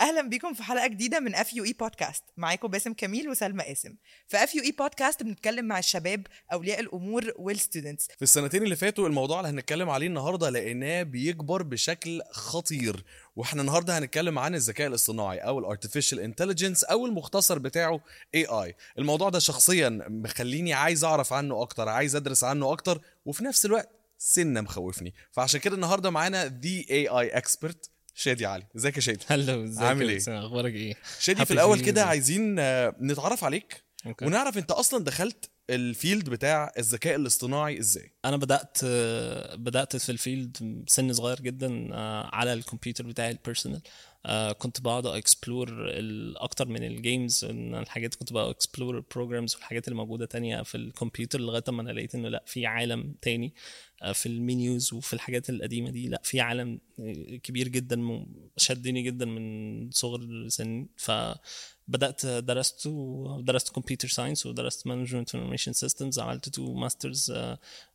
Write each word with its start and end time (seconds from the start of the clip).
أهلا 0.00 0.22
بيكم 0.28 0.54
في 0.54 0.62
حلقة 0.62 0.86
جديدة 0.86 1.20
من 1.20 1.34
FUE 1.34 1.54
Podcast 1.54 2.24
معاكم 2.36 2.68
باسم 2.68 2.92
كميل 2.92 3.28
وسلمى 3.28 3.64
قاسم 3.64 3.96
في 4.28 4.36
FUE 4.36 4.54
Podcast 4.54 5.22
بنتكلم 5.22 5.64
مع 5.64 5.78
الشباب 5.78 6.26
أولياء 6.52 6.80
الأمور 6.80 7.32
وال 7.36 7.50
students 7.50 8.06
في 8.06 8.22
السنتين 8.22 8.62
اللي 8.62 8.76
فاتوا 8.76 9.06
الموضوع 9.08 9.40
اللي 9.40 9.50
هنتكلم 9.50 9.90
عليه 9.90 10.06
النهارده 10.06 10.50
لقيناه 10.50 11.02
بيكبر 11.02 11.62
بشكل 11.62 12.22
خطير. 12.30 13.04
وإحنا 13.36 13.60
النهارده 13.60 13.98
هنتكلم 13.98 14.38
عن 14.38 14.54
الذكاء 14.54 14.86
الاصطناعي 14.86 15.38
أو 15.38 15.58
ال 15.58 15.64
artificial 15.64 16.20
intelligence 16.20 16.84
أو 16.84 17.06
المختصر 17.06 17.58
بتاعه 17.58 18.00
AI 18.34 18.74
الموضوع 18.98 19.28
ده 19.28 19.38
شخصيا 19.38 19.88
مخليني 20.08 20.72
عايز 20.74 21.04
أعرف 21.04 21.32
عنه 21.32 21.62
أكتر 21.62 21.88
عايز 21.88 22.16
أدرس 22.16 22.44
عنه 22.44 22.72
أكتر 22.72 23.00
وفي 23.24 23.44
نفس 23.44 23.66
الوقت 23.66 23.88
سنة 24.18 24.60
مخوفني. 24.60 25.14
فعشان 25.32 25.60
كده 25.60 25.74
النهارده 25.74 26.10
معانا 26.10 26.44
the 26.46 26.68
AI 26.90 27.08
expert 27.08 27.90
شادي 28.20 28.46
علي. 28.46 28.66
إزيك 28.76 28.96
يا 28.96 29.00
شادي؟ 29.00 29.24
hello 29.26 29.64
إزيك؟ 29.64 29.82
عامل 29.82 30.08
إيه؟ 30.08 30.20
أخبارك 30.28 30.74
إيه؟ 30.74 30.94
شادي 31.20 31.44
في 31.44 31.50
الأول 31.50 31.80
كده 31.80 32.04
عايزين 32.04 32.58
آه، 32.58 32.96
نتعرف 33.00 33.44
عليك 33.44 33.84
okay. 34.06 34.24
ونعرف 34.24 34.58
أنت 34.58 34.70
أصلا 34.70 35.04
دخلت 35.04 35.50
ال 35.70 35.80
field 35.80 36.30
بتاع 36.30 36.72
الذكاء 36.78 37.16
الاصطناعي 37.16 37.78
إزاي؟ 37.78 38.12
أنا 38.24 38.36
بدأت 38.36 38.78
آه، 38.84 39.54
بدأت 39.54 39.96
في 39.96 40.12
ال 40.12 40.24
field 40.24 40.84
سن 40.88 41.12
صغير 41.12 41.40
جدا 41.40 41.88
آه، 41.92 42.30
على 42.32 42.52
الكمبيوتر 42.52 43.06
بتاعي 43.06 43.30
ال 43.30 43.36
personal 43.36 43.80
كنت 44.58 44.80
بقعد 44.80 45.06
explore 45.06 45.90
أكتر 46.36 46.68
من 46.68 46.84
ال 46.84 46.94
games 46.94 47.44
إن 47.44 47.74
الحاجات 47.74 48.14
كنت 48.14 48.32
بقى 48.32 48.50
explore 48.50 48.96
ال 48.96 49.02
programs 49.02 49.54
والحاجات 49.54 49.88
اللي 49.88 49.96
موجودة 49.96 50.26
تانية 50.26 50.62
في 50.62 50.74
الكمبيوتر 50.74 51.40
لغاية 51.40 51.64
ما 51.68 51.82
أنا 51.82 51.90
لقيت 51.90 52.14
إنه 52.14 52.28
لأ 52.28 52.42
في 52.46 52.66
عالم 52.66 53.14
تاني. 53.22 53.54
في 54.14 54.26
ال 54.26 54.37
menus 54.37 54.92
وفي 54.92 55.12
الحاجات 55.12 55.50
القديمة 55.50 55.90
دي 55.90 56.08
لأ 56.08 56.20
في 56.24 56.40
عالم 56.40 56.78
كبير 57.42 57.68
جدا 57.68 58.26
شدني 58.56 59.02
جدا 59.02 59.24
من 59.24 59.90
صغر 59.90 60.48
سني. 60.48 60.88
فبدأت 60.96 62.26
درست 62.26 62.86
ودرست 62.86 63.68
computer 63.74 64.08
science 64.08 64.46
ودرست 64.46 64.86
management 64.86 65.34
information 65.34 65.72
systems 65.72 66.18
عملت 66.18 66.48
two 66.48 66.74
masters 66.74 67.32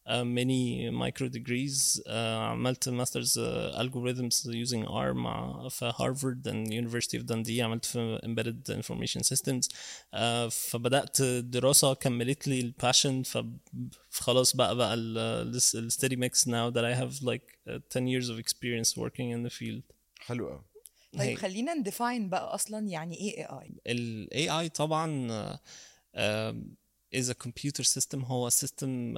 many 0.10 0.90
micro 0.90 1.28
degrees 1.28 2.04
عملت 2.08 2.90
masters 2.90 3.40
algorithms 3.40 4.50
using 4.54 4.86
R 4.90 5.14
مع 5.14 5.68
في 5.70 5.94
Harvard 6.00 6.48
and 6.48 6.74
University 6.74 7.18
of 7.18 7.26
Dundee 7.26 7.62
عملت 7.62 7.86
في 7.86 8.20
embedded 8.26 8.72
information 8.72 9.22
systems 9.22 9.70
فبدأت 10.52 11.22
دراسة 11.22 11.94
كملت 11.94 12.48
لي 12.48 12.60
ال 12.60 12.68
passion 12.68 13.24
فخلاص 14.10 14.56
بقى 14.56 14.76
بقى 14.76 14.94
ال 15.96 15.99
study 15.99 16.16
mix 16.16 16.50
now 16.50 16.70
that 16.70 16.84
I 16.84 16.94
have 16.94 17.24
like 17.24 17.58
uh, 17.70 17.80
10 17.90 18.08
years 18.08 18.30
of 18.30 18.38
experience 18.38 18.98
working 18.98 19.30
in 19.30 19.44
the 19.44 19.50
field. 19.50 19.84
حلو 20.20 20.50
قوي 20.50 20.64
طيب 21.18 21.38
خلينا 21.38 21.74
ن 21.74 21.82
define 21.82 22.30
بقى 22.30 22.56
أصلا 22.56 22.88
يعني 22.88 23.18
إيه 23.18 23.38
AI 23.38 23.82
ال 23.88 24.68
AI 24.68 24.72
طبعا 24.72 25.32
آه، 25.32 25.60
آه، 26.16 26.62
is 27.16 27.26
a 27.30 27.34
computer 27.48 27.84
system. 27.84 28.24
هو 28.24 28.50
system 28.50 29.14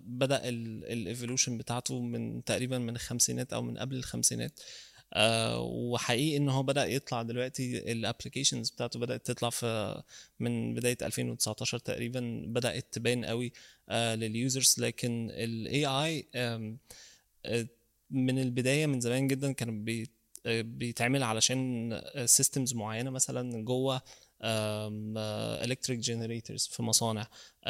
بدأ 0.00 0.40
ال 0.44 0.55
evolution 0.55 1.58
بتاعته 1.58 2.00
من 2.00 2.44
تقريبا 2.44 2.78
من 2.78 2.96
الخمسينات 2.96 3.52
أو 3.52 3.62
من 3.62 3.78
قبل 3.78 3.96
الخمسينات. 3.96 4.60
آه، 5.12 5.60
وحقيقي 5.60 6.36
إن 6.36 6.48
هو 6.48 6.62
بدأ 6.62 6.86
يطلع 6.86 7.22
دلوقتي 7.22 7.92
ال 7.92 7.98
applications 7.98 8.70
بتاعته 8.70 9.00
بدأت 9.00 9.26
تطلع 9.26 9.50
في 9.50 10.02
من 10.40 10.74
بداية 10.74 10.96
2019 11.02 11.78
تقريبا 11.78 12.44
بدأت 12.46 12.86
تبان 12.92 13.24
قوي 13.24 13.52
آه، 13.88 14.14
لل 14.14 14.31
users 14.31 14.74
لكن 14.78 15.28
ال 15.32 15.68
AI 15.68 16.24
آم، 16.36 16.78
آه، 17.46 17.66
من 18.10 18.38
البداية 18.38 18.86
من 18.86 19.00
زمان 19.00 19.26
جدا 19.26 19.52
كان 19.52 19.84
بي 19.84 20.10
بيتعمل 20.46 21.22
علشان 21.22 22.00
systems 22.26 22.74
معينة 22.74 23.10
مثلا 23.10 23.64
جوه 23.64 24.02
electric 25.64 26.00
generators 26.02 26.70
في 26.70 26.82
مصانع. 26.82 27.22
Uh, 27.66 27.68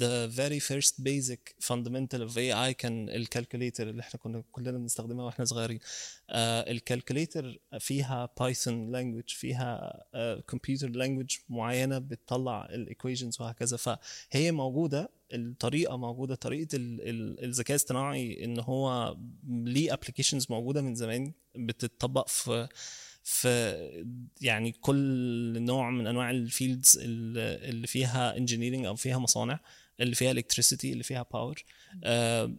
the 0.00 0.28
very 0.36 0.60
first 0.60 0.94
basic 1.04 1.54
fundamental 1.68 2.20
of 2.28 2.36
AI 2.36 2.70
كان 2.70 3.08
ال 3.08 3.15
calculator 3.15 3.88
اللي 3.90 4.00
إحنا 4.00 4.20
كنا 4.20 4.42
كلنا 4.52 4.70
بنستخدمها 4.78 5.24
وإحنا 5.24 5.44
صغيرين. 5.44 5.78
ال 6.30 6.42
calculator 6.42 7.58
فيها 7.80 8.28
Python 8.40 8.92
language 8.92 9.28
فيها 9.28 10.02
computer 10.48 10.88
language 10.88 11.36
معينة 11.48 11.98
بتطلع 11.98 12.64
ال 12.64 12.72
equations 12.72 13.40
وهكذا. 13.40 13.76
فهي 13.76 14.52
موجودة 14.52 15.10
الطريقة 15.32 15.96
موجودة 15.96 16.34
طريقة 16.34 16.76
ال- 16.76 17.08
ال- 17.08 17.44
الذكاء 17.44 17.74
الاصطناعي 17.76 18.44
إن 18.44 18.60
هو 18.60 19.16
ليه 19.48 19.92
applications 19.92 20.46
موجودة 20.50 20.82
من 20.82 20.94
زمان 20.94 21.32
بتطبق 21.56 22.28
في 22.28 22.68
في 23.28 23.76
يعني 24.40 24.72
كل 24.72 25.62
نوع 25.62 25.90
من 25.90 26.06
أنواع 26.06 26.30
ال 26.30 26.40
fields 26.40 26.98
اللي 27.02 27.86
فيها 27.86 28.36
engineering 28.36 28.84
أو 28.86 28.96
فيها 28.96 29.18
مصانع 29.18 29.60
اللي 30.00 30.14
فيها 30.14 30.30
electricity 30.30 30.92
اللي 30.92 31.02
فيها 31.02 31.26
power 31.32 31.64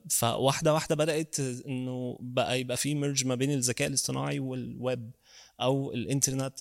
فواحدة 0.10 0.74
واحدة 0.74 0.96
بدأت 0.96 1.40
إنه 1.40 2.18
بقى 2.22 2.60
يبقى 2.60 2.78
في 2.78 2.96
merge 2.96 3.26
ما 3.26 3.36
بين 3.36 3.52
الذكاء 3.52 3.88
الاصطناعي 3.88 4.40
والويب 4.40 5.12
أو 5.62 5.94
الانترنت 5.94 6.54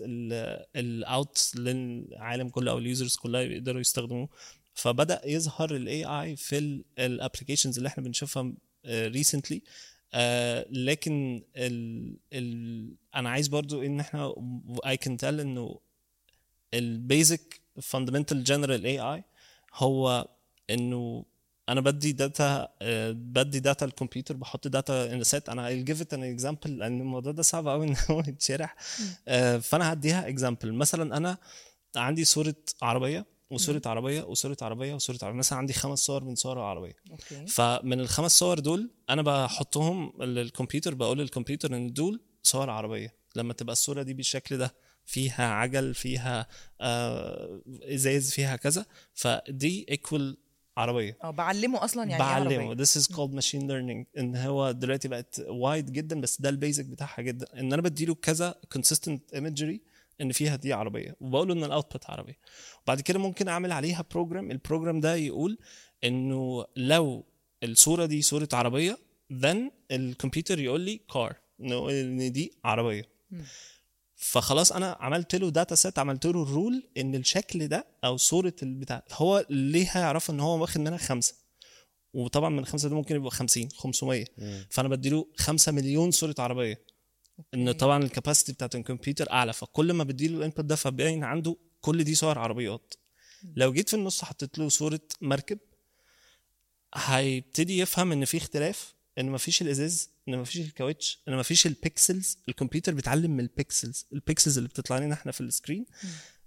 ال 0.76 0.95
out 0.95 1.52
للعالم 1.56 2.48
كله 2.48 2.70
أو 2.70 2.78
ال 2.78 2.85
users 2.85 3.16
كلها 3.16 3.40
يقدروا 3.40 3.80
يستخدموه. 3.80 4.28
فبدأ 4.74 5.20
يظهر 5.24 5.76
ال 5.76 6.04
AI 6.04 6.36
في 6.36 6.82
ال 6.98 7.04
applications 7.04 7.76
اللي 7.76 7.86
إحنا 7.88 8.04
بنشوفها 8.04 8.52
recently 8.86 9.62
لكن 10.70 11.42
ال 11.56 12.16
ال 12.32 12.94
أنا 13.14 13.30
عايز 13.30 13.48
برضو 13.48 13.82
إن 13.82 14.00
إحنا 14.00 14.34
I 14.86 14.96
can 14.96 15.16
tell 15.16 15.40
إنه 15.40 15.80
ال 16.74 17.60
basic 17.82 18.44
fundamental 18.44 18.86
general 18.86 19.00
AI 19.00 19.24
هو 19.74 20.28
إنه 20.70 21.24
أنا 21.68 21.80
بدي 21.80 22.12
data 22.12 22.68
بدي 23.12 23.60
data 23.60 23.86
الكمبيوتر 23.86 24.36
بحط 24.36 24.68
data 24.68 25.12
in 25.12 25.24
set 25.24 25.48
أنا 25.48 25.68
I'll 25.68 25.86
give 25.88 26.00
it 26.00 26.16
an 26.16 26.20
example 26.40 26.66
لأن 26.66 27.00
الموضوع 27.00 27.32
ده 27.32 27.42
صعب 27.42 27.68
قوي 27.68 27.86
إن 27.88 27.96
هو 28.10 28.20
يتشرح. 28.20 28.76
آه، 29.28 29.58
فأنا 29.58 29.92
هديها 29.92 30.28
example 30.28 30.72
مثلا 30.72 31.16
أنا 31.16 31.38
عندي 31.96 32.24
صورة 32.24 32.54
عربية. 32.82 33.26
وصورة 33.50 33.82
عربية 33.86 34.22
وصورة 34.22 34.56
عربية 34.62 34.94
وصورة 34.94 35.18
عربية. 35.22 35.38
مثلا 35.38 35.58
عندي 35.58 35.72
خمس 35.72 35.98
صور 35.98 36.24
من 36.24 36.34
صور 36.34 36.56
العربيه 36.56 36.96
okay. 37.10 37.46
فمن 37.46 38.00
الخمس 38.00 38.38
صور 38.38 38.58
دول 38.58 38.90
أنا 39.10 39.22
بحطهم 39.22 40.12
للكمبيوتر 40.22 40.94
بقول 40.94 41.18
للكمبيوتر 41.18 41.76
إن 41.76 41.92
دول 41.92 42.20
صور 42.42 42.70
عربية. 42.70 43.14
لما 43.36 43.52
تبقى 43.52 43.72
الصورة 43.72 44.02
دي 44.02 44.14
بالشكل 44.14 44.58
ده 44.58 44.74
فيها 45.04 45.48
عجل 45.48 45.94
فيها 45.94 46.46
آه 46.80 47.60
إزاز 47.82 48.30
فيها 48.30 48.56
كذا 48.56 48.86
فدي 49.14 49.86
equal 49.90 50.36
عربية. 50.76 51.18
آه 51.24 51.30
بعلمه 51.30 51.84
أصلا 51.84 52.02
يعني 52.02 52.14
إيه 52.14 52.18
بعلمه. 52.18 52.68
عربية. 52.68 52.84
this 52.84 52.88
is 52.88 53.06
called 53.06 53.34
machine 53.42 53.62
learning. 53.62 54.18
إن 54.18 54.36
هو 54.36 54.70
دلوقتي 54.70 55.08
بقت 55.08 55.42
wide 55.48 55.92
جدا 55.92 56.20
بس 56.20 56.40
ده 56.40 56.48
ال 56.48 56.54
basic 56.54 56.84
بتاعها 56.84 57.22
جدا. 57.22 57.60
إن 57.60 57.72
أنا 57.72 57.82
بديله 57.82 58.14
كذا 58.14 58.54
consistent 58.78 59.36
imagery 59.36 59.78
إن 60.20 60.32
فيها 60.32 60.56
دي 60.56 60.72
عربية 60.72 61.16
وبقول 61.20 61.48
له 61.48 61.54
إن 61.54 61.64
ال 61.64 61.71
output 61.71 62.10
عربية. 62.10 62.38
وبعد 62.84 63.00
كده 63.00 63.18
ممكن 63.18 63.48
أعمل 63.48 63.72
عليها 63.72 64.04
program 64.10 64.50
ال 64.50 64.57
program 64.57 65.00
ده 65.00 65.14
يقول 65.14 65.58
إنه 66.04 66.64
لو 66.76 67.24
الصورة 67.62 68.06
دي 68.06 68.22
صورة 68.22 68.48
عربية 68.52 68.98
then 69.32 69.56
الكمبيوتر 69.90 70.58
يقول 70.60 70.80
لي 70.80 71.00
car 71.12 71.34
انه 71.60 71.90
إن 71.90 72.32
دي 72.32 72.52
عربية. 72.64 73.08
فخلاص 74.18 74.72
أنا 74.72 74.96
عملت 75.00 75.34
له 75.34 75.50
data 75.50 75.74
set 75.74 75.98
عملت 75.98 76.26
له 76.26 76.42
ال 76.42 76.52
rule 76.52 76.88
إن 76.96 77.14
الشكل 77.14 77.68
ده 77.68 77.86
أو 78.04 78.16
صورة 78.16 78.54
البتاع 78.62 79.02
هو 79.12 79.46
ليه 79.50 79.88
هيعرف 79.92 80.30
إن 80.30 80.40
هو 80.40 80.60
واخد 80.60 80.80
منها 80.80 80.96
خمسة. 80.96 81.34
وطبعا 82.12 82.48
من 82.48 82.58
الخمسه 82.58 82.88
ده 82.88 82.94
ممكن 82.94 83.16
يبقى 83.16 83.30
50 83.30 83.68
500 83.76 84.24
فأنا 84.70 84.88
بديله 84.88 85.26
5 85.36 85.72
مليون 85.72 86.10
صورة 86.10 86.34
عربية. 86.38 86.85
ان 87.54 87.68
أوكي. 87.68 87.78
طبعا 87.78 88.02
ال 88.04 88.10
capacity 88.10 88.52
بتاعت 88.52 88.74
الكمبيوتر 88.74 89.30
أعلى 89.32 89.52
فكل 89.52 89.92
ما 89.92 90.04
بديله 90.04 90.36
ال 90.38 90.43
input 90.43 90.64
ده 90.64 90.76
فباين 90.76 91.24
عنده 91.24 91.56
كل 91.80 92.04
دي 92.04 92.14
صور 92.14 92.38
عربيات. 92.38 92.94
لو 93.56 93.72
جيت 93.72 93.88
في 93.88 93.96
النص 93.96 94.24
حطيت 94.24 94.58
له 94.58 94.68
صورة 94.68 95.00
مركب 95.20 95.58
هيبتدي 96.94 97.78
يفهم 97.78 98.12
إن 98.12 98.24
في 98.24 98.36
اختلاف 98.36 98.94
إن 99.18 99.30
مفيش 99.30 99.62
الإزاز 99.62 100.10
إن 100.28 100.38
مفيش 100.38 100.56
الكاوتش 100.66 101.22
إن 101.28 101.36
مفيش 101.36 101.66
ال 101.66 101.77
pixels 101.77 102.38
الكمبيوتر 102.48 102.94
بيتعلم 102.94 103.30
من 103.30 103.40
ال 103.40 103.50
pixels 103.50 104.06
ال 104.12 104.19
pixels 104.19 104.56
اللي 104.58 104.68
بتطلع 104.68 104.98
لنا 104.98 105.14
إحنا 105.14 105.32
في 105.32 105.40
ال 105.40 105.47
screen 105.47 105.86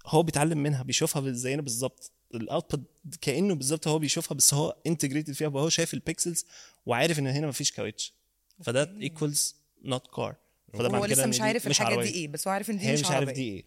هو 0.05 0.23
بيتعلم 0.23 0.57
منها 0.57 0.83
بيشوفها 0.83 1.31
زينا 1.31 1.61
بالظبط. 1.61 2.11
ال 2.35 2.47
output 2.47 3.15
كأنه 3.21 3.55
بالظبط 3.55 3.87
هو 3.87 3.99
بيشوفها 3.99 4.35
بس 4.35 4.53
هو 4.53 4.77
integrated 4.87 5.33
فيها 5.33 5.47
وهو 5.47 5.69
شايف 5.69 5.93
ال 5.93 6.01
pixels 6.01 6.45
وعارف 6.85 7.19
إن 7.19 7.27
هنا 7.27 7.47
مفيش 7.47 7.71
كاوتش. 7.71 8.13
فده 8.63 8.97
equals 9.01 9.55
not 9.83 10.07
car 10.15 10.35
فده 10.73 10.97
هو 10.97 11.05
لسه 11.05 11.25
مش 11.25 11.41
عارف 11.41 11.67
الحاجة 11.67 11.87
عربية. 11.87 12.03
دي 12.11 12.13
إيه 12.13 12.27
بس 12.27 12.47
هو 12.47 12.53
عارف 12.53 12.69
إن 12.69 12.77
دي 12.77 12.85
هي 12.85 12.93
مش, 12.93 12.99
مش 12.99 13.11
عارف. 13.11 13.29
دي 13.29 13.41
إيه 13.41 13.65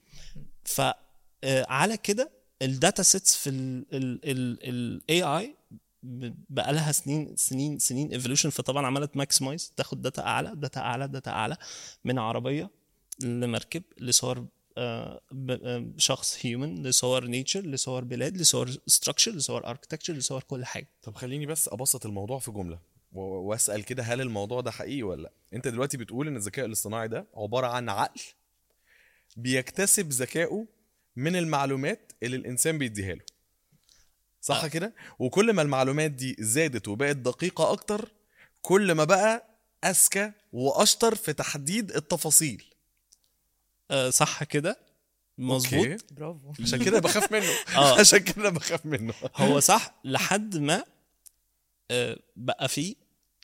فعلى 0.64 1.96
كده 1.96 2.30
ال 2.62 2.70
data 2.70 3.02
sets 3.02 3.36
في 3.36 3.50
ال 3.94 5.22
AI 5.22 5.56
بقى 6.50 6.72
لها 6.72 6.92
سنين 6.92 7.36
سنين 7.36 7.78
سنين 7.78 8.12
evolution 8.12 8.50
فطبعا 8.50 8.86
عملت 8.86 9.16
maximize 9.16 9.72
تاخد 9.76 10.02
data 10.02 10.22
أعلى 10.22 10.52
data 10.56 10.80
أعلى 10.80 11.08
data 11.08 11.30
أعلى 11.30 11.56
من 12.04 12.18
عربية 12.18 12.70
لمركب 13.20 13.82
لصور 14.00 14.46
آه، 14.78 15.20
ب- 15.32 15.50
آه، 15.50 15.86
شخص 15.96 16.38
human 16.46 16.82
لصور 16.82 17.26
nature 17.26 17.60
لصور 17.60 18.04
بلاد 18.04 18.36
لصور 18.36 18.70
structure 18.86 19.30
لصور 19.32 19.66
architecture 19.66 20.12
لصور 20.14 20.42
كل 20.42 20.64
حاجة 20.64 20.88
طب 21.02 21.14
خليني 21.14 21.46
بس 21.46 21.68
أبسط 21.68 22.06
الموضوع 22.06 22.38
في 22.38 22.50
جملة 22.50 22.78
واسأل 23.12 23.84
كده 23.84 24.02
هل 24.02 24.20
الموضوع 24.20 24.60
ده 24.60 24.70
حقيقي 24.70 25.02
ولا 25.02 25.22
لأ. 25.22 25.32
انت 25.54 25.68
دلوقتي 25.68 25.96
بتقول 25.96 26.28
إن 26.28 26.36
الذكاء 26.36 26.66
الاصطناعي 26.66 27.08
ده 27.08 27.26
عبارة 27.34 27.66
عن 27.66 27.88
عقل 27.88 28.20
بيكتسب 29.36 30.08
ذكائه 30.08 30.66
من 31.16 31.36
المعلومات 31.36 32.12
اللي 32.22 32.36
الإنسان 32.36 32.78
بيديها 32.78 33.14
له. 33.14 33.24
صح 34.40 34.64
آه. 34.64 34.68
كده؟ 34.68 34.94
وكل 35.18 35.52
ما 35.52 35.62
المعلومات 35.62 36.10
دي 36.10 36.36
زادت 36.38 36.88
وبقت 36.88 37.16
دقيقة 37.16 37.72
أكتر 37.72 38.12
كل 38.62 38.92
ما 38.92 39.04
بقى 39.04 39.46
أذكى 39.84 40.32
وأشطر 40.52 41.14
في 41.14 41.32
تحديد 41.32 41.90
التفاصيل. 41.90 42.64
آه، 43.90 44.10
صح 44.10 44.44
كده؟ 44.44 44.78
مظبوط. 45.38 46.12
برافو. 46.12 46.52
عشان 46.60 46.84
كده 46.84 46.98
بخاف 46.98 47.32
منه. 47.32 47.52
آه. 47.76 48.00
عشان 48.00 48.18
كده 48.18 48.50
بخاف 48.50 48.86
منه. 48.86 49.14
هو 49.36 49.60
صح 49.60 49.94
لحد 50.04 50.56
ما 50.56 50.84
آه، 51.90 52.18
بقى 52.36 52.68
في 52.68 52.96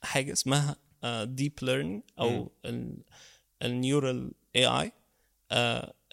حاجة 0.03 0.33
اسمها 0.33 0.77
deep 1.25 1.53
learning 1.63 2.03
أو 2.19 2.53
ال 3.63 4.33
neural 4.57 4.67
AI 4.67 4.93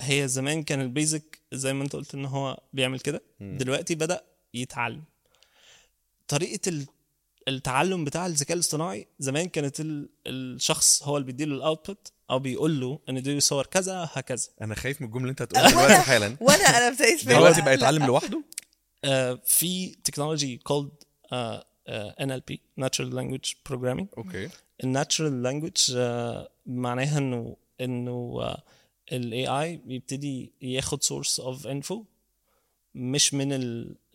هي 0.02 0.28
زمان 0.28 0.64
كان 0.64 0.82
ال 0.82 0.91
basic 0.91 1.40
زي 1.54 1.74
ما 1.74 1.84
انت 1.84 1.96
قلت 1.96 2.14
إن 2.16 2.26
هو 2.26 2.60
بيعمل 2.74 3.00
كده. 3.00 3.22
دلوقتي 3.42 3.96
بدأ 3.96 4.24
يتعلم. 4.54 5.04
طريقة 6.28 6.70
ال- 6.70 6.86
التعلم 7.48 8.04
بتاع 8.06 8.26
الذكاء 8.26 8.56
الاصطناعي 8.56 9.08
زمان 9.20 9.46
كانت 9.50 9.80
ال- 9.80 10.10
الشخص 10.28 11.04
هو 11.04 11.18
اللي 11.18 11.26
بيديله 11.26 11.56
ال 11.56 11.64
output 11.64 12.12
أو 12.30 12.40
بيقول 12.40 12.80
له 12.82 13.00
إن 13.10 13.22
دي 13.22 13.40
صور 13.40 13.66
كذا 13.66 14.10
هكذا. 14.14 14.48
أنا 14.62 14.76
خايف 14.76 15.02
من 15.02 15.08
الجملة 15.08 15.22
اللي 15.24 15.32
أنت 15.32 15.42
هتقولها 15.42 15.70
دلوقتي 15.72 16.02
حالا. 16.02 16.38
وأنا 16.42 16.64
أنا 16.64 16.88
ابتديت 16.88 17.26
دلوقتي. 17.28 17.62
بقى 17.62 17.74
يتعلم 17.74 18.06
لوحده؟ 18.06 18.44
آه، 19.04 19.40
في 19.46 19.90
technology 20.04 20.60
called 20.70 21.06
آه، 21.32 21.36
آه، 21.56 21.66
NLP 22.22 22.58
Natural 22.82 23.12
Language 23.14 23.54
Programming. 23.70 24.08
أوكي. 24.18 24.50
ال 24.84 24.91
natural 24.91 25.44
language 25.44 25.98
معناها 26.66 27.18
انه 27.18 27.58
انه 27.82 28.56
ال 29.12 29.48
AI 29.48 29.78
بيبتدي 29.78 30.54
ياخد 30.62 31.04
source 31.04 31.40
of 31.40 31.68
info 31.68 32.04
مش 32.96 33.34
من 33.34 33.50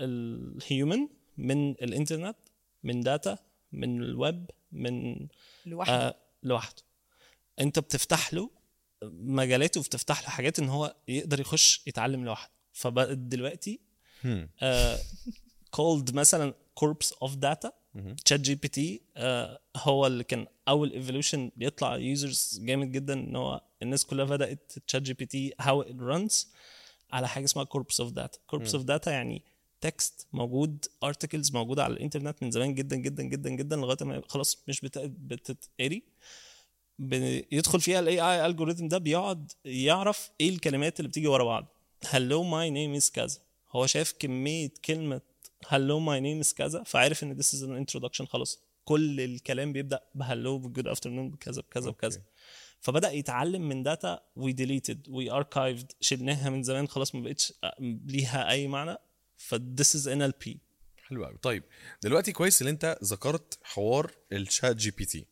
ال 0.01 0.19
human 0.19 1.09
من 1.39 1.71
الإنترنت 1.71 2.37
من 2.83 3.01
data 3.01 3.39
من 3.73 4.03
الويب 4.03 4.51
من 4.73 5.27
لوحده. 5.67 5.95
آه 5.95 6.15
لوحده. 6.43 6.83
انت 7.61 7.79
بتفتح 7.79 8.35
له 8.35 8.51
مجالات 9.03 9.77
وبتفتح 9.77 10.23
له 10.23 10.29
حاجات 10.29 10.59
ان 10.59 10.69
هو 10.69 10.97
يقدر 11.09 11.41
يخش 11.41 11.83
يتعلم 11.87 12.25
لوحده. 12.25 12.51
فبقت 12.73 13.19
دلوقتي 13.19 13.81
هم. 14.25 14.49
called 15.71 16.15
مثلا 16.15 16.55
corpus 16.75 17.13
of 17.13 17.35
data 17.35 17.73
ChatGPT 18.25 19.01
هو 19.77 20.07
اللي 20.07 20.25
كان 20.25 20.47
أول 20.69 20.93
evolution 20.93 21.51
بيطلع 21.57 21.97
users 21.97 22.61
جامد 22.63 22.93
جدا 22.93 23.13
إن 23.15 23.37
هو 23.37 23.61
الناس 23.83 24.05
كلها 24.05 24.25
بدأت 24.25 24.73
ChatGPT 24.87 25.53
how 25.61 25.83
it 25.83 25.97
runs 26.01 26.49
على 27.13 27.29
حاجة 27.29 27.45
اسمها 27.45 27.65
corpus 27.65 28.01
of 28.01 28.11
data 28.13 28.39
corpus 28.47 28.75
of 28.75 28.85
data 28.85 29.11
يعني 29.11 29.43
text 29.81 30.27
موجود 30.33 30.85
articles 31.05 31.53
موجوده 31.53 31.85
على 31.85 31.93
الإنترنت 31.93 32.43
من 32.43 32.51
زمان 32.51 32.75
جدا 32.75 32.97
جدا 32.97 33.23
جدا 33.23 33.51
جدا 33.51 33.77
لغاية 33.77 33.97
ما 34.03 34.23
خلاص 34.29 34.59
مش 34.69 34.81
بت- 34.81 34.99
بتتقري. 34.99 36.03
بيدخل 36.99 37.81
فيها 37.81 38.01
ال 38.01 38.21
AI 38.21 38.47
algorithm 38.47 38.89
ده 38.89 38.99
بيقعد 38.99 39.53
يعرف 39.65 40.31
إيه 40.41 40.49
الكلمات 40.49 41.01
اللي 41.01 41.09
بتيجي 41.09 41.27
ورا 41.27 41.45
بعض. 41.45 41.67
hello 42.09 42.43
my 42.43 42.71
name 42.71 42.95
is 42.95 43.11
كذا. 43.11 43.39
هو 43.73 43.87
شايف 43.87 44.15
كمية 44.19 44.71
كلمة 44.85 45.21
hello 45.69 45.99
my 45.99 46.21
name 46.21 46.39
is 46.39 46.55
كذا. 46.55 46.83
فعارف 46.83 47.23
إن 47.23 47.43
this 47.43 47.47
is 47.47 47.63
an 47.63 47.85
introduction 47.85 48.25
خلاص. 48.25 48.63
كل 48.85 49.21
الكلام 49.21 49.73
بيبدأ 49.73 50.01
ب 50.15 50.22
hello 50.22 50.59
ب 50.59 50.65
good 50.65 50.89
afternoon 50.89 51.31
بكذا 51.31 51.63
بكذا 51.63 51.91
بكذا 51.91 52.23
فبدأ 52.81 53.11
يتعلم 53.13 53.69
من 53.69 53.83
data 53.83 54.21
we 54.37 54.53
deleted 54.53 55.09
we 55.09 55.31
archived 55.31 55.93
شلناها 56.01 56.51
من 56.51 56.63
زمان 56.63 56.89
خلاص 56.89 57.15
ما 57.15 57.21
بقتش 57.21 57.53
ليها 57.81 58.51
أي 58.51 58.69
معنى. 58.69 58.97
ف 59.37 59.48
this 59.48 59.95
is 59.97 60.09
NLP 60.09 60.61
حلو 61.03 61.25
قوي 61.25 61.37
طيب 61.43 61.63
دلوقتي 62.03 62.33
كويس 62.33 62.63
إن 62.63 62.69
أنت 62.69 62.99
ذكرت 63.05 63.59
حوار 63.63 64.11
ال 64.33 64.77
ChatGPT 64.77 65.27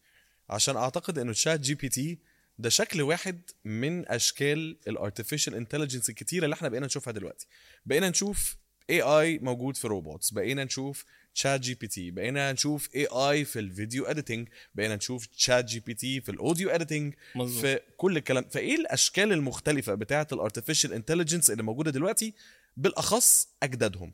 عشان 0.48 0.76
أعتقد 0.76 1.18
إنه 1.18 1.30
ال 1.30 1.60
ChatGPT 1.60 2.18
ده 2.58 2.68
شكل 2.68 3.02
واحد 3.02 3.40
من 3.64 4.08
أشكال 4.08 4.76
ال 4.88 4.94
artificial 4.94 5.54
intelligence 5.54 6.08
الكتيرة 6.10 6.44
اللي 6.44 6.54
إحنا 6.54 6.68
بقينا 6.68 6.86
نشوفها 6.86 7.12
دلوقتي. 7.12 7.46
بقينا 7.86 8.10
نشوف 8.10 8.56
AI 8.90 9.38
موجود 9.38 9.76
في 9.76 9.86
robots 9.88 10.30
بقينا 10.30 10.64
نشوف 10.64 11.04
ChatGPT 11.34 12.10
بقينا 12.10 12.52
نشوف 12.52 12.88
AI 12.94 13.44
في 13.44 13.58
ال 13.58 13.66
video 13.66 14.04
editing 14.04 14.48
بقينا 14.74 14.96
نشوف 14.96 15.28
ChatGPT 15.36 16.20
في 16.20 16.30
ال 16.30 16.37
audio 16.37 16.70
editing. 16.70 17.14
في 17.60 17.80
كل 17.96 18.16
الكلام. 18.16 18.44
فإيه 18.50 18.74
الأشكال 18.76 19.32
المختلفة 19.32 19.94
بتاعة 19.94 20.26
ال 20.32 20.38
artificial 20.38 20.92
intelligence 20.92 21.50
اللي 21.50 21.62
موجودة 21.62 21.90
دلوقتي؟ 21.90 22.34
بالأخص 22.76 23.48
أجدادهم. 23.62 24.12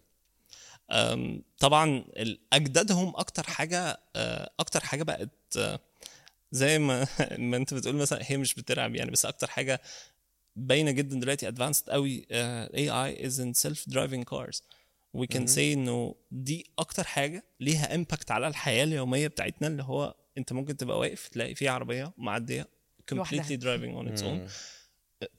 طبعا 1.58 2.04
أجدادهم 2.52 3.12
أكتر 3.16 3.42
حاجة 3.42 4.00
آه، 4.16 4.50
أكتر 4.60 4.80
حاجة 4.80 5.02
بقت 5.02 5.30
آه، 5.58 5.80
زي 6.52 6.78
ما 6.78 7.06
ما 7.38 7.56
أنت 7.56 7.74
بتقول 7.74 7.94
مثلا 7.96 8.18
هي 8.22 8.36
مش 8.36 8.54
بترعب 8.54 8.94
يعني 8.94 9.10
بس 9.10 9.26
أكتر 9.26 9.46
حاجة 9.46 9.80
باينة 10.56 10.90
جدا 10.90 11.20
دلوقتي 11.20 11.48
advanced 11.48 11.90
قوي 11.90 12.26
ال 12.30 12.90
AI 12.90 13.26
is 13.26 13.40
in 13.40 13.52
self 13.52 13.88
driving 13.88 14.24
cars 14.24 14.62
we 15.14 15.26
can 15.26 15.46
see 15.46 15.72
إنه 15.72 16.14
دي 16.30 16.66
أكتر 16.78 17.04
حاجة 17.04 17.44
ليها 17.60 17.94
impact 17.94 18.30
على 18.30 18.48
الحياة 18.48 18.84
اليومية 18.84 19.26
بتاعتنا 19.26 19.68
اللي 19.68 19.82
هو 19.82 20.14
أنت 20.38 20.52
ممكن 20.52 20.76
تبقى 20.76 20.98
واقف 20.98 21.28
تلاقي 21.28 21.54
في 21.54 21.68
عربية 21.68 22.12
معدية 22.18 22.68
completely 23.14 23.56
driving 23.56 23.94
on 24.00 24.08
its 24.14 24.22
own. 24.22 24.50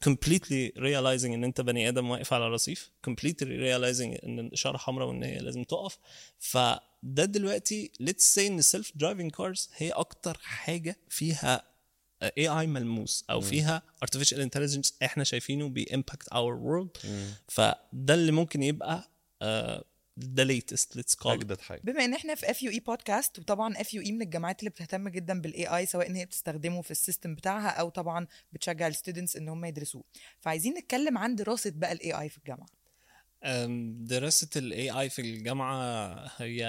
completely 0.10 0.72
realizing 0.78 1.26
إن 1.34 1.44
أنت 1.44 1.62
بني 1.62 1.90
آدم 1.90 2.10
واقف 2.10 2.34
على 2.34 2.48
رصيف 2.48 2.92
completely 3.10 3.44
realizing 3.46 4.24
إن 4.26 4.40
الإشارة 4.40 4.78
حمراء 4.78 5.08
وإن 5.08 5.24
هي 5.24 5.38
لازم 5.38 5.64
تقف. 5.64 5.98
فده 6.40 7.26
دلوقتي 7.26 7.92
let's 8.04 8.36
say 8.36 8.40
إن 8.40 8.62
self 8.62 8.86
driving 9.04 9.36
cars 9.38 9.70
هي 9.78 9.90
أكتر 9.90 10.38
حاجة 10.42 10.98
فيها 11.10 11.75
AI 12.38 12.68
ملموس 12.68 13.26
أو 13.30 13.42
فيها 13.42 13.82
artificial 14.06 14.38
intelligence 14.38 14.92
إحنا 15.04 15.24
شايفينه 15.24 15.70
بي 15.70 15.84
impact 15.84 16.28
our 16.28 16.54
world 16.54 16.90
فده 17.48 18.14
اللي 18.14 18.32
ممكن 18.32 18.64
يبقى 18.64 19.10
the 20.20 20.48
latest. 20.48 20.98
Let's 20.98 21.16
call 21.16 21.26
it. 21.26 21.28
أجدد 21.28 21.62
حاجة. 21.62 21.82
بما 21.84 22.06
إن 22.06 22.14
إحنا 22.14 22.36
في 22.36 22.52
FUE 22.52 22.64
Podcast 22.64 23.40
وطبعا 23.40 23.82
FUE 23.82 24.12
من 24.12 24.22
الجامعات 24.22 24.60
اللي 24.60 24.70
بتهتم 24.70 25.10
جدا 25.10 25.42
بال 25.42 25.68
AI 25.68 25.86
سواء 25.86 26.08
إن 26.10 26.16
هي 26.16 26.26
بتستخدمه 26.26 26.82
في 26.82 26.92
ال 26.92 26.98
system 26.98 27.36
بتاعها 27.36 27.70
أو 27.70 27.90
طبعا 27.90 28.28
بتشجع 28.54 28.88
ال 28.88 28.93
students 28.93 29.36
إن 29.36 29.50
هم 29.50 29.66
يدرسوه. 29.66 30.04
فعايزين 30.40 30.74
نتكلم 30.78 31.18
عن 31.18 31.36
دراسة 31.36 31.72
بقى 31.76 31.92
ال 31.92 32.12
AI 32.14 32.30
في 32.30 32.38
الجامعة. 32.38 32.68
أم، 33.44 33.96
دراسة 34.06 34.48
ال 34.56 34.74
AI 34.92 35.12
في 35.14 35.22
الجامعة 35.22 36.16
هي 36.38 36.60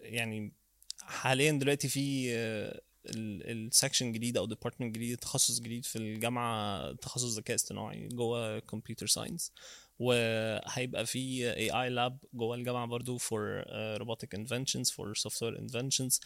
يعني 0.00 0.52
حاليا 1.00 1.52
دلوقتي 1.52 1.88
في 1.88 2.28
ال 3.06 3.19
section 3.19 4.12
جديد 4.12 4.36
أو 4.36 4.46
department 4.46 4.94
جديد 4.94 5.18
تخصص 5.18 5.60
جديد 5.60 5.84
في 5.84 5.96
الجامعة 5.96 6.92
تخصص 6.92 7.36
ذكاء 7.38 7.54
اصطناعي 7.54 8.08
جوه 8.08 8.58
computer 8.58 9.06
science 9.06 9.52
وهيبقى 9.98 11.06
في 11.06 11.18
AI 11.56 11.70
lab 11.82 12.18
جوه 12.34 12.56
الجامعة 12.56 12.86
برضو 12.86 13.18
for 13.18 13.64
robotic 13.96 14.34
inventions 14.34 14.90
for 14.90 15.14
software 15.14 15.58
inventions 15.58 16.20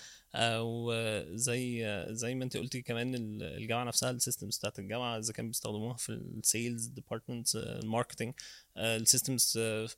وزي 0.60 1.86
زي 2.10 2.34
ما 2.34 2.44
انت 2.44 2.56
قلتي 2.56 2.82
كمان 2.82 3.14
ال- 3.14 3.42
الجامعة 3.42 3.84
نفسها 3.84 4.10
ال 4.10 4.16
systems 4.16 4.58
بتاعت 4.58 4.78
الجامعة 4.78 5.18
إذا 5.18 5.32
كان 5.32 5.48
بيستخدموها 5.48 5.96
في 5.96 6.08
ال 6.12 6.25
sales 6.25 6.86
department 6.86 7.56
ال 7.56 7.64
marketing 7.64 8.34
ال 8.76 8.86
systems 8.86 9.52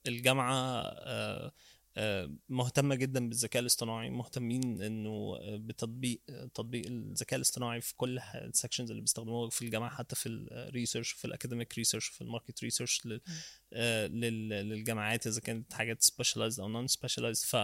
الجامعة 0.07 0.81
آه، 0.87 1.53
مهتمة 2.49 2.95
جدا 2.95 3.29
بالذكاء 3.29 3.61
الاصطناعي 3.63 4.11
مهتمين 4.11 4.83
إنه 4.83 5.37
آه، 5.41 5.57
بتطبيق 5.57 6.21
آه، 6.31 6.45
تطبيق 6.45 6.87
الذكاء 6.87 7.37
الاصطناعي 7.37 7.81
في 7.81 7.95
كل 7.97 8.19
ال 8.35 8.41
sections 8.41 8.91
اللي 8.91 9.01
بيستخدموها 9.03 9.51
في 9.51 9.63
الجامعة 9.63 9.91
حتى 9.91 10.17
في 10.17 10.29
ال 10.29 10.38
research 10.38 11.11
في 11.13 11.25
ال 11.25 11.30
academic 11.30 11.75
research 11.79 12.07
في 12.07 12.21
ال 12.21 12.27
market 12.27 12.65
research 12.65 13.03
للجامعات 13.73 15.27
إذا 15.27 15.41
كانت 15.41 15.73
حاجات 15.73 16.03
specialized 16.03 16.61
أو 16.61 16.69
non 16.69 16.87
specialized 16.87 17.45
ف 17.47 17.57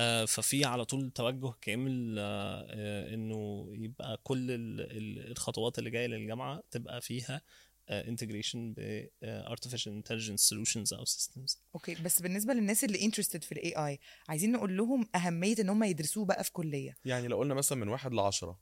آه، 0.00 0.24
ففي 0.24 0.64
على 0.64 0.84
طول 0.84 1.10
توجه 1.10 1.54
كامل 1.60 2.16
آه، 2.18 2.66
آه، 2.70 3.14
إنه 3.14 3.68
يبقى 3.72 4.20
كل 4.22 4.50
ال- 4.50 4.80
ال- 4.80 5.30
الخطوات 5.30 5.78
اللي 5.78 5.90
جاية 5.90 6.06
للجامعة 6.06 6.62
تبقى 6.70 7.00
فيها 7.00 7.42
integration 7.90 8.72
ب 8.76 9.08
آه، 9.22 9.54
artificial 9.54 10.02
intelligence 10.02 10.48
solutions 10.50 10.92
أو 10.92 11.04
systems. 11.04 11.56
okay 11.74 11.94
بس 11.94 12.22
بالنسبة 12.22 12.54
للناس 12.54 12.84
اللي 12.84 13.04
interested 13.04 13.44
في 13.44 13.52
ال 13.52 13.72
AI 13.86 13.98
عايزين 14.28 14.52
نقول 14.52 14.76
لهم 14.76 15.06
أهمية 15.14 15.56
إن 15.60 15.68
هم 15.68 15.84
يدرسوه 15.84 16.24
بقى 16.24 16.44
في 16.44 16.52
كلية. 16.52 16.96
يعني 17.04 17.28
لو 17.28 17.38
قلنا 17.38 17.54
مثلا 17.54 17.78
من 17.78 17.88
واحد 17.88 18.12
لعشرة 18.14 18.58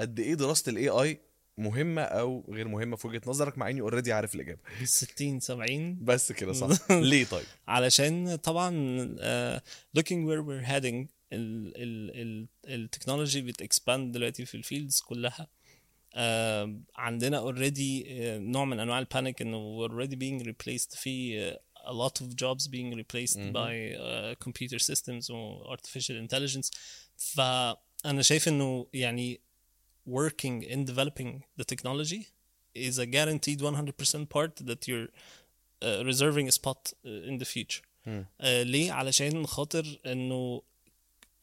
قد 0.00 0.20
إيه 0.20 0.34
دراسة 0.34 0.70
ال 0.70 0.88
AI 0.88 1.20
مهمة 1.58 2.02
أو 2.02 2.44
غير 2.48 2.68
مهمة 2.68 2.96
في 2.96 3.06
وجهة 3.06 3.20
نظرك 3.26 3.58
مع 3.58 3.70
إني 3.70 3.80
already 3.80 4.12
عارف 4.12 4.34
الإجابة؟ 4.34 4.60
60 4.84 5.40
70 5.40 6.04
بس 6.04 6.32
كده 6.32 6.52
صح. 6.52 6.90
ليه 6.90 7.24
طيب؟ 7.24 7.44
علشان 7.68 8.36
طبعا 8.36 8.70
uh, 9.16 9.60
looking 9.98 10.26
where 10.28 10.42
we're 10.46 10.66
heading 10.68 11.06
ال 11.32 11.72
ال 11.76 12.10
ال 12.20 12.48
ال 12.68 12.75
technology 12.75 13.42
بت 13.42 13.60
expand 13.60 14.12
دلوقتي 14.12 14.44
في 14.46 14.54
ال 14.54 14.61
fields 14.61 15.00
كلها. 15.00 15.48
عندنا 16.96 17.40
uh, 17.40 17.44
نوع 18.40 18.64
من 18.64 18.80
انواع 18.80 18.98
البانيك 18.98 19.42
انه 19.42 19.88
already 19.88 20.14
being 20.14 20.46
replaced 20.46 20.96
في 20.96 21.52
uh, 21.52 21.56
a 21.86 21.92
lot 21.92 22.22
of 22.22 22.26
jobs 22.34 22.66
being 22.68 22.94
replaced 22.96 23.36
مهم. 23.36 23.52
by 23.52 23.96
uh, 23.96 24.44
computer 24.48 24.78
systems 24.78 25.30
و 25.30 25.64
artificial 25.76 26.28
intelligence 26.28 26.70
فانا 27.16 28.22
شايف 28.22 28.48
انه 28.48 28.86
يعني 28.92 29.40
working 30.08 30.62
in 30.62 30.84
developing 30.90 31.40
the 31.60 31.64
technology 31.74 32.22
is 32.78 32.98
a 32.98 33.06
guaranteed 33.06 33.60
100% 33.60 34.28
part 34.36 34.66
that 34.66 34.88
you're 34.88 35.08
uh, 35.08 36.04
reserving 36.10 36.46
a 36.48 36.52
spot 36.60 36.92
uh, 36.92 37.28
in 37.30 37.38
the 37.38 37.44
future 37.44 37.82
مم. 38.06 38.26
آه 38.40 38.62
ليه 38.62 38.92
علشان 38.92 39.46
خاطر 39.46 40.00
انه 40.06 40.62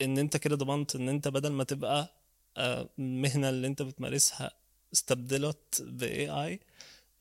ان 0.02 0.18
انت 0.18 0.38
كده 0.38 0.56
ضمنت 0.56 0.96
ان 0.96 1.10
انت 1.10 1.28
بدل 1.28 1.52
ما 1.52 1.64
تبقى 1.64 2.22
آه 2.58 2.90
المهنه 3.00 3.50
اللي 3.50 3.68
انت 3.68 3.82
بتمارسها 3.82 4.61
استبدلت 4.94 5.82
ب 5.82 6.04
AI 6.28 6.58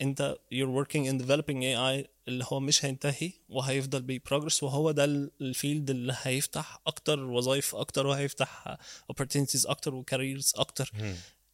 انت 0.02 0.36
you're 0.54 0.84
working 0.84 1.04
in 1.10 1.22
developing 1.24 1.60
AI 1.62 2.08
اللي 2.28 2.44
هو 2.44 2.60
مش 2.60 2.84
هينتهي 2.84 3.32
وهيفضل 3.48 4.02
يprogress 4.02 4.62
وهو 4.62 4.90
ده 4.90 5.04
ال- 5.04 5.30
ال 5.40 5.49
field 5.49 5.90
اللي 5.90 6.16
هيفتح 6.22 6.80
أكتر 6.86 7.20
وظائف 7.24 7.74
أكتر 7.74 8.06
وهيفتح 8.06 8.76
opportunities 9.12 9.66
أكتر 9.70 9.94
و 9.94 10.02
careers 10.02 10.52
أكتر. 10.56 10.90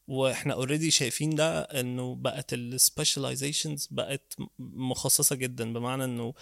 وإحنا 0.08 0.54
already 0.54 0.90
شايفين 0.90 1.30
ده 1.34 1.60
إنه 1.60 2.14
بقت 2.14 2.52
ال 2.52 2.61
specializations 2.61 3.88
بقت 3.90 4.36
مخصصة 4.58 5.36
جدا 5.36 5.72
بمعنى 5.72 6.04
إنه 6.04 6.34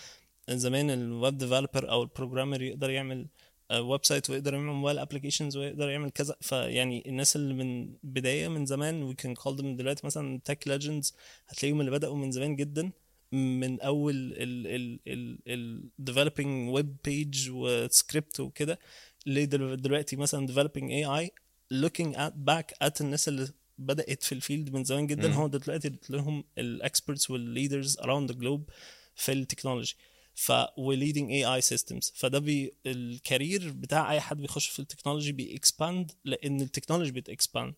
زمان 0.50 0.90
ال 0.91 1.03
web 1.03 1.38
developer 1.38 1.91
أو 1.90 2.02
ال 2.03 2.08
programmer 2.08 2.62
يقدر 2.62 2.90
يعمل 2.90 3.26
website 3.73 4.31
ويقدر 4.30 4.54
يعمل 4.54 4.66
mobile 4.67 4.99
applications 4.99 5.57
ويقدر 5.56 5.88
يعمل 5.88 6.11
كذا. 6.11 6.37
فيعني 6.40 7.02
الناس 7.09 7.37
اللي 7.37 7.54
من 7.54 7.94
بداية 8.02 8.49
من 8.49 8.66
زمان 8.66 9.02
we 9.03 9.14
can 9.14 9.35
call 9.35 9.59
them 9.59 9.64
دلوقتي 9.78 10.06
مثلا 10.06 10.40
tech 10.45 10.69
legends 10.69 11.14
هتلاقيهم 11.49 11.80
اللي 11.80 11.90
بدأوا 11.90 12.16
من 12.16 12.30
زمان 12.30 12.56
جدا 12.56 12.90
من 13.33 13.80
أول 13.80 14.14
ال 14.14 14.66
ال 14.66 15.00
ال 15.06 15.38
ال 15.47 15.90
developing 16.11 16.78
web 16.78 17.09
page 17.11 17.49
وسكريبت 17.50 18.40
وكده 18.40 18.78
لدل- 19.26 19.76
دلوقتي 19.83 20.16
مثلا 20.16 20.47
developing 20.47 20.85
AI 20.90 21.28
looking 21.75 22.16
at 22.16 22.33
back 22.50 22.87
at 22.88 23.00
الناس 23.00 23.28
اللي 23.28 23.49
بدأت 23.78 24.23
في 24.23 24.33
ال 24.33 24.39
field 24.39 24.73
من 24.75 24.85
زمان 24.85 25.06
جدا. 25.06 25.33
هو 25.33 25.47
دلوقتي 25.49 25.90
تلاقيهم 25.90 26.44
ال 26.59 26.68
experts 26.68 27.31
وال 27.31 27.46
leaders 27.46 27.99
around 27.99 28.30
the 28.30 28.35
globe 28.35 28.73
في 29.14 29.33
ال 29.33 29.38
technology 29.38 29.97
ف 30.35 30.53
و 30.76 31.31
leading 31.31 31.45
AI 31.45 31.61
systems 31.61 32.12
فده 32.17 32.38
بي 32.38 32.73
ال 32.87 32.99
career 32.99 33.73
بتاع 33.73 34.12
أي 34.12 34.21
حد 34.21 34.37
بيخش 34.37 34.69
في 34.69 34.79
ال 34.79 34.83
technology 34.83 35.33
بي 35.33 35.53
expand 35.53 36.12
لأن 36.25 36.61
ال 36.61 36.65
technology 36.65 37.11
بت 37.12 37.26
expand. 37.26 37.75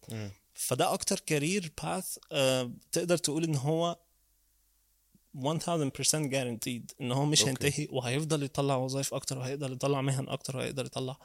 فده 0.54 0.92
أكتر 0.92 1.20
career 1.20 1.72
path 1.82 2.18
uh, 2.18 2.68
تقدر 2.92 3.16
تقول 3.16 3.44
إن 3.44 3.56
هو 3.56 3.98
1000% 5.36 5.38
guaranteed 6.30 6.94
إن 7.00 7.12
هو 7.12 7.24
مش. 7.24 7.44
هينتهي 7.44 7.88
وهيفضل 7.90 8.42
يطلع 8.42 8.76
وظائف 8.76 9.14
أكتر 9.14 9.38
وهيقدر 9.38 9.72
يطلع 9.72 10.00
مهن 10.00 10.28
أكتر 10.28 10.56
وهيقدر 10.56 10.86
يطلع 10.86 11.18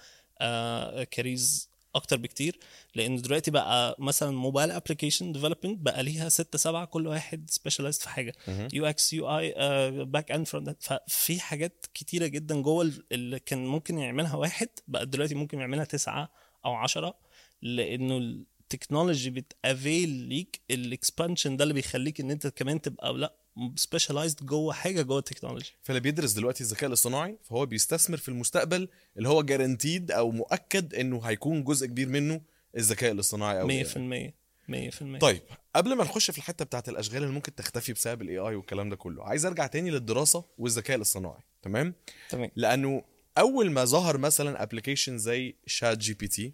careers 1.03 1.70
أكتر 1.95 2.17
بكتير 2.17 2.59
لأن 2.95 3.21
دلوقتي 3.21 3.51
بقى 3.51 3.95
مثلا 3.99 4.31
mobile 4.31 4.71
application 4.71 5.31
development 5.31 5.79
بقى 5.81 6.03
ليها 6.03 6.29
ستة 6.29 6.57
سبعة 6.57 6.85
كل 6.85 7.07
واحد 7.07 7.49
specialized 7.49 8.01
في 8.01 8.09
حاجة. 8.09 8.33
UX 8.73 9.13
UI 9.13 9.37
back 9.37 10.31
end 10.31 10.47
front 10.47 10.83
ففي 11.07 11.39
حاجات 11.39 11.85
كتيرة 11.93 12.27
جدا 12.27 12.61
جوه 12.61 12.81
ال- 12.85 13.03
اللي 13.11 13.39
كان 13.39 13.65
ممكن 13.65 13.97
يعملها 13.97 14.35
واحد 14.35 14.69
بقى 14.87 15.05
دلوقتي 15.05 15.35
ممكن 15.35 15.59
يعملها 15.59 15.83
تسعة 15.85 16.31
أو 16.65 16.73
عشرة 16.73 17.15
لأنه 17.61 18.17
ال 18.17 18.27
technology 18.27 19.29
بت 19.29 19.52
avail 19.52 20.09
ليك 20.09 20.61
ال 20.71 20.80
expansion 20.80 21.57
ده 21.57 21.63
اللي 21.63 21.73
بيخليك 21.73 22.19
إن 22.21 22.31
أنت 22.31 22.47
كمان 22.47 22.81
تبقى 22.81 23.13
لأ 23.13 23.33
specialized 23.75 24.45
جوه 24.45 24.73
حاجة 24.73 25.01
جوه 25.01 25.19
ال 25.19 25.23
technology. 25.23 25.71
فاللي 25.83 25.99
بيدرس 25.99 26.31
دلوقتي 26.31 26.63
الذكاء 26.63 26.87
الاصطناعي 26.87 27.37
فهو 27.43 27.65
بيستثمر 27.65 28.17
في 28.17 28.29
المستقبل 28.29 28.87
اللي 29.17 29.29
هو 29.29 29.41
guaranteed 29.43 30.11
أو 30.11 30.31
مؤكد 30.31 30.95
إنه 30.95 31.21
هيكون 31.21 31.63
جزء 31.63 31.87
كبير 31.87 32.09
منه 32.09 32.41
الذكاء 32.77 33.11
الاصطناعي 33.11 33.61
أو 33.61 33.69
ال 33.69 34.31
100% 34.31 34.33
100% 34.71 35.19
طيب 35.19 35.41
قبل 35.75 35.93
ما 35.95 36.03
نخش 36.03 36.31
في 36.31 36.37
الحتة 36.37 36.65
بتاعت 36.65 36.89
الأشغال 36.89 37.23
اللي 37.23 37.33
ممكن 37.33 37.55
تختفي 37.55 37.93
بسبب 37.93 38.21
ال 38.21 38.37
AI 38.37 38.55
والكلام 38.55 38.89
ده 38.89 38.95
كله 38.95 39.23
عايز 39.23 39.45
أرجع 39.45 39.67
تاني 39.67 39.89
للدراسة 39.91 40.45
والذكاء 40.57 40.97
الاصطناعي 40.97 41.41
تمام؟ 41.61 41.93
تمام. 42.29 42.51
لأنه 42.55 43.03
أول 43.37 43.71
ما 43.71 43.85
ظهر 43.85 44.17
مثلا 44.17 44.63
application 44.63 45.17
زي 45.17 45.55
ChatGPT 45.65 46.53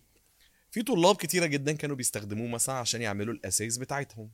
في 0.72 0.82
طلاب 0.84 1.16
كتيرة 1.16 1.46
جدا 1.46 1.74
كانوا 1.74 1.96
بيستخدموه 1.96 2.48
مثلا 2.48 2.75
عشان 2.75 3.01
يعملوا 3.01 3.34
ال 3.34 3.40
essays 3.40 3.77
بتاعتهم 3.77 4.30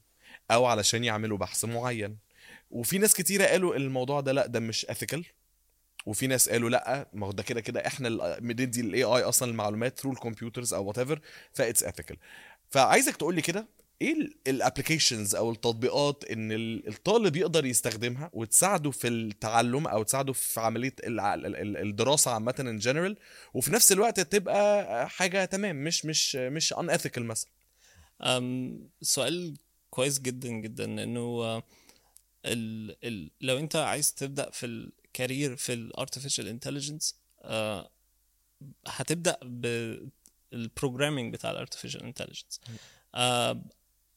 أو 0.52 0.66
علشان 0.66 1.04
يعملوا 1.04 1.38
بحث 1.38 1.66
معين. 1.66 2.18
وفي 2.74 2.98
ناس 2.98 3.14
كتيرة 3.14 3.46
قالوا 3.46 3.76
الموضوع 3.76 4.20
ده 4.22 4.32
لأ 4.32 4.48
ده 4.48 4.60
مش 4.60 4.86
ethical 4.86 5.26
وفي 6.06 6.28
ناس 6.28 6.50
قالوا 6.50 6.70
لأ 6.70 7.10
ما 7.14 7.28
هو 7.28 7.32
ده 7.32 7.44
كده 7.44 7.62
كده 7.62 7.88
إحنا 7.88 8.40
بندي 8.40 8.82
ال 8.82 9.04
AI 9.04 9.22
أصلا 9.24 9.52
المعلومات 9.52 10.00
through 10.00 10.12
ال 10.12 10.18
computers 10.18 10.74
أو 10.74 10.86
whatever 10.86 11.20
فit's 11.54 11.84
ethical 11.84 12.18
فعايزك 12.70 13.16
تقول 13.18 13.36
لي 13.36 13.42
كده 13.42 13.68
إيه 14.02 14.16
ال 14.48 14.55
applications 14.55 15.36
أو 15.36 15.52
التطبيقات 15.52 16.24
إن 16.32 16.52
ال- 16.52 16.88
الطالب 16.88 17.36
يقدر 17.36 17.66
يستخدمها 17.66 18.30
وتساعده 18.34 18.92
في 18.92 19.08
التعلم 19.08 19.88
أو 19.88 20.04
تساعده 20.04 20.34
في 20.34 20.60
عملية 20.60 20.94
الدراسة 21.08 22.32
عامة 22.32 22.56
in 22.60 22.78
general 22.78 23.18
وفي 23.54 23.72
نفس 23.72 23.92
الوقت 23.92 24.20
تبقى 24.20 25.10
حاجة 25.10 25.46
تمام 25.46 25.84
مش 25.84 26.06
مش 26.06 26.36
مش 26.36 26.74
un 26.74 27.26
مثلا؟ 27.26 27.52
سؤال 29.02 29.58
كويس 29.90 30.20
جدا 30.20 30.50
جدا 30.50 30.84
انه 31.04 31.64
ال 32.46 32.96
ال 33.04 33.32
لو 33.42 33.58
انت 33.60 33.76
عايز 33.76 34.14
تبدأ 34.14 34.50
في 34.50 34.66
ال 34.66 34.79
career 34.79 35.56
في 35.56 35.74
ال 35.74 35.80
artificial 35.80 36.48
intelligence 36.48 37.16
هتبدأ 38.88 39.38
بال 40.52 40.64
programming 40.64 41.34
بتاع 41.34 41.52
ال 41.52 41.56
artificial 41.56 42.04
intelligence 42.04 42.60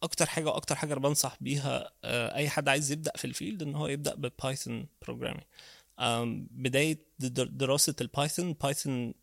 أكتر 0.03 0.27
حاجة 0.27 0.47
وأكتر 0.47 0.75
حاجة 0.75 0.93
أنا 0.93 1.01
بنصح 1.01 1.37
بيها 1.41 1.93
آه، 2.05 2.35
أي 2.35 2.49
حد 2.49 2.69
عايز 2.69 2.93
يبدأ 2.93 3.13
في 3.17 3.25
ال 3.25 3.31
field 3.31 3.63
إن 3.63 3.75
هو 3.75 3.87
يبدأ 3.87 4.15
ب 4.15 4.25
Python 4.25 4.87
programming 5.03 5.45
بداية 6.51 6.99
در- 7.19 7.45
دراسة 7.47 7.95
ال 8.01 8.08
Python 8.08 8.53
Python 8.53 9.15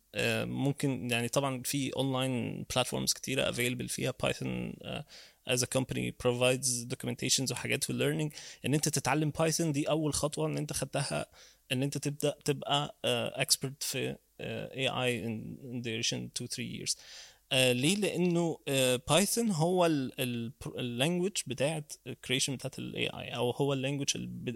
ممكن 0.44 1.10
يعني 1.10 1.28
طبعا 1.28 1.62
في 1.62 1.90
online 1.96 2.62
platforms 2.74 3.12
كتيرة 3.12 3.48
available 3.50 3.88
فيها 3.88 4.14
Python 4.22 4.74
as 5.50 5.62
a 5.62 5.66
company 5.66 6.10
provides 6.24 6.84
documentations 6.94 7.50
وحاجات 7.52 7.84
في 7.84 7.92
learning 7.92 8.36
إن 8.66 8.74
أنت 8.74 8.88
تتعلم 8.88 9.30
Python 9.30 9.72
دي 9.72 9.88
أول 9.88 10.14
خطوة 10.14 10.46
إن 10.46 10.56
أنت 10.58 10.72
خدتها 10.72 11.26
إن 11.72 11.82
أنت 11.82 11.98
تبدأ 11.98 12.34
تبقى 12.44 12.94
uh, 13.06 13.40
expert 13.42 13.72
في 13.80 14.12
uh, 14.14 14.16
AI 14.76 15.10
in, 15.26 15.58
in 15.74 15.82
duration 15.82 16.30
2 16.36 16.48
3 16.48 16.62
years 16.62 16.92
uh, 16.92 17.54
ليه 17.54 17.96
لأنه 17.96 18.58
Python 19.08 19.50
هو 19.50 19.86
ال 19.86 20.02
language 20.02 21.32
بتاعت 21.46 21.92
creation 22.08 22.50
بتاعت 22.50 22.78
ال 22.78 23.06
AI 23.08 23.28
أو 23.36 23.50
هو 23.50 23.72
ال 23.72 23.76
language 23.76 24.08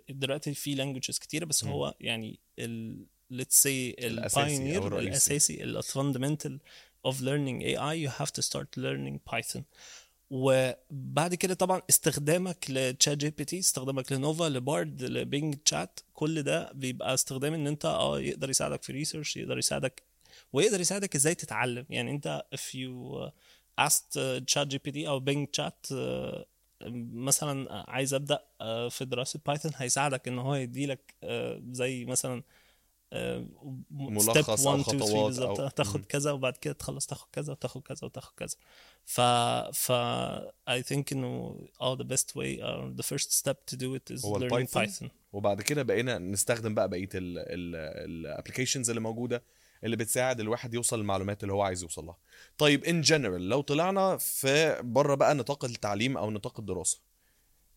دلوقتي 0.09 0.55
في 0.55 0.77
languages 0.77 1.19
كتيرة 1.19 1.45
بس. 1.45 1.65
هو 1.65 1.95
يعني 2.01 2.39
let's 3.33 3.67
أو 3.67 3.95
ال 3.99 4.10
pioneer. 4.10 4.99
الأساسي 4.99 5.63
ال 5.65 5.83
fundamental 5.83 6.53
of 7.09 7.15
learning 7.21 7.63
AI 7.63 7.95
you 8.05 8.11
have 8.21 8.33
to 8.33 8.43
start 8.43 8.69
learning 8.77 9.19
Python 9.31 9.63
وبعد 10.31 11.35
كده 11.35 11.55
طبعا 11.55 11.83
استخدامك 11.91 12.67
ل 12.71 13.19
ChatGPT 13.19 13.59
استخدامك 13.59 14.13
ل 14.13 14.19
Nova 14.19 14.45
ل 14.45 14.56
Bard 14.56 15.03
ل 15.03 15.13
Bing 15.13 15.55
Chat 15.65 16.01
كل 16.15 16.43
ده 16.43 16.73
بيبقى 16.73 17.15
استخدام 17.15 17.55
إن 17.55 17.67
أنت 17.67 17.85
آه 17.85 18.21
يقدر 18.21 18.51
يساعدك 18.51 18.83
في 18.83 18.93
research 18.93 19.37
يقدر 19.37 19.59
يساعدك 19.59 20.03
ويقدر 20.53 20.81
يساعدك 20.81 21.15
إزاي 21.15 21.35
تتعلم. 21.35 21.87
يعني 21.91 22.11
أنت 22.11 22.43
if 22.55 22.75
you 22.77 23.19
asked 23.87 24.19
ChatGPT 24.47 25.09
أو 25.09 25.21
Bing 25.21 25.49
Chat 25.49 25.87
مثلا 27.13 27.85
عايز 27.91 28.15
أبدأ 28.15 28.45
آه، 28.61 28.89
في 28.89 29.05
دراسة 29.05 29.41
Python 29.47 29.73
هيساعدك 29.77 30.29
إن 30.29 30.39
هو 30.39 30.55
يديلك 30.55 31.15
آه، 31.23 31.63
زي 31.71 32.05
مثلا 32.05 32.43
ملخص 33.91 34.67
أو 34.67 34.73
خطوات 34.83 35.35
أو- 35.59 35.61
مم. 35.61 35.69
تاخد 35.69 36.05
كذا 36.05 36.33
وبعد 36.33 36.57
كده 36.57 36.75
تخلص 36.75 37.07
تاخد 37.07 37.27
كذا 37.33 37.53
وتاخد 37.53 37.83
كذا 37.83 37.99
وتاخد 38.07 38.33
كذا 38.37 38.57
ف 39.05 39.21
ف 39.75 39.93
I 40.71 40.83
think 40.91 41.03
إنه 41.13 41.61
آه 41.81 41.97
the 41.97 42.01
best 42.05 42.27
way 42.37 42.61
or 42.63 43.01
the 43.03 43.07
first 43.07 43.33
step 43.33 43.57
to 43.73 43.77
do 43.77 43.97
it 43.97 44.17
is 44.19 44.25
هو 44.25 44.39
learning 44.39 44.43
ال 44.43 44.51
Python؟ 44.51 45.09
Python 45.09 45.13
وبعد 45.33 45.63
كده 45.63 45.83
بقينا 45.83 46.19
نستخدم 46.19 46.75
بقى 46.75 46.89
بقية 46.89 47.09
ال 47.15 47.28
applications 47.28 48.89
اللي 48.91 49.01
موجودة 49.01 49.43
اللي 49.85 49.97
بتساعد 49.97 50.41
الواحد 50.41 50.75
يوصل 50.75 50.99
للمعلومات 50.99 51.43
اللي 51.43 51.53
هو 51.55 51.63
عايز 51.63 51.83
يوصل 51.83 52.07
لها 52.07 52.17
طيب 52.59 52.85
in 52.85 53.01
general 53.01 53.49
لو 53.49 53.61
طلعنا 53.61 54.17
في 54.17 54.77
بره 54.83 55.15
بقى 55.15 55.35
نطاق 55.35 55.65
التعليم 55.65 56.17
أو 56.17 56.31
نطاق 56.31 56.61
الدراسة 56.61 57.01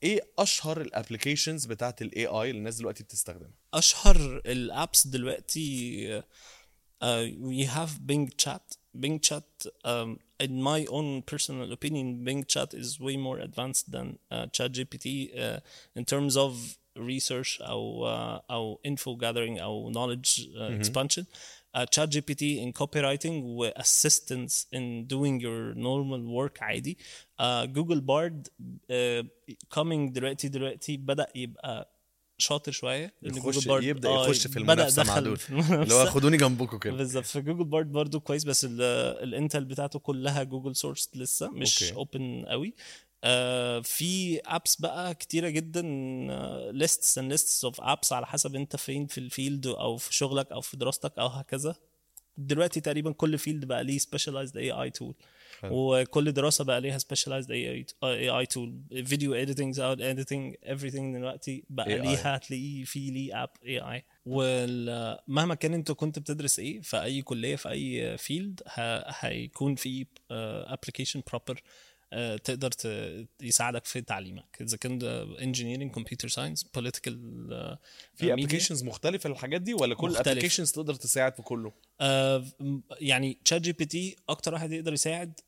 ايه 0.02 0.20
اشهر 0.38 0.80
الابلكيشنز 0.80 1.66
بتاعت 1.66 2.02
الاي 2.02 2.26
اي 2.26 2.50
اللي 2.50 2.58
الناس 2.58 2.76
دلوقتي 2.76 3.04
بتستخدمها 3.04 3.50
اشهر 3.74 4.42
الابس 4.46 5.06
دلوقتي 5.06 6.22
uh, 7.04 7.24
we 7.50 7.64
have 7.64 7.90
Bing 8.06 8.28
Chat 8.42 8.76
Bing 8.98 9.18
Chat 9.20 9.66
um, 9.84 10.18
in 10.40 10.62
my 10.62 10.86
own 10.86 11.22
personal 11.22 11.72
opinion 11.72 12.24
Bing 12.24 12.44
Chat 12.44 12.74
is 12.74 13.00
way 13.00 13.16
more 13.16 13.38
advanced 13.38 13.90
than 13.92 14.18
uh, 14.30 14.46
ChatGPT 14.46 15.06
uh, 15.38 15.60
in 15.94 16.04
terms 16.04 16.36
of 16.36 16.78
research 16.96 17.60
أو 17.60 18.06
uh, 18.06 18.40
أو 18.50 18.80
info 18.88 19.16
gathering 19.16 19.60
أو 19.60 19.92
knowledge 19.92 20.40
uh, 20.40 20.80
expansion 20.80 21.24
Uh, 21.77 21.85
ChatGPT 21.95 22.41
in 22.63 22.71
copywriting 22.81 23.43
و 23.43 23.69
assistance 23.69 24.65
in 24.75 25.05
doing 25.13 25.39
your 25.41 25.75
normal 25.75 26.21
work 26.37 26.61
عادي. 26.63 26.97
Uh, 27.41 27.65
Google 27.65 28.01
Bard 28.01 28.47
uh, 28.47 29.23
coming 29.79 30.11
دلوقتي 30.11 30.47
دلوقتي 30.47 30.97
بدأ 30.97 31.27
يبقى 31.35 31.91
شاطر 32.37 32.71
شوية. 32.71 33.13
يخش 33.23 33.39
Google 33.39 33.67
Bard 33.67 33.83
يبدأ 33.83 34.09
آه، 34.09 34.25
يخش 34.25 34.47
في 34.47 34.57
المنافسة 34.57 35.03
مع 35.03 35.19
دول. 35.19 35.39
اللي 35.49 35.93
هو. 35.93 36.05
خدوني 36.05 36.37
جنبكم 36.37 36.77
كده. 36.77 36.93
بالظبط. 36.93 37.25
ف 37.25 37.31
Google 37.31 37.63
Bard 37.63 37.91
برضو 37.91 38.19
كويس 38.19 38.43
بس 38.43 38.65
ال- 38.65 38.81
ال 39.23 39.30
intel 39.30 39.65
بتاعته 39.65 39.99
كلها 39.99 40.43
Google 40.43 40.75
source 40.75 41.09
لسه 41.15 41.49
مش. 41.49 41.83
open 41.83 42.45
قوي. 42.47 42.73
في 43.83 44.41
apps 44.45 44.75
بقى 44.75 45.15
كتيرة 45.15 45.49
جدا 45.49 45.81
lists 46.71 47.21
and 47.21 47.33
lists 47.37 47.69
of 47.69 47.83
apps 47.83 48.11
على 48.11 48.25
حسب 48.25 48.55
أنت 48.55 48.75
فين 48.75 49.07
في 49.07 49.17
ال 49.17 49.25
field 49.25 49.67
أو 49.67 49.97
في 49.97 50.13
شغلك 50.15 50.51
أو 50.51 50.61
في 50.61 50.77
دراستك 50.77 51.19
أو 51.19 51.27
هكذا 51.27 51.75
دلوقتي 52.37 52.81
تقريبا 52.81 53.11
كل 53.11 53.37
field 53.37 53.65
بقى 53.65 53.83
ليه 53.83 53.99
specialized 53.99 54.53
AI 54.55 54.89
tool 54.99 55.13
حلو. 55.61 55.71
وكل 55.71 56.31
دراسة 56.31 56.63
بقى 56.63 56.81
ليها 56.81 56.99
specialized 56.99 57.45
AI 57.47 57.85
AI 58.03 58.45
tool 58.53 58.69
video 59.05 59.45
editing 59.45 59.75
sound 59.75 59.99
editing 59.99 60.69
everything 60.69 61.15
دلوقتي 61.15 61.63
بقى 61.69 61.85
AI. 61.85 62.01
ليها 62.01 62.35
هتلاقيه 62.35 62.83
في 62.83 62.99
ليه 62.99 63.43
app 63.43 63.49
AI 63.65 64.01
ومهما 64.25 65.55
كان 65.55 65.73
أنت 65.73 65.91
كنت 65.91 66.19
بتدرس 66.19 66.59
إيه 66.59 66.81
في 66.81 67.03
أي 67.03 67.21
كلية 67.21 67.55
في 67.55 67.69
أي 67.69 68.17
field 68.17 68.61
هيكون 69.19 69.75
في 69.75 70.05
application 70.31 71.21
proper 71.27 71.61
تقدر 72.43 72.71
ت- 72.71 73.27
يساعدك 73.41 73.85
في 73.85 74.01
تعليمك. 74.01 74.57
إذا 74.61 74.77
كان 74.77 74.99
engineering 75.41 75.91
computer 75.91 76.27
science 76.27 76.63
political 76.63 77.17
في 78.15 78.33
applications 78.33 78.83
مختلفة 78.83 79.29
للحاجات 79.29 79.61
دي 79.61 79.73
ولا 79.73 79.95
كل. 79.95 80.11
ال 80.29 80.32
applications 80.32 80.71
تقدر 80.71 80.93
تساعد 80.93 81.35
في 81.35 81.41
كله؟ 81.41 81.71
آه، 82.01 82.45
يعني 83.01 83.37
ChatGPT 83.45 84.15
أكتر 84.29 84.53
واحد 84.53 84.71
يقدر 84.71 84.93
يساعد 84.93 85.39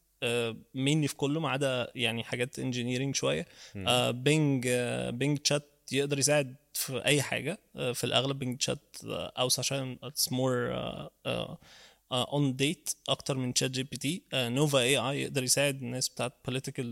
mainly 0.73 1.07
في 1.07 1.15
كله 1.15 1.39
ما 1.39 1.49
عدا 1.49 1.91
يعني 1.95 2.23
حاجات 2.23 2.59
engineering 2.59 3.15
شوية. 3.15 3.45
آه، 3.75 4.11
Bing 4.11 4.65
آه، 4.69 5.09
Bing 5.09 5.37
Chat 5.37 5.69
يقدر 5.91 6.19
يساعد 6.19 6.55
في 6.73 7.05
أي 7.05 7.21
حاجة. 7.21 7.59
آه، 7.75 7.91
في 7.91 8.03
الأغلب 8.03 8.39
Bing 8.39 8.57
Chat 8.57 8.97
آه، 9.05 9.33
اوسع 9.37 9.61
شوية 9.61 9.97
it's 10.03 10.31
more 10.31 10.73
up 12.13 12.55
to 12.55 12.67
date 12.67 12.89
أكتر 13.09 13.37
من 13.37 13.53
تشات 13.53 13.71
جي 13.71 13.83
بي 13.83 13.97
تي 13.97 14.23
نوفا 14.33 14.79
اي 14.79 14.97
اي 14.97 15.21
يقدر 15.21 15.43
يساعد 15.43 15.75
الناس 15.81 16.09
بتاعت 16.09 16.33
political 16.49 16.85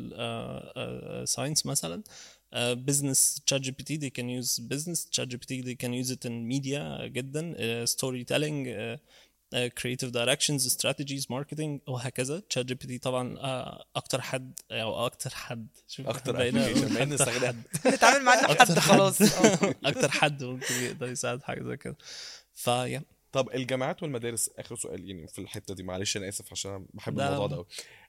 science 1.26 1.66
مثلا 1.66 2.04
business 2.58 3.42
ChatGPT 3.46 3.98
they 4.00 4.12
can 4.14 4.44
use 4.46 4.62
business. 4.62 5.10
GPT 5.22 5.64
they 5.64 5.76
can 5.86 6.06
use 6.06 6.12
it 6.12 6.28
in 6.30 6.32
media 6.54 7.02
جدا. 7.06 7.86
storytelling 7.86 8.70
creative 9.78 10.10
directions 10.10 10.66
strategies 10.66 11.28
marketing 11.30 11.82
وهكذا 11.88 12.40
ChatGPT 12.40 12.98
طبعا 12.98 13.38
آه، 13.40 13.86
أكتر 13.96 14.22
حد 14.22 14.54
أو 14.72 15.06
أكتر 15.06 15.30
حد. 15.30 15.68
شوف 15.88 16.08
أكتر 16.08 16.32
بقينا. 16.32 16.66
حد. 16.66 17.64
نتعامل 17.88 18.24
معانا 18.26 18.48
حد. 18.48 18.80
خلاص 18.80 19.22
آه. 19.22 19.76
أكتر 19.86 20.12
حد 20.12 20.44
ممكن 20.44 20.74
يقدر 20.76 21.10
يساعد 21.12 21.44
حاجة 21.44 21.64
زي 21.64 21.78
كده. 21.78 21.98
فيا 22.56 23.04
طب 23.32 23.50
الجامعات 23.54 24.04
والمدارس 24.04 24.50
آخر 24.58 24.76
سؤال 24.76 25.10
يعني 25.10 25.28
في 25.28 25.40
الحتة 25.40 25.74
دي 25.76 25.84
معلش 25.84 26.18
أنا 26.18 26.30
آسف 26.30 26.52
عشان 26.52 26.72
أنا 26.72 26.86
بحب 26.94 27.20
الموضوع. 27.20 27.48
ده 27.48 27.56
قوي 27.56 27.66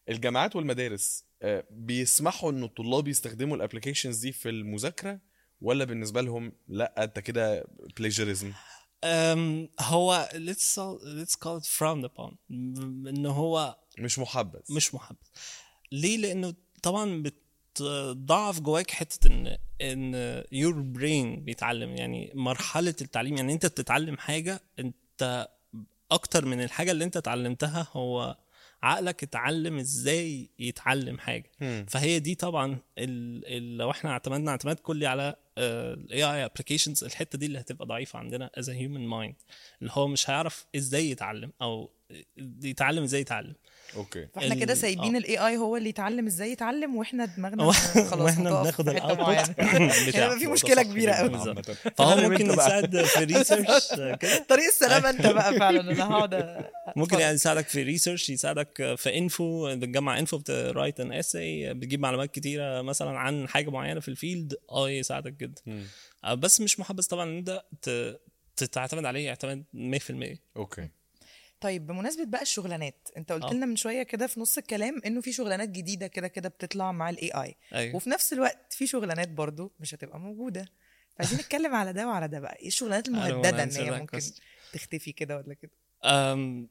الجامعات 0.09 0.57
والمدارس 0.57 1.25
آه، 1.43 1.65
بيسمحوا 1.71 2.51
إن 2.51 2.65
الطلاب 2.65 3.09
يستخدموا 3.09 3.57
ال 3.57 3.62
applications 3.62 4.19
دي 4.19 4.33
في 4.33 4.49
المذاكرة 4.49 5.19
ولا 5.61 5.85
بالنسبة 5.85 6.21
لهم 6.21 6.53
لأ 6.69 7.05
أنت 7.05 7.19
كده 7.19 7.67
plagiarism 7.99 8.53
هو 9.81 10.29
let's 10.33 10.79
let's 11.01 11.35
call 11.45 11.61
it 11.61 11.67
frowned 11.79 12.05
upon. 12.09 12.35
إن 12.51 13.27
هو 13.27 13.77
مش 13.99 14.19
محبذ. 14.19 14.61
مش 14.71 14.95
محبذ. 14.95 15.27
ليه؟ 15.93 16.17
لأنه 16.17 16.55
طبعا 16.83 17.23
بتضعف 17.23 18.61
جواك 18.61 18.91
حتة 18.91 19.27
ان 19.27 19.59
إن 19.81 20.15
your 20.53 20.81
brain 20.81 21.45
بيتعلم. 21.45 21.97
يعني 21.97 22.33
مرحلة 22.35 22.95
التعليم 23.01 23.37
يعني 23.37 23.53
أنت 23.53 23.67
بتتعلم 23.67 24.17
حاجة 24.17 24.61
أنت 24.79 24.97
أكتر 26.11 26.45
من 26.45 26.61
الحاجة 26.63 26.91
اللي 26.91 27.05
انت 27.05 27.17
اتعلمتها 27.17 27.89
هو 27.93 28.37
عقلك 28.83 29.23
اتعلم 29.23 29.79
إزاي 29.79 30.51
يتعلم 30.59 31.19
حاجة 31.19 31.51
مم. 31.61 31.87
فهي 31.89 32.19
دي 32.19 32.35
طبعا 32.35 32.79
ال 32.99 33.47
ال 33.47 33.77
لو 33.77 33.91
إحنا 33.91 34.11
اعتمدنا 34.11 34.51
اعتماد 34.51 34.77
كلي 34.77 35.07
على 35.07 35.35
ال 35.59 36.23
AI 36.25 36.45
applications 36.45 37.05
الحتة 37.05 37.39
دي 37.39 37.47
اللي 37.47 37.61
هتبقى 37.61 37.87
ضعيفة 37.87 38.19
عندنا 38.19 38.51
as 38.59 38.71
human 38.71 39.07
mind 39.07 39.35
اللي 39.81 39.93
هو 39.95 40.09
مش 40.09 40.31
هيعرف 40.31 40.67
إزاي 40.77 41.11
يتعلم 41.11 41.53
أو 41.63 41.91
يتعلم 42.63 43.03
إزاي 43.03 43.21
يتعلم. 43.21 43.55
okay. 43.97 44.27
فاحنا 44.35 44.55
ال- 44.55 44.61
كده 44.61 44.75
سايبين 44.75 45.15
آه. 45.15 45.19
ال 45.19 45.39
AI 45.39 45.57
هو 45.57 45.77
اللي 45.77 45.89
يتعلم 45.89 46.27
إزاي 46.27 46.53
يتعلم 46.53 46.97
وإحنا 46.97 47.25
دماغنا 47.25 47.65
و- 47.67 47.73
خلاص 47.73 48.13
وإحنا 48.21 48.63
بناخد 48.63 48.89
ال 48.89 48.93
output 48.93 49.21
معينة. 49.21 49.55
هنا 50.15 50.39
في 50.39 50.47
مشكلة 50.47 50.83
كبيرة 50.83 51.13
قوي 51.13 51.29
بالظبط. 51.29 51.71
فهو 51.99 52.17
ممكن 52.31 52.51
يساعد 52.51 53.03
في 53.05 53.25
research 53.25 53.93
كده؟ 54.21 54.47
طريق 54.49 54.65
السلامه 54.67 55.11
أنت 55.11 55.27
بقى 55.27 55.55
فعلا. 55.59 55.81
أنا 55.81 56.05
هقعد 56.05 56.65
ممكن. 56.97 57.19
يعني 57.19 57.35
يساعدك 57.35 57.69
في 57.69 57.83
research 57.83 58.31
يساعدك 58.31 58.95
في 58.97 59.19
info 59.19 59.77
بتجمع 59.77 60.19
info 60.19 60.39
بت 60.39 60.57
write 60.57 61.01
an 61.01 61.13
essay 61.13 61.75
بتجيب 61.75 62.01
معلومات 62.01 62.31
كتيرة 62.35 62.83
مثلا 62.83 63.19
عن 63.19 63.49
حاجة 63.49 63.71
معينة 63.71 64.01
في 64.01 64.09
ال 64.09 64.16
field 64.16 64.55
آه 64.71 64.91
يساعدك 64.91 65.33
جدا. 65.33 65.63
آه، 66.25 66.35
بس 66.35 66.61
مش 66.61 66.81
محبذ 66.81 67.03
طبعا 67.07 67.25
إن 67.25 67.37
أنت 67.37 68.17
تعتمد 68.73 69.05
عليه 69.05 69.29
اعتماد 69.29 69.65
100% 69.75 70.39
okay. 70.57 70.89
طيب 71.63 71.87
بمناسبة 71.87 72.25
بقى 72.25 72.43
الشغلانات 72.43 73.09
انت 73.17 73.33
قلت 73.33 73.45
آه. 73.45 73.53
لنا 73.55 73.67
من 73.67 73.77
شوية 73.77 74.03
كده 74.03 74.27
في 74.27 74.41
نص 74.41 74.59
الكلام 74.59 75.01
انه 75.07 75.21
في 75.21 75.33
شغلانات 75.33 75.69
جديدة 75.69 76.07
كده 76.07 76.29
كده 76.29 76.49
بتطلع 76.49 76.93
مع 76.93 77.11
ال 77.11 77.31
AI 77.31 77.57
أيوه. 77.75 77.97
وفي 77.97 78.11
نفس 78.11 78.33
الوقت 78.33 78.73
في 78.73 78.87
شغلانات 78.87 79.29
برضو 79.29 79.73
مش 79.81 79.95
هتبقى 79.95 80.21
موجودة. 80.21 80.69
فعايزين 81.19 81.39
نتكلم 81.39 81.75
على 81.75 81.93
ده 81.93 82.07
وعلى 82.09 82.29
ده 82.29 82.41
بقى. 82.41 82.57
إيه 82.61 82.67
الشغلانات 82.67 83.09
المهددة 83.09 83.63
إن 83.63 83.71
هي 83.71 83.91
ممكن 83.91 84.21
question. 84.21 84.41
تختفي 84.73 85.13
كده 85.13 85.37
ولا 85.37 85.55
كده؟ 85.55 85.71
أم 86.05 86.69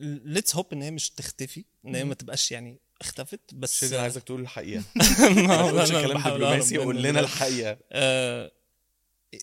ليتس 0.00 0.56
هوب 0.56 0.72
إن 0.72 0.82
هي 0.82 0.90
مش 0.90 1.10
تختفي 1.10 1.64
إن 1.86 1.94
هي 1.94 2.04
ما 2.04 2.14
تبقاش 2.14 2.52
يعني 2.52 2.78
اختفت 3.00 3.40
بس 3.54 3.80
شيدي 3.80 3.94
أنا 3.94 4.02
عايزك 4.02 4.22
تقول 4.22 4.40
الحقيقة. 4.40 4.82
ما 5.48 5.68
تقولش 5.68 5.90
كلام 5.92 6.22
دبلوماسي 6.34 6.76
قول 6.76 7.02
لنا. 7.02 7.20
الحقيقة. 7.20 7.78
آه، 7.92 8.52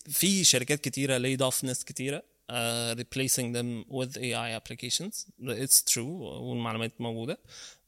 في 0.08 0.44
شركات 0.44 0.80
كتيرة 0.80 1.18
laid 1.18 1.50
off 1.52 1.64
ناس 1.64 1.84
كتيرة. 1.84 2.22
Uh, 2.50 2.94
replacing 3.02 3.48
them 3.56 3.84
with 3.98 4.16
AI 4.18 4.50
applications. 4.60 5.14
It's 5.64 5.82
true 5.94 6.10
والمعلومات 6.40 7.00
موجودة. 7.00 7.38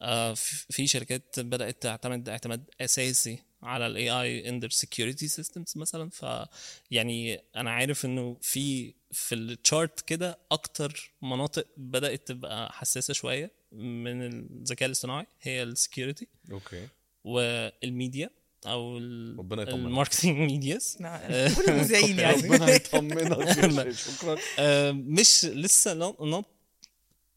Uh, 0.03 0.35
في 0.71 0.87
شركات 0.87 1.41
بدأت 1.41 1.83
تعتمد 1.83 2.29
اعتماد 2.29 2.71
أساسي 2.81 3.39
على 3.63 3.87
ال 3.87 3.97
AI 3.97 4.47
in 4.49 4.65
their 4.65 4.77
security 4.79 5.29
systems 5.29 5.77
مثلا. 5.77 6.11
ف 6.11 6.47
يعني 6.91 7.41
أنا 7.57 7.71
عارف 7.71 8.05
إنه 8.05 8.37
في 8.41 8.95
في 9.13 9.35
ال 9.35 9.46
chart 9.46 10.01
كده 10.01 10.39
أكتر 10.53 11.13
مناطق 11.23 11.67
بدأت 11.77 12.29
تبقى 12.29 12.73
حساسة 12.73 13.15
شوية 13.15 13.51
من 13.73 14.23
الذكاء 14.23 14.87
الاصطناعي 14.87 15.27
هي 15.43 15.63
ال 15.63 15.70
security 15.70 16.29
okay 16.53 16.89
وال 17.25 17.51
media. 17.51 18.31
أو 18.67 18.97
ربنا 19.39 19.63
يطمنك. 19.63 19.87
ال 19.87 19.92
marketing 19.92 20.37
media. 20.39 20.97
نعم. 21.01 21.21
كل 21.57 21.73
المذيعين 21.73 22.21
ربنا 22.21 22.57
يعني 22.69 22.75
يطمنك 22.75 23.91
شكرا. 23.91 24.37
آه، 24.59 24.93
مش 24.93 25.45
لسه 25.45 25.95
not 25.95 26.47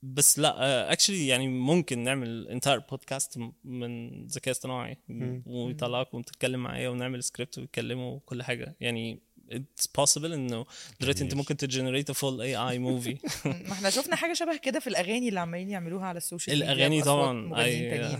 بس 0.04 0.40
لا 0.40 0.92
actually 0.94 1.28
يعني 1.28 1.48
ممكن 1.48 2.00
نعمل 2.00 2.48
entire 2.48 2.80
podcast 2.80 3.40
من 3.64 4.26
ذكاء 4.26 4.52
اصطناعي 4.52 4.98
ويطلعك 5.46 6.14
وتتكلم 6.14 6.64
معايا 6.64 6.90
ونعمل 6.90 7.24
سكريبت 7.24 7.58
ويتكلموا 7.58 8.12
وكل 8.16 8.44
حاجة. 8.44 8.76
يعني 8.80 9.20
it's 9.52 9.88
possible 9.88 10.24
إنه 10.26 10.66
دلوقتي 11.02 11.24
أنت. 11.24 11.34
ممكن 11.34 11.58
ت 11.58 12.12
generate 12.12 12.42
full 12.42 12.56
AI 12.56 12.80
movie 12.80 13.18
ما 13.46 13.72
إحنا 13.72 13.90
شفنا 13.90 14.16
حاجة 14.16 14.34
شبه 14.34 14.58
كده 14.58 14.80
في 14.80 14.88
الأغاني 14.88 15.30
اللي 15.30 15.40
عمالين 15.40 15.70
يعملوها 15.70 16.06
على 16.06 16.18
ال 16.18 16.24
social 16.24 16.60
media 16.60 16.74
الأغاني 16.74 17.02
طبعا 17.02 17.56
was 17.56 17.66
كده. 17.68 18.20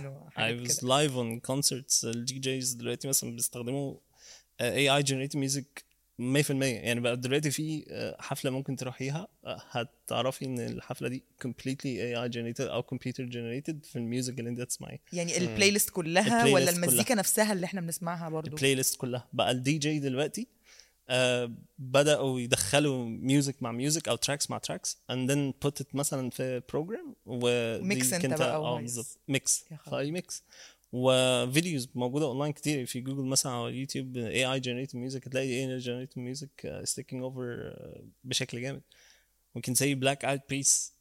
live 0.82 1.10
on 1.12 1.50
concerts. 1.52 2.04
ال 2.04 2.38
DJs 2.38 2.72
دلوقتي 2.72 3.08
مثلا 3.08 3.30
بيستخدموا 3.36 3.96
AI 4.60 5.02
generated 5.04 5.36
music 5.50 5.64
100% 6.18 6.50
يعني 6.50 7.00
بقى 7.00 7.16
دلوقتي 7.16 7.50
في 7.50 7.84
آه، 7.90 8.16
حفلة 8.20 8.50
ممكن 8.50 8.76
تروحيها. 8.76 9.28
آه، 9.44 9.62
هتعرفي 9.70 10.44
إن 10.44 10.60
الحفلة 10.60 11.08
دي 11.08 11.22
completely 11.46 11.84
AI 11.84 12.30
generated 12.32 12.60
أو 12.60 12.82
computer 12.82 13.22
generated 13.32 13.86
في 13.86 13.96
ال 13.96 14.03
music 14.03 14.38
اللي 14.38 14.50
انت 14.50 14.60
هتسمعيه 14.60 15.00
يعني 15.12 15.36
ال 15.38 15.70
playlist 15.70 15.90
كلها 15.90 16.36
ال 16.38 16.41
play 16.41 16.52
ولا 16.54 16.70
المزيكا 16.70 17.14
نفسها 17.14 17.52
اللي 17.52 17.64
إحنا 17.66 17.80
بنسمعها 17.80 18.28
برضو؟ 18.28 18.50
البلاي 18.50 18.74
ليست 18.74 18.96
كلها. 18.96 19.28
بقى 19.32 19.50
الدي 19.50 19.78
جي 19.78 19.98
دلوقتي 19.98 20.46
بدأوا 21.78 22.40
يدخلوا 22.40 23.04
ميوزك 23.04 23.62
مع 23.62 23.72
ميوزك 23.72 24.08
أو 24.08 24.16
تراكس 24.16 24.50
مع 24.50 24.58
تراكس 24.58 24.98
and 25.12 25.30
then 25.30 25.52
put 25.68 25.82
it 25.82 25.94
مثلا 25.94 26.30
في 26.30 26.62
بروجرام 26.68 27.14
و 27.26 27.40
Mix 27.78 28.12
أنت 28.14 28.26
بقى 28.26 28.56
آه. 28.56 28.80
بالظبط. 28.80 29.18
ميكس. 29.28 29.64
فاي 29.90 30.10
ميكس. 30.10 30.44
وفيديوز 30.92 31.88
موجودة 31.94 32.26
اونلاين 32.26 32.52
كتير. 32.52 32.86
في 32.86 33.00
جوجل 33.00 33.24
مثلا 33.24 33.52
أو 33.52 33.68
يوتيوب 33.68 34.16
اي 34.16 34.52
اي 34.52 34.60
جنريت 34.60 34.94
ميوزك 34.94 35.26
هتلاقي 35.26 35.46
اي 35.48 35.78
جنريت 35.78 36.18
ميوزك 36.18 36.80
ستيكينج 36.84 37.22
اوفر 37.22 37.74
بشكل 38.24 38.60
جامد. 38.60 38.82
ممكن 39.54 39.74
زي 39.74 39.94
بلاك 39.94 40.24
ايد 40.24 40.40
بيس 40.48 40.94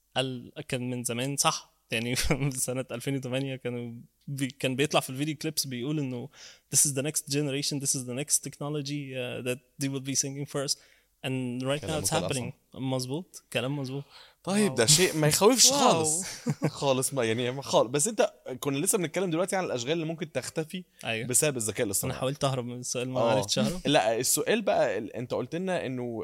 كان 0.67 0.89
من 0.89 1.03
زمان 1.03 1.37
صح؟ 1.37 1.73
يعني 1.91 2.15
سنة 2.67 2.85
2008 2.91 3.55
كانوا 3.55 3.93
P 4.27 4.47
كان 4.47 4.75
بيطلع 4.75 4.99
في 4.99 5.09
ال 5.09 5.13
video 5.13 5.35
clips 5.35 5.65
بيقول 5.67 5.99
إنه 5.99 6.29
this 6.75 6.79
is 6.79 6.91
the 6.91 7.01
next 7.01 7.33
generation 7.33 7.79
this 7.85 7.91
is 7.95 8.03
the 8.07 8.15
next 8.23 8.43
technology 8.49 9.13
uh, 9.13 9.47
that 9.47 9.59
they 9.83 9.87
will 9.89 10.05
be 10.11 10.15
singing 10.15 10.45
first 10.45 10.77
and 11.25 11.63
right 11.63 11.83
now 11.83 11.97
it's 12.01 12.09
happening. 12.09 12.53
مظبوط؟ 12.73 13.43
كلام 13.53 13.79
مظبوط. 13.79 14.03
طيب 14.43 14.75
ده 14.75 14.85
شيء 14.85 15.17
ما 15.17 15.27
يخوفش. 15.27 15.71
خالص. 15.83 16.23
خالص 16.79 17.13
ما 17.13 17.23
يعني 17.23 17.51
ما 17.51 17.61
خالص. 17.61 17.89
بس 17.89 18.07
أنت 18.07 18.33
كنا 18.59 18.77
لسه 18.77 18.97
بنتكلم 18.97 19.29
دلوقتي 19.29 19.55
عن 19.55 19.65
الأشغال 19.65 19.91
اللي 19.91 20.05
ممكن 20.05 20.31
تختفي 20.31 20.83
أيوه. 21.05 21.27
بسبب 21.27 21.57
الذكاء 21.57 21.77
أنا 21.79 21.85
الاصطناعي 21.85 22.19
حاولت 22.19 22.43
أهرب 22.43 22.65
من 22.65 22.79
السؤال 22.79 23.09
ما 23.09 23.19
آه. 23.19 23.31
عرفتش 23.31 23.59
أهرب. 23.59 23.81
لا 23.87 24.17
السؤال 24.17 24.61
بقى 24.61 24.97
أنت 24.97 25.33
قلت 25.33 25.55
لنا 25.55 25.85
إنه 25.85 26.23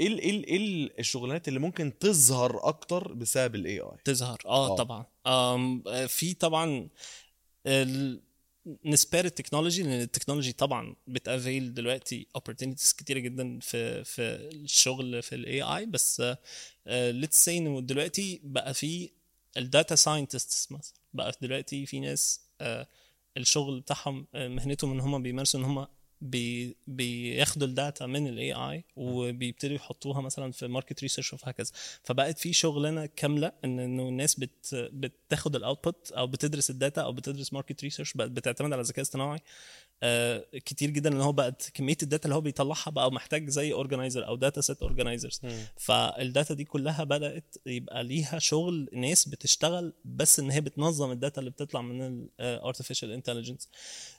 إيه 0.00 0.08
إيه 0.08 0.44
إيه 0.44 0.56
ال- 0.56 0.98
الشغلانات 0.98 1.48
اللي 1.48 1.58
ممكن 1.60 1.98
تظهر 1.98 2.68
أكتر 2.68 3.12
بسبب 3.12 3.54
ال 3.54 3.80
AI 3.80 3.96
تظهر. 4.04 4.38
آه 4.46 4.72
آه. 4.72 4.76
طبعا. 4.76 5.04
آه، 5.26 6.06
في 6.06 6.34
طبعا 6.34 6.88
نسبة 8.84 9.24
لل 9.24 9.34
technology 9.34 9.82
لأن 9.82 10.00
ال 10.00 10.05
technology 10.05 10.52
طبعا 10.52 10.96
بت 11.06 11.25
avail 11.25 11.74
دلوقتي 11.74 12.26
opportunities 12.38 12.94
كتيرة 12.96 13.18
جدا 13.18 13.58
في 13.60 14.04
في 14.04 14.20
الشغل 14.52 15.22
في 15.22 15.34
ال 15.34 15.62
AI 15.62 15.86
بس 15.86 16.22
let's 16.86 17.44
say 17.44 17.58
إنه 17.58 17.80
دلوقتي 17.80 18.40
بقى 18.44 18.74
في 18.74 19.10
ال 19.56 19.64
data 19.64 19.94
scientists 19.94 20.72
مثلا 20.72 20.94
بقى 21.14 21.32
دلوقتي 21.42 21.86
في 21.86 22.00
ناس 22.00 22.40
آه، 22.60 22.86
الشغل 23.36 23.80
بتاعهم 23.80 24.26
آه، 24.34 24.48
مهنتهم 24.48 24.92
إن 24.92 25.00
هم 25.00 25.22
بيمارسوا 25.22 25.60
إن 25.60 25.64
هم 25.64 25.86
بي 26.20 26.76
بياخدوا 26.86 27.66
ال 27.68 27.76
data 27.76 28.06
من 28.06 28.26
ال 28.26 28.52
AI 28.52 28.84
وبيبتدوا 28.96 29.76
يحطوها 29.76 30.20
مثلا 30.20 30.52
في 30.52 30.66
market 30.66 31.02
research 31.02 31.32
وهكذا. 31.32 31.70
فبقت 32.02 32.38
في 32.38 32.52
شغلانة 32.52 33.06
كاملة 33.06 33.52
إن 33.64 33.80
إنه 33.80 34.08
الناس 34.08 34.34
بت 34.34 34.74
بتاخد 34.74 35.56
ال 35.56 35.64
output 35.64 36.12
أو 36.12 36.26
بتدرس 36.26 36.70
ال 36.70 36.76
data 36.76 37.02
أو 37.02 37.12
بتدرس 37.12 37.52
market 37.52 37.84
research 37.84 38.12
بتعتمد 38.16 38.72
على 38.72 38.80
الذكاء 38.80 38.98
الاصطناعي. 38.98 39.38
آه 40.02 40.44
كتير 40.52 40.90
جدا 40.90 41.10
إن 41.12 41.20
هو 41.20 41.32
بقت 41.32 41.70
كمية 41.74 41.96
ال 42.02 42.06
data 42.06 42.24
اللي 42.24 42.34
هو 42.34 42.40
بيطلعها 42.40 42.90
بقى 42.90 43.12
محتاج 43.12 43.48
زي 43.48 43.72
organizer 43.72 44.26
أو 44.26 44.36
data 44.36 44.60
set 44.60 44.82
organizers 44.82 45.40
فال 45.76 46.02
data 46.02 46.54
دي 46.54 46.64
كلها 46.64 47.04
بدأت 47.04 47.54
يبقى 47.66 48.04
ليها 48.04 48.38
شغل 48.38 48.88
ناس 48.92 49.28
بتشتغل 49.28 49.92
بس 50.04 50.40
إن 50.40 50.50
هي 50.50 50.60
بتنظم 50.60 51.10
ال 51.10 51.16
data 51.16 51.40
اللي 51.40 51.50
بتطلع 51.50 51.82
من 51.82 52.28
ال 52.40 52.46
artificial 52.46 53.12
intelligence 53.12 53.68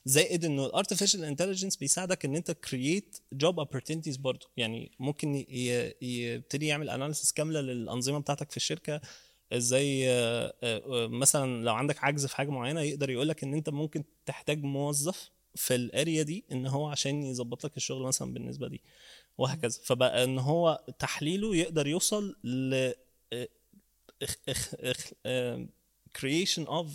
زائد 0.06 0.46
إنه 0.46 0.66
ال 0.66 0.71
artificial 0.71 1.24
intelligence 1.24 1.76
بيساعدك 1.76 2.26
إن 2.26 2.36
أنت 2.36 2.52
create 2.52 3.18
job 3.34 3.64
opportunities 3.64 4.20
برضه 4.20 4.48
يعني 4.58 4.92
ممكن 5.00 5.46
يبتدي 6.02 6.68
يعمل 6.68 6.90
analysis 6.90 7.32
كاملة 7.32 7.62
للأنظمة 7.62 8.20
بتاعتك 8.20 8.52
في 8.52 8.58
الشركة. 8.58 9.02
إزاي 9.54 10.10
آه، 10.10 10.54
آه، 10.64 11.08
مثلا 11.08 11.64
لو 11.64 11.74
عندك 11.74 12.04
عجز 12.04 12.26
في 12.26 12.36
حاجة 12.36 12.50
معينة 12.50 12.82
يقدر 12.82 13.10
يقول 13.10 13.30
لك 13.30 13.44
إن 13.44 13.54
أنت 13.54 13.70
ممكن 13.70 14.04
تحتاج 14.26 14.64
موظف 14.64 15.30
في 15.56 15.76
ال 15.76 15.85
area 15.85 16.24
دي 16.24 16.46
إن 16.52 16.68
هو 16.68 16.88
عشان 16.88 17.24
يظبط 17.24 17.66
لك 17.66 17.78
الشغل 17.78 18.04
مثلا 18.04 18.34
بالنسبة 18.34 18.68
دي 18.68 18.82
وهكذا 19.38 19.80
فبقى 19.84 20.24
إن 20.24 20.40
هو 20.40 20.84
تحليله 21.00 21.56
يقدر 21.56 21.88
يوصل 21.88 22.36
ل 22.44 22.92
creation 26.18 26.66
of 26.68 26.88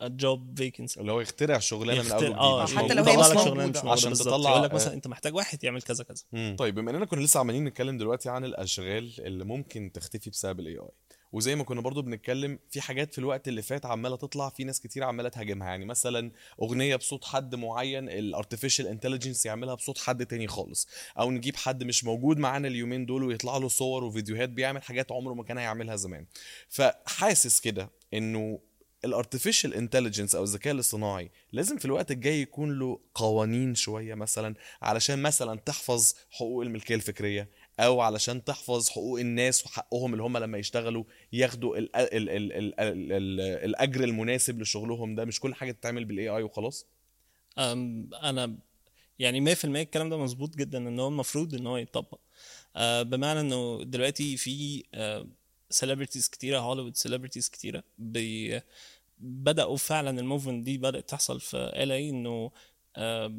a 0.00 0.08
job 0.08 0.40
vacancy 0.60 0.98
اللي 0.98 1.12
هو 1.12 1.20
يخترع 1.20 1.58
شغلانة 1.58 2.02
من 2.02 2.10
أول 2.12 2.34
آه 2.34 2.66
حتى 2.66 2.94
لو 2.94 3.04
هي 3.04 3.16
مش. 3.16 3.26
موجودة 3.26 3.90
عشان. 3.90 4.12
تطلع- 4.12 4.50
يقول 4.50 4.62
لك 4.62 4.70
آه. 4.70 4.74
مثلا 4.74 4.94
أنت 4.94 5.06
محتاج 5.08 5.34
واحد 5.34 5.64
يعمل 5.64 5.82
كذا 5.82 6.04
كذا 6.04 6.22
مم. 6.32 6.56
طيب 6.58 6.74
بما 6.74 6.90
إننا 6.90 7.04
كنا 7.04 7.20
لسه 7.20 7.40
عمالين 7.40 7.64
نتكلم 7.64 7.98
دلوقتي 7.98 8.28
عن 8.30 8.44
الأشغال 8.44 9.12
اللي 9.26 9.44
ممكن 9.44 9.90
تختفي 9.94 10.30
بسبب 10.30 10.60
ال 10.60 10.72
AI 10.78 10.88
وزي 11.32 11.54
ما 11.54 11.64
كنا 11.64 11.80
برضو 11.80 12.02
بنتكلم 12.02 12.58
في 12.70 12.80
حاجات 12.80 13.12
في 13.12 13.18
الوقت 13.18 13.48
اللي 13.48 13.62
فات 13.62 13.86
عمالة 13.86 14.16
تطلع 14.16 14.48
في 14.48 14.64
ناس 14.64 14.80
كتير 14.80 15.04
عمالة 15.04 15.28
تهاجمها. 15.28 15.68
يعني 15.68 15.84
مثلا 15.84 16.32
أغنية 16.62 16.96
بصوت 16.96 17.24
حد 17.24 17.54
معين 17.54 18.08
ال 18.08 18.15
artificial 18.15 18.86
intelligence 18.86 19.46
يعملها 19.46 19.74
بصوت 19.74 19.98
حد 19.98 20.26
تاني 20.26 20.48
خالص. 20.48 20.88
أو 21.18 21.30
نجيب 21.30 21.56
حد 21.56 21.84
مش 21.84 22.04
موجود 22.04 22.38
معانا 22.38 22.68
اليومين 22.68 23.06
دول 23.06 23.24
ويطلع 23.24 23.56
له 23.56 23.68
صور 23.68 24.04
وفيديوهات 24.04 24.48
بيعمل 24.48 24.82
حاجات 24.82 25.12
عمره 25.12 25.34
ما 25.34 25.44
كان 25.44 25.58
هيعملها 25.58 25.96
زمان. 25.96 26.26
فحاسس 26.68 27.60
كده 27.60 27.90
إنه 28.14 28.60
ال 29.04 29.10
artificial 29.10 29.74
intelligence 29.74 30.34
أو 30.34 30.42
الذكاء 30.42 30.74
الاصطناعي 30.74 31.30
لازم 31.52 31.78
في 31.78 31.84
الوقت 31.84 32.10
الجاي 32.10 32.40
يكون 32.42 32.78
له 32.78 33.00
قوانين 33.14 33.74
شوية 33.74 34.14
مثلا 34.14 34.54
علشان 34.82 35.22
مثلا 35.22 35.60
تحفظ 35.60 36.14
حقوق 36.30 36.62
الملكية 36.62 36.94
الفكرية. 36.94 37.48
أو 37.80 38.00
علشان 38.00 38.44
تحفظ 38.44 38.88
حقوق 38.88 39.20
الناس 39.20 39.66
وحقهم 39.66 40.12
اللي 40.12 40.22
هم 40.22 40.38
لما 40.38 40.58
يشتغلوا 40.58 41.04
ياخدوا 41.32 41.78
الـ 41.78 41.96
الـ 41.96 42.30
الـ 42.30 42.52
الـ 42.52 42.80
الـ 42.80 43.12
الـ 43.12 43.40
الأجر 43.40 44.04
المناسب 44.04 44.60
لشغلهم 44.60 45.14
ده 45.14 45.24
مش 45.24 45.40
كل 45.40 45.54
حاجة 45.54 45.72
تتعمل 45.72 46.04
بال 46.04 46.28
AI 46.28 46.42
وخلاص؟ 46.42 46.86
أنا 47.58 48.58
يعني 49.18 49.54
100% 49.54 49.64
الكلام 49.64 50.10
ده 50.10 50.18
مظبوط 50.18 50.56
جدا 50.56 50.78
إن 50.78 51.00
هو 51.00 51.08
المفروض 51.08 51.54
إن 51.54 51.66
هو 51.66 51.76
يتطبق 51.76 52.20
أه، 52.76 53.02
بمعنى 53.02 53.40
إنه 53.40 53.84
دلوقتي 53.84 54.36
في 54.36 54.84
أه، 54.94 55.26
celebrities 55.70 56.28
كتيرة 56.28 56.58
هوليوود 56.58 56.96
celebrities 56.96 57.48
كتيرة 57.48 57.84
بدأوا 59.18 59.76
فعلا 59.76 60.20
ال 60.20 60.25
movement 60.25 60.64
دي 60.64 60.78
بدأت 60.78 61.08
تحصل 61.08 61.40
في 61.40 61.56
ال 61.56 61.92
AI 61.92 62.10
إنه 62.10 62.50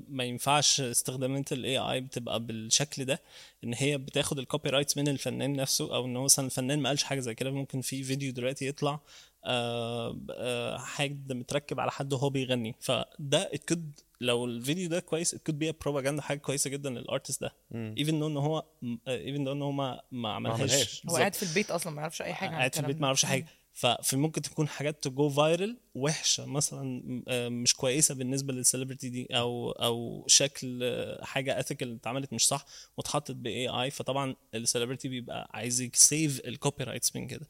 ما 0.10 0.24
ينفعش 0.24 0.82
استخدامات 0.82 1.52
ال 1.52 1.78
AI 1.78 2.02
بتبقى 2.02 2.40
بالشكل 2.40 3.06
ده 3.06 3.22
إن 3.64 3.74
هي 3.74 3.98
بتاخد 3.98 4.40
ال 4.40 4.70
copyrights 4.70 4.98
من 4.98 5.08
الفنان 5.08 5.54
نفسه 5.54 5.96
أو 5.96 6.06
إن 6.06 6.18
هو 6.18 6.24
مثلا 6.24 6.46
الفنان 6.46 6.80
ما 6.80 6.90
قالش 6.90 7.04
حاجة 7.04 7.20
زي 7.20 7.36
كده 7.36 7.52
ممكن 7.52 7.82
في 7.82 8.04
فيديو 8.04 8.32
دلوقتي 8.32 8.68
يطلع 8.68 9.00
آه، 9.46 10.18
آه، 10.32 10.78
حد 10.78 11.34
متركب 11.34 11.80
على 11.80 11.92
حد 11.92 12.14
وهو 12.14 12.30
بيغني 12.30 12.76
فده 12.80 13.50
it 13.54 13.74
could 13.74 14.04
لو 14.22 14.46
الفيديو 14.46 14.90
ده 14.90 15.00
كويس 15.00 15.36
it 15.36 15.38
could 15.38 15.56
be 15.56 15.70
a 15.70 15.74
propaganda 15.88 16.20
حاجة 16.20 16.38
كويسة 16.38 16.70
جدا 16.70 16.90
لل 16.90 17.03
artist 17.03 17.42
ده 17.42 17.54
even 17.74 18.10
though 18.12 18.24
إن 18.24 18.38
هو 18.38 18.66
even 19.08 19.38
though 19.46 19.52
إن 19.52 19.62
هو 19.62 19.72
ما 19.72 20.02
ما 20.12 20.30
عملهاش. 20.34 21.06
هو. 21.10 21.16
قاعد 21.16 21.36
في 21.36 21.44
البيت 21.44 21.72
أصلا 21.72 21.94
ما 21.94 22.02
يعرفش 22.02 22.22
أي 22.22 22.34
حاجة 22.34 22.50
عن 22.50 22.56
قاعد 22.56 22.74
في 22.74 22.80
البيت. 22.82 23.02
ما 23.02 23.08
يعرفش 23.08 23.26
حاجة 23.26 23.46
ففي 23.80 24.18
ممكن 24.18 24.42
تكون 24.42 24.68
حاجات 24.68 25.04
to 25.04 25.17
go 25.17 25.30
viral 25.30 25.78
وحشة 25.96 26.46
مثلا 26.46 27.04
آه، 27.28 27.50
مش 27.50 27.74
كويسة 27.74 28.16
بالنسبة 28.16 28.54
لل 28.54 28.64
celebrity 28.64 29.10
دي 29.10 29.28
أو 29.32 29.72
أو 29.72 30.24
شكل 30.28 30.80
آه، 30.84 31.24
حاجة 31.26 31.60
ethical 31.60 31.96
اتعملت 31.96 32.34
مش 32.34 32.48
صح 32.48 32.66
واتحطت 32.98 33.32
ب 33.32 33.68
AI 33.68 33.92
فطبعا 33.92 34.36
ال 34.56 34.61
celebrity 34.61 35.08
بيبقى 35.08 35.50
عايز 35.54 35.82
يsave 35.82 36.40
ال 36.46 36.84
copyrights 36.84 37.16
من 37.16 37.28
كده. 37.28 37.48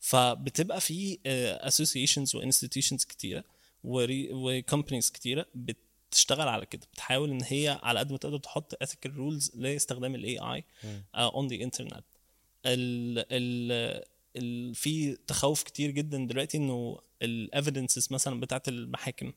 فبتبقى 0.00 0.80
في 0.80 1.18
associations 1.26 2.36
و 2.36 2.41
institutions 2.41 3.04
كتيرة 3.04 3.44
و 3.84 3.97
companies 3.97 5.10
كتيرة 5.10 5.46
بتشتغل 5.54 6.48
على 6.48 6.66
كده 6.66 6.86
بتحاول 6.92 7.30
إن 7.30 7.42
هي 7.42 7.80
على 7.82 7.98
قد 7.98 8.12
ما 8.12 8.18
تقدر 8.18 8.38
تحط 8.38 8.84
ethical 8.84 9.10
rules 9.10 9.50
لاستخدام 9.54 10.14
ال 10.14 10.38
AI 10.38 10.64
on 11.14 11.46
the 11.46 11.56
internet 11.56 12.04
ال 12.66 13.18
ال 13.18 13.72
ال 13.72 14.11
في 14.74 15.18
تخوف 15.26 15.62
كتير 15.62 15.90
جدا 15.90 16.26
دلوقتي 16.26 16.58
إنه 16.58 16.98
ال 17.22 17.31
evidences 17.31 18.08
مثلا 18.12 18.40
بتاعت 18.40 18.68
المحاكم 18.68 19.32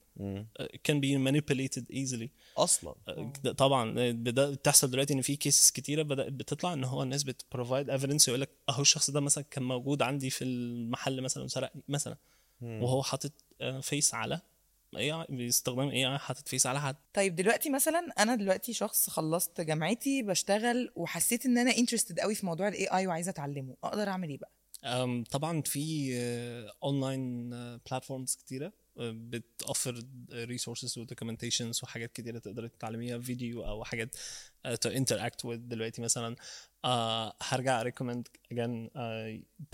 can 0.84 1.00
be 1.00 1.32
manipulated 1.32 1.84
easily. 1.94 2.28
أصلا. 2.58 2.96
ده 3.44 3.52
طبعا 3.52 4.12
بدا 4.12 4.52
بتحصل 4.52 4.92
دلوقتي 4.92 5.14
إن 5.14 5.22
في 5.22 5.36
cases 5.36 5.72
كتيرة 5.72 6.02
بدات 6.02 6.32
بتطلع 6.34 6.74
إن 6.74 6.84
هو 6.84 7.04
الناس 7.04 7.24
بت 7.24 7.39
provide 7.39 7.90
evidence 7.90 8.28
يقول 8.28 8.42
لك 8.42 8.50
أهو 8.70 8.82
الشخص 8.82 9.10
ده 9.12 9.20
مثلا 9.20 9.44
كان 9.52 9.64
موجود 9.64 10.02
عندي 10.02 10.30
في 10.30 10.44
المحل 10.44 11.22
مثلا 11.22 11.44
وسرقني 11.44 11.82
مثلا. 11.90 12.18
وهو 12.62 13.04
حاطط 13.04 13.32
face 13.82 14.14
على 14.14 14.42
اي 14.98 15.26
باستخدام 15.30 15.90
AI 15.90 16.18
حاطط 16.18 16.48
face 16.48 16.66
على 16.66 16.82
حد. 16.82 16.96
طيب 17.14 17.36
دلوقتي 17.36 17.70
مثلا 17.70 18.00
أنا 18.20 18.36
دلوقتي 18.36 18.74
شخص 18.74 19.10
خلصت 19.10 19.62
جامعتي 19.62 20.24
بشتغل 20.24 20.92
وحسيت 20.96 21.46
إن 21.46 21.58
أنا 21.58 21.78
interested 21.78 22.20
قوي 22.20 22.36
في 22.36 22.46
موضوع 22.46 22.68
ال 22.68 22.88
AI 22.88 23.08
وعايزة 23.08 23.30
أتعلمه 23.30 23.76
أقدر 23.84 24.10
أعمل 24.10 24.30
إيه 24.30 24.38
بقى؟ 24.38 24.52
طبعا 25.32 25.62
في 25.62 26.14
online 26.84 27.50
platforms 27.78 28.36
كتيرة 28.36 28.74
بتوفر 28.98 30.04
resources 30.34 30.98
و 30.98 31.03
documentations 31.03 31.80
وحاجات 31.84 32.12
كتيرة 32.12 32.40
تقدر 32.40 32.68
تتعلميها 32.68 33.20
فيديو 33.20 33.66
أو 33.66 33.84
حاجات 33.84 34.16
to 34.82 34.90
interact 34.90 35.46
with 35.46 35.58
دلوقتي 35.58 36.02
مثلا. 36.02 36.36
هرجع 37.42 37.82
recommend 37.82 38.28
again 38.54 39.00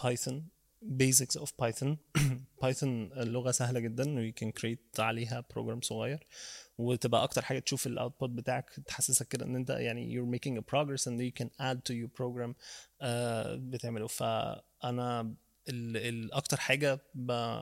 Python 0.04 0.48
basics 0.86 1.36
of 1.36 1.50
Python. 1.62 1.98
Python 2.64 3.18
لغة 3.18 3.52
سهلة 3.52 3.80
جدا 3.80 4.20
و 4.20 4.32
you 4.32 4.34
can 4.34 4.52
create 4.62 5.00
عليها 5.00 5.46
program 5.54 5.82
صغير. 5.82 6.28
وتبقى 6.82 7.24
أكتر 7.24 7.42
حاجة 7.42 7.60
تشوف 7.60 7.88
ال 7.88 7.94
output 7.94 8.30
بتاعك 8.30 8.70
تحسسك 8.70 9.28
كده 9.28 9.46
إن 9.46 9.56
أنت 9.56 9.70
يعني 9.70 10.16
you're 10.16 10.38
making 10.40 10.58
a 10.58 10.62
progress 10.62 11.02
and 11.08 11.20
you 11.22 11.44
can 11.44 11.48
add 11.60 11.78
to 11.78 11.94
your 11.94 12.10
program 12.22 12.52
uh, 12.52 13.06
بتعمله. 13.58 14.08
فأنا 14.08 15.22
ال, 15.70 15.98
ال 15.98 16.32
أكتر 16.34 16.58
حاجة 16.58 17.00
ب 17.16 17.60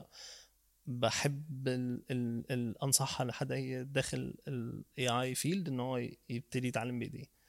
بحب 0.87 1.67
ال 1.67 2.03
ال 2.11 2.51
ال 2.51 2.83
أنصحها 2.83 3.25
لحد 3.25 3.51
أي 3.51 3.83
داخل 3.83 4.33
ال 4.47 4.83
AI 4.99 5.37
field 5.39 5.67
إن 5.67 5.79
هو 5.79 5.97
يبتدي 6.29 6.67
يتعلم 6.67 6.99
بايديه 6.99 7.39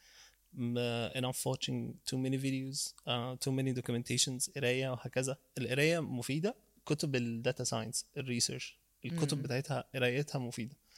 enough 1.15 1.45
watching 1.47 1.95
too 2.11 2.19
many 2.19 2.37
videos 2.37 2.93
uh, 3.07 3.37
too 3.45 3.53
many 3.53 3.73
documentations 3.81 4.51
قراية 4.57 4.89
وهكذا. 4.89 5.37
القراية 5.59 6.01
مفيدة 6.01 6.55
كتب 6.87 7.17
ال 7.17 7.26
data 7.26 7.65
science 7.65 8.07
ال 8.17 8.24
research 8.24 8.79
الكتب. 9.05 9.43
بتاعتها 9.43 9.85
قرايتها 9.95 10.39
مفيدة. 10.39 10.75
آه، 10.75 10.90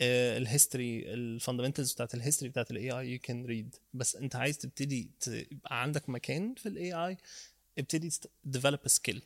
ال 0.00 0.14
history 0.14 1.14
ال 1.14 1.20
fundamentals 1.20 1.92
بتاعت 1.92 2.14
ال 2.14 2.18
history 2.18 2.50
بتاعت 2.50 2.70
ال 2.70 2.90
AI 2.90 3.12
you 3.12 3.18
can 3.18 3.46
read 3.46 3.76
بس 3.94 4.16
انت 4.16 4.36
عايز 4.36 4.58
تبتدي 4.58 5.10
تبقى 5.20 5.82
عندك 5.82 6.08
مكان 6.08 6.54
في 6.54 6.66
ال 6.68 6.92
AI 6.92 7.16
ابتدي 7.78 8.10
develop 8.44 8.88
skill. 8.88 9.22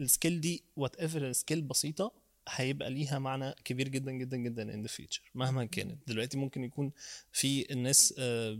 ال 0.00 0.07
skill 0.07 0.40
دي 0.40 0.62
whatever 0.76 1.32
skill 1.32 1.62
بسيطة 1.62 2.12
هيبقى 2.48 2.90
ليها 2.90 3.18
معنى 3.18 3.54
كبير 3.64 3.88
جدا 3.88 4.12
جدا 4.12 4.36
جدا 4.36 4.74
in 4.74 4.82
the 4.82 4.88
future 4.88 5.22
مهما 5.34 5.64
كانت. 5.64 5.98
دلوقتي 6.08 6.38
ممكن 6.38 6.64
يكون 6.64 6.92
في 7.32 7.72
الناس 7.72 8.14
آه، 8.18 8.58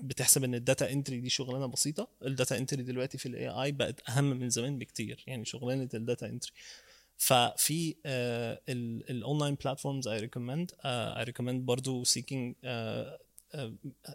بتحسب 0.00 0.44
إن 0.44 0.54
ال 0.54 0.62
data 0.62 0.92
entry 0.92 1.20
دي 1.20 1.28
شغلانة 1.28 1.66
بسيطة. 1.66 2.08
ال 2.24 2.31
data 2.31 2.58
entry 2.58 2.82
دلوقتي 2.82 3.18
في 3.18 3.26
ال 3.26 3.48
AI 3.48 3.72
بقت 3.72 4.08
أهم 4.08 4.24
من 4.24 4.50
زمان 4.50 4.78
بكتير. 4.78 5.24
يعني 5.26 5.44
شغلانة 5.44 5.88
ال 5.94 6.00
data 6.00 6.26
entry 6.26 6.52
ففي 7.16 7.94
ال 9.10 9.16
online 9.16 9.54
platforms 9.54 10.08
I 10.08 10.18
recommend 10.18 10.70
I 10.84 11.24
recommend 11.24 11.66
برضو 11.66 12.04
seeking 12.04 12.54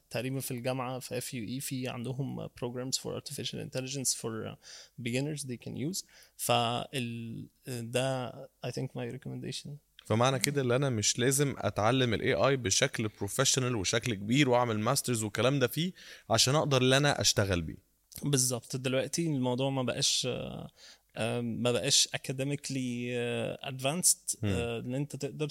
تقريبا 0.09 0.39
في 0.39 0.51
الجامعة 0.51 0.99
في 0.99 1.17
FUE 1.17 1.59
في 1.59 1.87
عندهم 1.87 2.47
programs 2.47 2.97
for 2.97 3.21
artificial 3.21 3.57
intelligence 3.57 4.13
for 4.15 4.47
uh, 4.47 4.55
beginners 5.01 5.43
they 5.43 5.57
can 5.67 5.75
use. 5.91 6.03
فال 6.37 7.47
ده 7.67 8.29
I 8.65 8.69
think 8.69 8.87
my 8.95 9.13
recommendation. 9.15 9.69
فمعنى 10.05 10.39
كده 10.39 10.61
ان 10.61 10.71
أنا 10.71 10.89
مش 10.89 11.19
لازم 11.19 11.55
أتعلم 11.57 12.13
ال 12.13 12.33
AI 12.33 12.57
بشكل 12.57 13.07
professional 13.07 13.75
وشكل 13.75 14.13
كبير 14.13 14.49
وأعمل 14.49 14.79
masters 14.79 15.23
والكلام 15.23 15.59
ده 15.59 15.67
فيه 15.67 15.91
عشان 16.29 16.55
أقدر 16.55 16.81
ان 16.81 16.93
أنا 16.93 17.21
أشتغل 17.21 17.61
بيه. 17.61 17.87
بالظبط. 18.23 18.75
دلوقتي 18.75 19.27
الموضوع 19.27 19.69
ما 19.69 19.83
بقاش 19.83 20.25
آه، 20.29 20.69
آه، 21.17 21.41
ما 21.41 21.71
بقاش 21.71 22.09
academically 22.13 23.17
advanced 23.61 24.17
آه، 24.43 24.47
آه، 24.47 24.79
إن 24.79 24.95
أنت 24.95 25.15
تقدر 25.15 25.49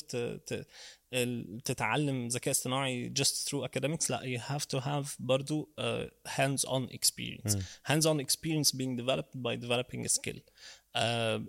تتعلم 1.64 2.28
ذكاء 2.28 2.50
اصطناعي 2.50 3.08
just 3.08 3.48
through 3.48 3.64
academics 3.64 4.10
لا 4.10 4.22
you 4.22 4.40
have 4.42 4.64
to 4.64 4.78
have 4.78 5.16
برضو 5.18 5.68
hands-on 6.26 6.84
experience 6.84 7.58
hands-on 7.86 8.20
experience 8.20 8.76
being 8.76 9.00
developed 9.00 9.24
by 9.34 9.56
developing 9.56 10.06
skill 10.06 10.42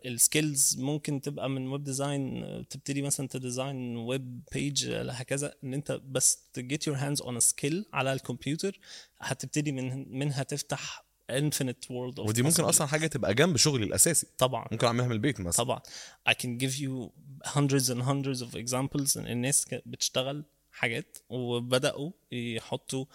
ال 0.06 0.16
skills 0.16 0.80
ممكن 0.80 1.22
تبقى 1.22 1.50
من 1.50 1.68
web 1.68 1.84
design 1.84 2.44
تبتدي 2.70 3.02
مثلا 3.02 3.28
ت 3.28 3.38
design 3.38 3.98
web 3.98 4.42
page 4.54 4.92
هكذا. 4.92 5.54
إن 5.64 5.74
أنت 5.74 5.92
بس 5.92 6.50
ت 6.54 6.88
get 6.88 6.96
your 6.96 7.22
hands-on 7.22 7.40
skill 7.40 7.86
على 7.94 8.14
الكمبيوتر 8.14 8.80
هتبتدي 9.20 9.72
من 9.72 10.18
منها 10.18 10.44
تفتح 10.44 11.07
infinite 11.32 11.86
world 11.90 12.16
of 12.20 12.28
ودي 12.28 12.42
ممكن. 12.42 12.64
أصلا 12.64 12.88
حاجة 12.88 13.08
تبقى 13.08 13.34
جنب 13.34 13.58
شغلي 13.58 13.86
الأساسي 13.86 14.28
طبعا 14.38 14.68
ممكن 14.72 14.88
أعملها 14.88 15.06
من 15.08 15.12
البيت 15.12 15.40
مثلا 15.40 15.52
طبعا 15.66 15.82
I 16.30 16.34
can 16.34 16.58
give 16.64 16.74
you 16.80 17.10
hundreds 17.50 17.90
and 17.90 18.02
hundreds 18.02 18.42
of 18.42 18.56
examples 18.56 19.18
إن 19.18 19.28
الناس 19.28 19.66
بتشتغل 19.86 20.46
حاجات 20.72 21.18
وبدأوا 21.30 22.12
يحطوا 22.32 23.06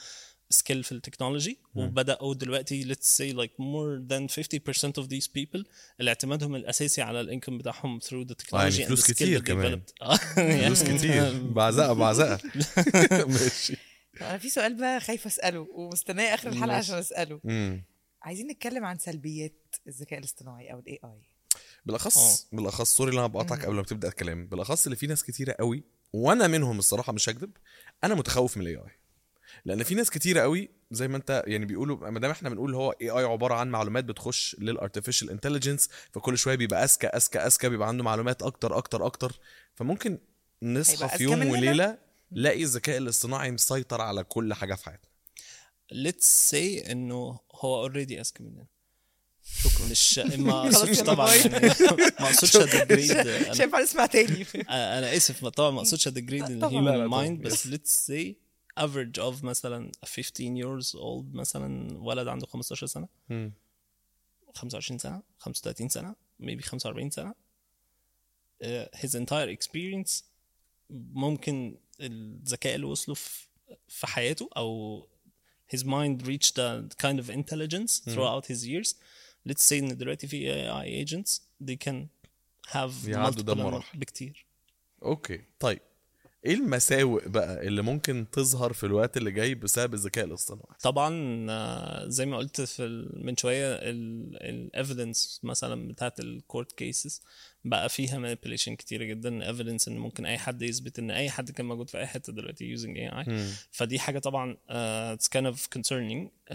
skill 0.50 0.84
في 0.84 0.92
ال 0.92 0.98
technology 0.98 1.58
وبدأوا 1.74 2.34
دلوقتي 2.34 2.94
let's 2.94 3.18
say 3.18 3.32
like 3.36 3.50
more 3.60 4.00
than 4.12 4.28
50% 4.28 5.02
of 5.02 5.06
these 5.08 5.26
people 5.38 5.64
اللي 6.00 6.08
اعتمادهم 6.08 6.54
الأساسي 6.56 7.02
على 7.02 7.20
ال 7.20 7.26
income 7.26 7.58
بتاعهم 7.58 8.00
through 8.00 8.26
the 8.28 8.34
technology 8.34 8.54
يعني 8.54 8.84
and 8.84 8.86
فلوس 8.86 9.00
the 9.02 9.04
skill 9.04 9.10
كتير 9.14 9.40
كمان. 9.40 9.80
developed. 9.80 9.92
آه، 10.02 10.18
يعني- 10.40 10.62
فلوس 10.66 10.82
كتير 10.82 11.42
بعزقه 11.56 11.92
بعزقه 11.92 12.38
ماشي 13.26 13.76
أنا 14.20 14.38
في 14.38 14.48
سؤال 14.50 14.74
بقى 14.74 15.00
خايفه 15.00 15.28
أسأله 15.28 15.66
ومستنيه 15.74 16.34
آخر 16.34 16.48
الحلقة. 16.48 16.76
عشان 16.76 16.94
أسأله. 16.98 17.40
عايزين 18.22 18.46
نتكلم 18.50 18.84
عن 18.84 18.98
سلبيات 18.98 19.76
الذكاء 19.86 20.18
الاصطناعي 20.18 20.72
أو 20.72 20.78
ال 20.78 21.00
AI 21.04 21.22
بالأخص 21.86 22.46
بالأخص 22.52 22.96
سوري 22.96 23.10
اللي 23.10 23.20
أنا 23.20 23.26
بقطعك 23.28 23.64
قبل 23.64 23.74
ما 23.74 23.82
تبدأ 23.82 24.08
الكلام. 24.08 24.46
بالأخص 24.46 24.86
اللي 24.86 24.96
في 24.96 25.06
ناس 25.06 25.24
كتيرة 25.24 25.52
قوي 25.52 25.84
وأنا 26.12 26.46
منهم 26.46 26.78
الصراحة 26.78 27.12
مش 27.12 27.28
هكذب 27.28 27.50
أنا 28.04 28.14
متخوف 28.14 28.56
من 28.56 28.62
ال 28.62 28.76
AI 28.76 28.98
لأن 29.64 29.82
في 29.82 29.94
ناس 29.94 30.10
كتيرة 30.10 30.40
قوي 30.40 30.70
زي 30.90 31.08
ما 31.08 31.16
أنت 31.16 31.42
يعني 31.46 31.64
بيقولوا 31.64 32.10
ما 32.10 32.20
دام 32.20 32.30
إحنا 32.30 32.48
بنقول 32.48 32.74
هو 32.74 32.90
AI 32.90 33.24
عبارة 33.24 33.54
عن 33.54 33.70
معلومات 33.70 34.04
بتخش 34.04 34.56
لل 34.58 34.70
artificial 34.70 35.30
intelligence 35.30 35.88
فكل 36.12 36.38
شوية 36.38 36.54
بيبقى 36.54 36.84
أذكى 36.84 37.06
أذكى 37.06 37.38
أذكى 37.38 37.68
بيبقى 37.68 37.88
عنده 37.88 38.04
معلومات 38.04 38.42
أكتر 38.42 38.76
أكتر 38.76 39.06
أكتر. 39.06 39.38
فممكن 39.74 40.18
نصحى 40.62 41.18
في 41.18 41.24
يوم؟ 41.24 41.46
وليلة 41.46 41.98
نلاقي 42.32 42.62
الذكاء 42.62 42.98
الاصطناعي 42.98 43.50
مسيطر 43.50 44.00
على 44.00 44.24
كل 44.24 44.54
حاجة 44.54 44.74
في 44.74 44.84
حياتنا. 44.84 45.11
Let's 45.92 46.50
say 46.50 46.90
إنه 46.90 47.40
هو 47.54 47.88
already 47.88 48.12
أذكى 48.18 48.42
مننا 48.42 48.66
شكرا. 49.44 49.86
مش 49.90 50.18
ما 50.18 50.60
أقصدش 50.66 50.98
يلا 50.98 51.06
طبعا. 51.06 51.34
يعني 51.34 51.66
ما 52.20 52.26
أقصدش 52.26 52.56
ادجريد 52.56 53.12
مش 53.50 53.60
هينفع 53.60 53.80
نسمع 53.80 54.06
تاني. 54.06 54.46
أنا 54.70 55.16
آسف 55.16 55.44
طبعا 55.46 55.70
ما 55.70 55.78
أقصدش 55.78 56.08
لا، 56.42 56.48
ال 56.68 56.73
human. 56.73 57.04
mind 57.06 57.42
بس 57.42 57.66
let's 57.66 58.10
say 58.10 58.34
average 58.80 59.18
of 59.22 59.44
مثلا 59.44 59.92
15 60.04 60.56
years 60.56 60.86
old 60.94 61.34
مثلا 61.36 61.98
ولد 61.98 62.28
عنده 62.28 62.46
15 62.46 62.86
سنة. 62.86 63.08
مم. 63.28 63.52
25 64.54 64.98
سنة 64.98 65.22
35 65.38 65.88
سنة 65.88 66.14
maybe 66.42 66.60
45 66.62 67.10
سنة. 67.10 67.34
Uh, 68.64 68.66
his 68.96 69.14
entire 69.14 69.48
experience 69.58 70.22
ممكن 70.90 71.76
الذكاء 72.00 72.74
اللي 72.74 72.86
وصله 72.86 73.14
في 73.14 73.46
في 73.88 74.06
حياته 74.06 74.50
أو 74.56 75.06
his 75.74 75.84
mind 75.84 76.26
reached 76.26 76.58
a 76.58 76.84
kind 77.04 77.18
of 77.18 77.30
intelligence 77.30 78.00
throughout 78.12 78.46
his 78.46 78.66
years. 78.66 78.94
Let's 79.48 79.64
say 79.68 79.72
ان 79.72 79.96
دلوقتي 79.96 80.26
في 80.26 80.48
AI 80.52 81.06
agents 81.06 81.40
they 81.64 81.76
can 81.76 82.08
have 82.68 83.08
يعدوا 83.08 83.54
ده 83.54 83.82
بكتير 83.94 84.46
أوكي 85.02 85.40
طيب. 85.60 85.80
إيه 86.46 86.54
المساوئ 86.54 87.28
بقى 87.28 87.66
اللي 87.66 87.82
ممكن 87.82 88.26
تظهر 88.32 88.72
في 88.72 88.86
الوقت 88.86 89.16
اللي 89.16 89.30
جاي 89.30 89.54
بسبب 89.54 89.94
الذكاء 89.94 90.24
الاصطناعي؟ 90.24 90.76
طبعا 90.82 91.46
آه، 91.50 92.08
زي 92.08 92.26
ما 92.26 92.36
قلت 92.36 92.60
في 92.60 93.10
من 93.14 93.36
شوية 93.36 93.74
ال 93.74 93.93
evidence 93.93 95.40
مثلا 95.42 95.88
بتاعت 95.88 96.20
ال 96.20 96.29
court 96.29 96.72
cases 96.72 97.22
بقى 97.64 97.88
فيها 97.88 98.34
manipulation 98.34 98.70
كتيره 98.72 99.04
جدا 99.04 99.48
evidence 99.48 99.88
إن 99.88 99.98
ممكن 99.98 100.26
أي 100.26 100.38
حد 100.38 100.62
يثبت 100.62 100.98
إن 100.98 101.10
أي 101.10 101.30
حد 101.30 101.50
كان 101.50 101.66
موجود 101.66 101.90
في 101.90 101.98
أي 101.98 102.06
حتة 102.06 102.32
دلوقتي 102.32 102.76
using 102.76 102.90
AI 102.96 103.28
فدي 103.70 103.98
حاجة 103.98 104.18
طبعا 104.18 104.54
uh, 104.54 105.18
it's 105.18 105.26
kind 105.28 105.46
of 105.54 105.58
concerning 105.78 106.26
uh, 106.26 106.54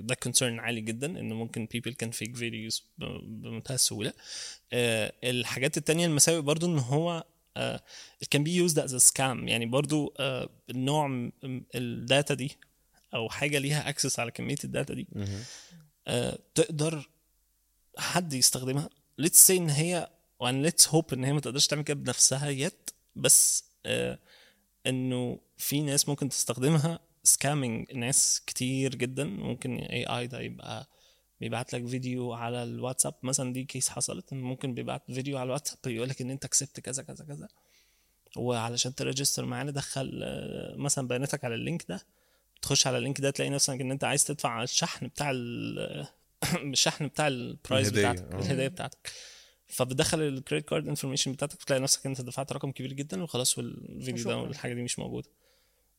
ده 0.00 0.16
concern 0.28 0.42
عالي 0.42 0.80
جدا 0.80 1.06
إن 1.20 1.32
ممكن 1.32 1.68
people 1.76 1.92
can 1.92 2.10
fake 2.18 2.36
videos 2.36 2.82
ب- 2.98 3.42
بمنتهى 3.42 3.74
السهولة. 3.74 4.10
uh, 4.10 4.14
الحاجات 5.24 5.76
التانية 5.76 6.06
المساوئ 6.06 6.40
برضو 6.40 6.66
إن 6.66 6.78
هو 6.78 7.24
uh, 7.58 7.78
it 8.24 8.38
can 8.38 8.42
be 8.42 8.50
used 8.68 8.76
as 8.82 8.92
a 8.92 9.00
scam. 9.12 9.20
يعني 9.48 9.66
برضو 9.66 10.14
uh, 10.18 10.48
النوع 10.70 11.06
م- 11.08 11.32
م- 11.42 11.60
ال 11.74 11.86
data 11.86 12.34
دي 12.34 12.56
أو 13.14 13.28
حاجة 13.28 13.58
ليها 13.58 13.88
access 13.88 14.18
على 14.20 14.30
كمية 14.30 14.56
ال 14.64 14.70
data 14.70 14.94
دي 14.94 15.06
آه 16.08 16.38
تقدر 16.54 17.08
حد 17.98 18.32
يستخدمها. 18.32 18.88
let's 19.18 19.46
say 19.46 19.56
إن 19.56 19.70
هي 19.70 20.10
one 20.40 20.62
let's 20.62 20.88
hope 20.88 21.12
إن 21.14 21.24
هي 21.24 21.32
ما 21.32 21.40
تقدرش 21.40 21.66
تعمل 21.66 21.82
كده 21.82 22.00
بنفسها 22.00 22.48
yet 22.50 22.90
بس 23.16 23.64
آه 23.86 24.18
إنه 24.86 25.40
في 25.56 25.80
ناس 25.80 26.08
ممكن 26.08 26.28
تستخدمها 26.28 26.98
scamming 27.24 27.92
ناس 27.92 28.42
كتير 28.46 28.94
جدا. 28.94 29.24
ممكن 29.24 29.76
AI 29.76 30.26
ده 30.26 30.40
يبقى 30.40 30.88
بيبعت 31.40 31.72
لك 31.72 31.86
فيديو 31.86 32.32
على 32.32 32.62
الواتساب. 32.62 33.14
مثلا 33.22 33.52
دي 33.52 33.64
case 33.64 33.88
حصلت 33.88 34.32
ممكن 34.32 34.74
بيبعت 34.74 35.02
فيديو 35.12 35.38
على 35.38 35.46
الواتساب 35.46 35.78
يقول 35.86 36.08
لك 36.08 36.20
إن 36.20 36.30
أنت 36.30 36.46
كسبت 36.46 36.80
كذا 36.80 37.02
كذا 37.02 37.24
كذا. 37.24 37.48
وعلشان 38.36 38.94
ت 38.94 39.00
register 39.00 39.44
معانا 39.44 39.70
دخل 39.70 40.20
آه، 40.24 40.74
مثلا 40.76 41.08
بياناتك 41.08 41.44
على 41.44 41.54
ال 41.54 41.60
link 41.60 41.84
ده. 41.88 42.06
تخش 42.62 42.86
على 42.86 42.98
ال 42.98 43.02
link 43.02 43.20
ده 43.20 43.30
تلاقي 43.30 43.50
نفسك 43.50 43.80
إن 43.80 43.90
أنت 43.90 44.04
عايز 44.04 44.24
تدفع 44.24 44.62
الشحن 44.62 45.06
بتاع 45.06 45.30
ال- 45.30 46.06
الشحن 46.72 47.06
بتاع 47.06 47.26
ال 47.28 47.38
prize 47.38 47.90
بتاعتك. 47.90 48.34
الهدية 48.34 48.68
بتاعتك. 48.68 49.12
فبتدخل 49.68 50.20
ال 50.20 50.27
credit 50.27 50.68
card 50.68 50.88
information 50.88 51.32
بتاعتك 51.32 51.60
بتلاقي 51.60 51.80
نفسك 51.80 52.06
أنت 52.06 52.20
دفعت 52.20 52.52
رقم 52.52 52.70
كبير 52.70 52.92
جدا 52.92 53.22
وخلاص 53.22 53.58
والفيديو 53.58 54.24
ده. 54.24 54.36
والحاجة 54.36 54.74
دي 54.74 54.82
مش 54.82 54.98
موجودة 54.98 55.28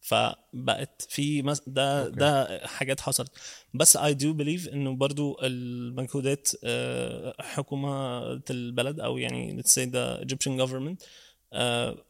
فبقت 0.01 1.07
في 1.09 1.41
مس... 1.41 1.61
ده 1.67 2.05
أوكي. 2.05 2.15
ده 2.15 2.67
حاجات 2.67 3.01
حصلت 3.01 3.31
بس 3.73 3.97
I 3.97 4.13
do 4.13 4.33
believe 4.33 4.67
إنه 4.67 4.95
برضو 4.95 5.39
المجهودات 5.43 6.49
آه، 6.63 7.35
حكومة 7.39 8.19
البلد 8.49 8.99
أو 8.99 9.17
يعني 9.17 9.61
let's 9.61 9.65
say 9.65 9.85
the 9.91 10.25
Egyptian 10.25 10.61
government 10.61 11.05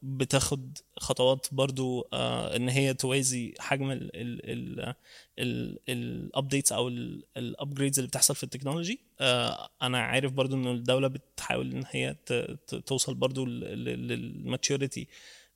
بتاخد 0.01 0.77
خطوات 0.99 1.47
برضو 1.51 2.07
آه، 2.13 2.55
إن 2.55 2.69
هي 2.69 2.93
توازي 2.93 3.53
حجم 3.59 4.09
ال 5.89 5.99
updates 6.00 6.71
أو 6.71 6.87
ال 7.37 7.44
upgrades 7.44 7.99
اللي 7.99 8.07
بتحصل 8.07 8.35
في 8.35 8.43
ال 8.43 8.48
technology. 8.48 8.99
آه، 9.19 9.69
أنا 9.81 9.99
عارف 9.99 10.31
برضو 10.31 10.55
ان 10.55 10.67
الدولة 10.67 11.07
بتحاول 11.07 11.71
إن 11.71 11.83
هي 11.91 12.15
توصل 12.85 13.13
برضو 13.15 13.45
لل 13.45 13.78
maturity 13.78 15.07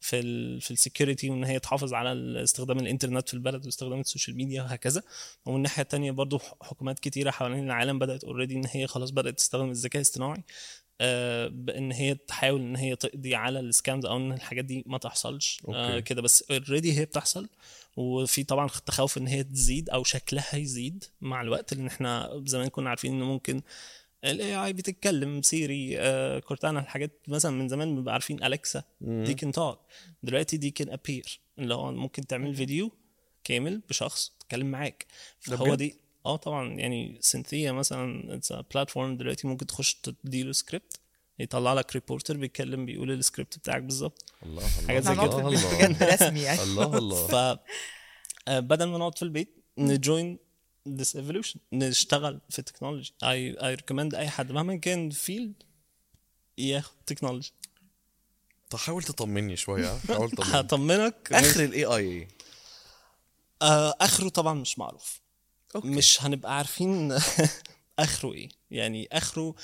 في 0.04 0.20
ال 0.20 0.62
في 0.62 0.72
ال 0.72 0.78
security 0.78 1.30
وإن 1.30 1.44
هي 1.44 1.60
تحافظ 1.60 1.94
على 1.94 2.44
استخدام 2.44 2.80
الإنترنت 2.80 3.28
في 3.28 3.34
البلد 3.34 3.66
واستخدام 3.66 4.00
ال 4.00 4.05
social 4.05 4.38
media 4.38 4.64
وهكذا. 4.64 5.04
ومن 5.46 5.58
الناحية 5.58 5.84
التانية 5.84 6.12
برضو 6.12 6.40
حكومات 6.62 7.00
كتيرة 7.00 7.32
حوالين 7.32 7.64
العالم 7.66 8.00
بدأت 8.00 8.24
already 8.24 8.56
إن 8.56 8.64
هي 8.70 8.88
خلاص 8.88 9.10
بدأت 9.12 9.38
تستخدم 9.38 9.70
الذكاء 9.70 10.02
الاصطناعي. 10.02 10.38
آه، 10.38 10.44
بان 11.48 11.92
هي 11.92 12.16
تحاول 12.16 12.62
إن 12.62 12.76
هي 12.76 12.96
تقضي 12.96 13.36
على 13.36 13.60
ال 13.60 13.67
scams 13.67 14.06
أو 14.06 14.18
إن 14.18 14.32
الحاجات 14.32 14.66
دي 14.66 14.84
ما 14.88 14.98
تحصلش. 14.98 15.62
آه، 15.70 15.88
أوكي. 15.88 16.02
كده 16.02 16.22
بس 16.22 16.44
already 16.52 17.00
هي 17.00 17.06
بتحصل. 17.06 17.50
وفي 17.98 18.44
طبعا 18.44 18.68
تخوف 18.68 19.18
إن 19.18 19.28
هي 19.28 19.44
تزيد 19.44 19.90
أو 19.90 20.04
شكلها 20.04 20.56
يزيد 20.56 21.04
مع 21.22 21.42
الوقت 21.42 21.74
لأن 21.74 21.88
إحنا 21.88 22.42
زمان 22.46 22.68
كنا 22.68 22.90
عارفين 22.90 23.14
ان 23.14 23.22
ممكن 23.22 23.62
ال 24.26 24.56
AI 24.66 24.74
بتتكلم 24.74 25.42
سيري 25.42 26.00
آه 26.00 26.40
كورتانا 26.40 26.80
الحاجات 26.80 27.12
مثلا 27.28 27.52
من 27.52 27.68
زمان 27.70 27.96
بنبقى 27.96 28.14
عارفين 28.14 28.44
اليكسا 28.44 28.84
دي 29.02 29.34
كان 29.34 29.52
talk 29.52 29.80
دلوقتي 30.24 30.58
دي 30.58 30.72
كان 30.72 30.90
appear 30.90 31.40
اللي 31.60 31.74
هو 31.74 31.92
ممكن 31.92 32.28
تعمل 32.28 32.56
فيديو 32.56 32.92
كامل 33.44 33.82
بشخص 33.90 34.34
تتكلم 34.40 34.72
معاك. 34.72 35.06
فهو؟ 35.40 35.76
دي 35.76 35.96
آه 36.26 36.36
طبعا 36.36 36.74
يعني 36.74 37.18
سينثيا 37.22 37.72
مثلا 37.72 38.36
it's 38.36 38.54
platform 38.54 39.18
دلوقتي 39.18 39.48
ممكن 39.48 39.66
تخش 39.66 39.94
تديله 39.94 40.52
سكريبت 40.52 41.00
يطلع 41.40 41.74
لك 41.74 41.94
reporter 41.94 42.38
بيتكلم 42.38 42.86
بيقول 42.86 43.12
السكريبت 43.12 43.58
بتاعك 43.58 43.84
بالظبط. 43.84 44.34
الله 44.44 44.62
الله. 44.80 44.88
حاجات 44.88 45.04
زي 45.04 45.16
كده. 45.16 45.48
الله 45.48 46.14
رسمي 46.14 46.40
يعني. 46.42 46.62
الله 46.68 46.98
الله. 46.98 47.28
ف 47.28 47.60
آه، 48.48 48.60
بدل 48.60 48.86
ما 48.86 48.98
نقعد 48.98 49.18
في 49.18 49.24
البيت 49.24 49.56
ن 49.78 49.90
join 49.90 50.38
this 50.90 51.14
evolution 51.16 51.58
نشتغل 51.74 52.40
في 52.50 52.60
ال 52.60 52.64
technology 52.64 53.14
I, 53.24 53.56
I 53.62 53.80
recommend 53.82 54.16
أي 54.16 54.30
حد 54.30 54.52
مهما 54.52 54.76
كان 54.76 55.10
field 55.10 55.54
ياخد 56.58 56.96
technology 57.06 57.54
طب 58.70 58.78
حاول 58.78 59.04
تطمني 59.04 59.56
شوية. 59.56 59.98
حاول 60.08 60.32
تطمني. 60.32 60.60
هطمنك. 60.60 61.30
آخر 61.34 61.64
ال 61.64 61.86
AI 61.86 61.98
إيه 62.02 62.28
آخره 64.02 64.30
طبعا 64.30 64.54
مش 64.54 64.80
معروف. 64.80 65.21
أوكي. 65.76 65.88
مش 65.88 66.24
هنبقى 66.24 66.58
عارفين 66.58 67.12
آخره 68.00 68.34
إيه 68.34 68.50
يعني 68.72 69.08
آخره 69.12 69.56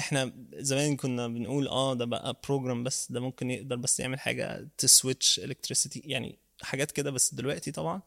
إحنا 0.00 0.32
زمان 0.54 0.96
كنا 0.96 1.28
بنقول 1.28 1.68
آه 1.68 1.94
ده 1.94 2.04
بقى 2.04 2.40
program 2.48 2.84
بس 2.84 3.12
ده 3.12 3.20
ممكن 3.20 3.50
يقدر 3.50 3.76
بس 3.76 4.00
يعمل 4.00 4.20
حاجة 4.20 4.68
ت 4.78 4.87
switch 4.87 5.38
electricity 5.40 6.02
يعني 6.04 6.38
حاجات 6.62 6.90
كده 6.92 7.10
بس 7.10 7.34
دلوقتي 7.34 7.72
طبعا 7.72 8.02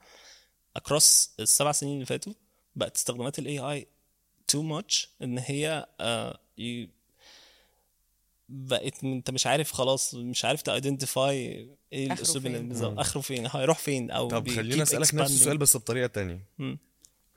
across 0.76 1.32
السبع 1.39 1.72
سنين 1.72 1.94
اللي 1.94 2.06
فاتوا 2.06 2.34
بقت 2.76 2.96
استخدامات 2.96 3.39
ال 3.39 3.60
AI 3.60 3.88
too 4.48 4.62
much 4.62 5.10
إن 5.24 5.38
هي 5.38 5.88
آه 6.00 6.39
ي- 6.58 6.89
بقت 8.50 9.04
أنت 9.04 9.32
مش 9.32 9.48
عارف 9.48 9.72
خلاص 9.72 10.15
مش 10.15 10.46
عارف 10.46 10.62
ت 10.62 10.74
identify 10.74 11.70
إيه 11.94 12.08
الاسلوب 12.13 12.46
اللي 12.46 12.58
فين؟ 12.58 12.70
بالظبط 12.70 13.00
آخره 13.00 13.22
فين 13.22 13.48
هيروح 13.52 13.78
فين 13.80 14.12
أو 14.12 14.28
طب 14.28 14.50
خليني 14.50 14.84
أسألك 14.84 15.13
نفس. 15.15 15.32
السؤال 15.32 15.58
بس 15.58 15.78
بطريقة 15.78 16.08
تانية 16.08 16.46
مم. 16.58 16.80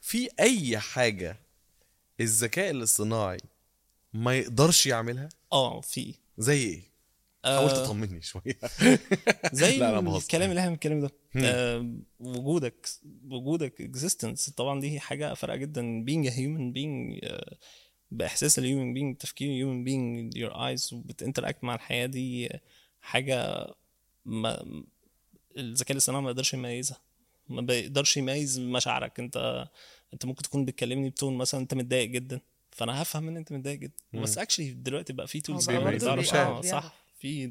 في 0.02 0.28
أي 0.40 0.78
حاجة 0.78 1.36
الذكاء 2.20 2.70
الاصطناعي 2.70 3.40
ما 4.12 4.34
يقدرش 4.38 4.86
يعملها؟ 4.86 5.28
آه 5.52 5.80
في. 5.80 6.14
زي 6.38 6.58
إيه؟ 6.58 6.82
حاول 7.44 7.70
آه، 7.70 7.84
تطمني 7.86 8.22
شوية. 8.22 8.58
زي 9.52 9.78
لا، 9.78 10.00
بهزر. 10.00 10.18
الكلام 10.18 10.50
اللي 10.50 10.60
إحنا 10.60 10.70
بنتكلم 10.70 11.00
ده. 11.00 11.10
آه 11.36 11.94
وجودك 12.20 12.88
وجودك 13.30 13.90
existence 13.92 14.50
طبعا 14.54 14.80
دي 14.80 15.00
حاجة 15.00 15.34
فارقة 15.34 15.56
جدا. 15.56 16.04
Being 16.04 16.26
a 16.28 16.32
human 16.32 16.74
being 16.76 17.20
آه 17.24 17.56
بإحساس 18.10 18.58
ال 18.58 18.64
human 18.64 18.94
being 18.94 19.16
تفكير 19.18 19.48
ال 19.48 19.54
human 19.54 19.84
being 19.84 20.34
your 20.36 20.52
eyes 20.54 20.92
وبت 20.92 21.12
interact 21.12 21.64
مع 21.64 21.74
الحياة 21.74 22.06
دي 22.06 22.48
حاجة 23.00 23.66
ما 24.24 24.64
الذكاء 25.56 25.92
الاصطناعي 25.92 26.22
ما 26.22 26.30
يقدرش 26.30 26.54
يميزها. 26.54 27.00
ما 27.52 27.60
بيقدرش 27.60 28.16
يميز 28.16 28.58
مشاعرك. 28.60 29.20
انت 29.20 29.66
انت 30.14 30.24
ممكن 30.26 30.42
تكون 30.42 30.64
بتكلمني 30.64 31.10
ب 31.10 31.15
tone 31.15 31.36
مثلا 31.36 31.60
انت 31.60 31.74
متضايق 31.74 32.08
جدا 32.10 32.40
فأنا 32.70 33.02
هفهم 33.02 33.28
إن 33.28 33.36
أنت 33.36 33.52
متضايق 33.52 33.78
جدا. 33.78 33.94
بس 34.22 34.38
actually 34.38 34.70
دلوقتي 34.70 35.12
بقى 35.12 35.26
في 35.26 35.40
tools. 35.40 35.68
آه 36.46 36.60
صح. 36.80 37.01
في 37.22 37.50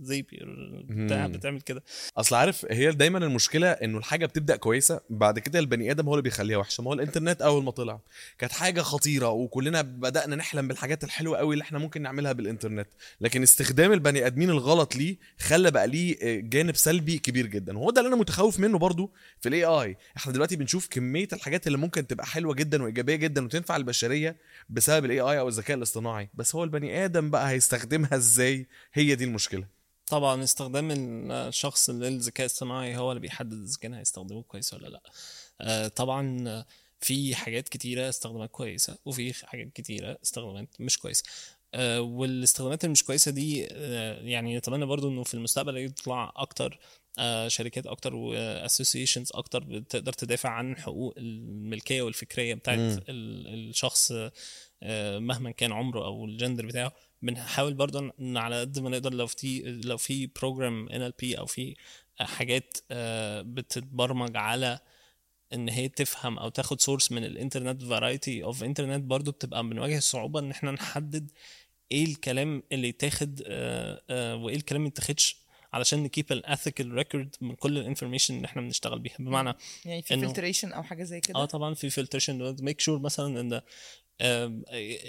زيبير 0.00 0.46
بتاع 0.90 1.26
بتعمل 1.26 1.60
كده. 1.60 1.84
أصل 2.16 2.36
عارف 2.36 2.66
هي 2.70 2.92
دايما 2.92 3.18
المشكلة 3.18 3.70
إنه 3.70 3.98
الحاجة 3.98 4.26
بتبدأ 4.26 4.56
كويسة 4.56 5.00
بعد 5.10 5.38
كده 5.38 5.58
البني 5.58 5.90
آدم 5.90 6.06
هو 6.06 6.14
اللي 6.14 6.22
بيخليها 6.22 6.58
وحشة. 6.58 6.82
ما 6.82 6.88
هو 6.88 6.94
الإنترنت 6.94 7.42
أول 7.42 7.64
ما 7.64 7.70
طلع 7.70 8.00
كانت 8.38 8.52
حاجة 8.52 8.80
خطيرة 8.80 9.28
وكلنا 9.30 9.82
بدأنا 9.82 10.36
نحلم 10.36 10.68
بالحاجات 10.68 11.04
الحلوة 11.04 11.38
قوي 11.38 11.54
اللي 11.54 11.62
إحنا 11.62 11.78
ممكن 11.78 12.02
نعملها 12.02 12.32
بالإنترنت. 12.32 12.88
لكن 13.20 13.42
استخدام 13.42 13.92
البني 13.92 14.26
آدمين 14.26 14.50
الغلط 14.50 14.96
ليه 14.96 15.16
خلى 15.38 15.70
بقى 15.70 15.86
ليه 15.86 16.40
جانب 16.40 16.76
سلبي 16.76 17.18
كبير 17.18 17.46
جدا. 17.46 17.78
وهو 17.78 17.90
ده 17.90 18.00
اللي 18.00 18.08
أنا 18.08 18.16
متخوف 18.16 18.60
منه 18.60 18.78
برضو 18.78 19.12
في 19.40 19.48
ال 19.48 19.64
AI 19.64 19.96
إحنا 20.16 20.32
دلوقتي 20.32 20.56
بنشوف 20.56 20.88
كمية 20.88 21.28
الحاجات 21.32 21.66
اللي 21.66 21.78
ممكن 21.78 22.06
تبقى 22.06 22.26
حلوة 22.26 22.54
جدا 22.54 22.82
وإيجابية 22.82 23.16
جدا 23.16 23.44
وتنفع 23.44 23.76
البشرية 23.76 24.36
بسبب 24.68 25.04
ال 25.04 25.20
AI 25.20 25.38
أو 25.38 25.48
الذكاء 25.48 25.76
الاصطناعي. 25.76 26.28
بس 26.34 26.54
هو 26.54 26.64
البني 26.64 27.04
آدم 27.04 27.30
بقى 27.30 27.50
هيستخدمها 27.50 28.16
إزاي؟ 28.16 28.66
هي 28.92 29.14
دي 29.14 29.24
المشكلة. 29.24 29.66
طبعا 30.06 30.44
استخدام 30.44 30.90
الشخص 31.30 31.90
للذكاء 31.90 32.46
الصناعي 32.46 32.96
هو 32.96 33.12
اللي 33.12 33.20
بيحدد 33.20 33.62
إذا 33.62 33.78
كان 33.80 33.94
هيستخدمه 33.94 34.42
كويس 34.42 34.74
ولا 34.74 34.88
لأ. 34.88 35.02
آه، 35.60 35.88
طبعا 35.88 36.64
في 37.00 37.34
حاجات 37.34 37.68
كتيرة 37.68 38.08
استخدامات 38.08 38.50
كويسة 38.50 38.98
وفي 39.04 39.46
حاجات 39.46 39.72
كتيرة 39.72 40.18
استخدامات 40.22 40.68
مش 40.80 40.98
كويسة. 40.98 41.24
آه، 41.74 42.00
والاستخدامات 42.00 42.84
المش 42.84 43.04
كويسة 43.04 43.30
دي 43.30 43.68
آه، 43.72 44.20
يعني 44.20 44.56
نتمنى 44.56 44.86
برضو 44.86 45.08
إنه 45.08 45.22
في 45.22 45.34
المستقبل 45.34 45.76
يطلع 45.76 46.32
أكتر 46.36 46.80
آه، 47.18 47.48
شركات 47.48 47.86
أكتر 47.86 48.14
واسوسيشنز 48.14 49.30
أكتر 49.34 49.64
بتقدر 49.64 50.12
تدافع 50.12 50.48
عن 50.48 50.76
حقوق 50.76 51.14
الملكية 51.18 52.02
والفكرية 52.02 52.54
بتاعت 52.54 52.78
الشخص 53.08 54.12
مهما 55.18 55.50
كان 55.50 55.72
عمره 55.72 56.04
أو 56.04 56.24
الجندر 56.24 56.66
بتاعه 56.66 56.92
بنحاول 57.22 57.74
برضو 57.74 58.10
إن 58.20 58.36
على 58.36 58.60
قد 58.60 58.78
ما 58.78 58.90
نقدر 58.90 59.14
لو 59.14 59.26
في 59.26 59.80
لو 59.84 59.96
في 59.96 60.26
بروجرام 60.26 60.88
ان 60.88 61.02
ال 61.02 61.12
بي 61.20 61.38
أو 61.38 61.46
في 61.46 61.76
حاجات 62.20 62.76
آه، 62.90 63.42
بتتبرمج 63.42 64.36
على 64.36 64.78
إن 65.52 65.68
هي 65.68 65.88
تفهم 65.88 66.38
أو 66.38 66.48
تاخد 66.48 66.80
سورس 66.80 67.12
من 67.12 67.24
الإنترنت 67.24 67.82
فرايتي 67.82 68.44
اوف 68.44 68.64
إنترنت 68.64 69.04
برضو 69.04 69.30
بتبقى 69.30 69.62
بنواجه 69.62 69.98
صعوبة 69.98 70.40
إن 70.40 70.50
إحنا 70.50 70.70
نحدد 70.70 71.30
إيه 71.92 72.04
الكلام 72.04 72.62
اللي 72.72 72.88
يتاخد 72.88 73.42
آه، 73.46 74.02
آه، 74.10 74.36
وإيه 74.36 74.56
الكلام 74.56 74.80
اللي 74.82 74.88
يتاخدش 74.88 75.36
علشان 75.78 76.02
نكيب 76.02 76.32
الاثيكال 76.32 76.92
ريكورد 76.92 77.36
من 77.40 77.54
كل 77.54 77.78
الانفورميشن 77.78 78.36
اللي 78.36 78.46
إحنا 78.46 78.62
بنشتغل 78.62 78.98
بيها. 78.98 79.16
بمعنى 79.18 79.54
يعني 79.84 80.02
في 80.02 80.20
فلتريشن 80.20 80.72
أو 80.72 80.82
حاجة 80.82 81.04
زي 81.04 81.20
كده؟ 81.20 81.38
آه 81.38 81.44
طبعا 81.44 81.74
في 81.74 81.90
filtration 81.90 82.56
make 82.60 82.80
sure 82.80 82.98
مثلا 82.98 83.40
إن 83.40 83.60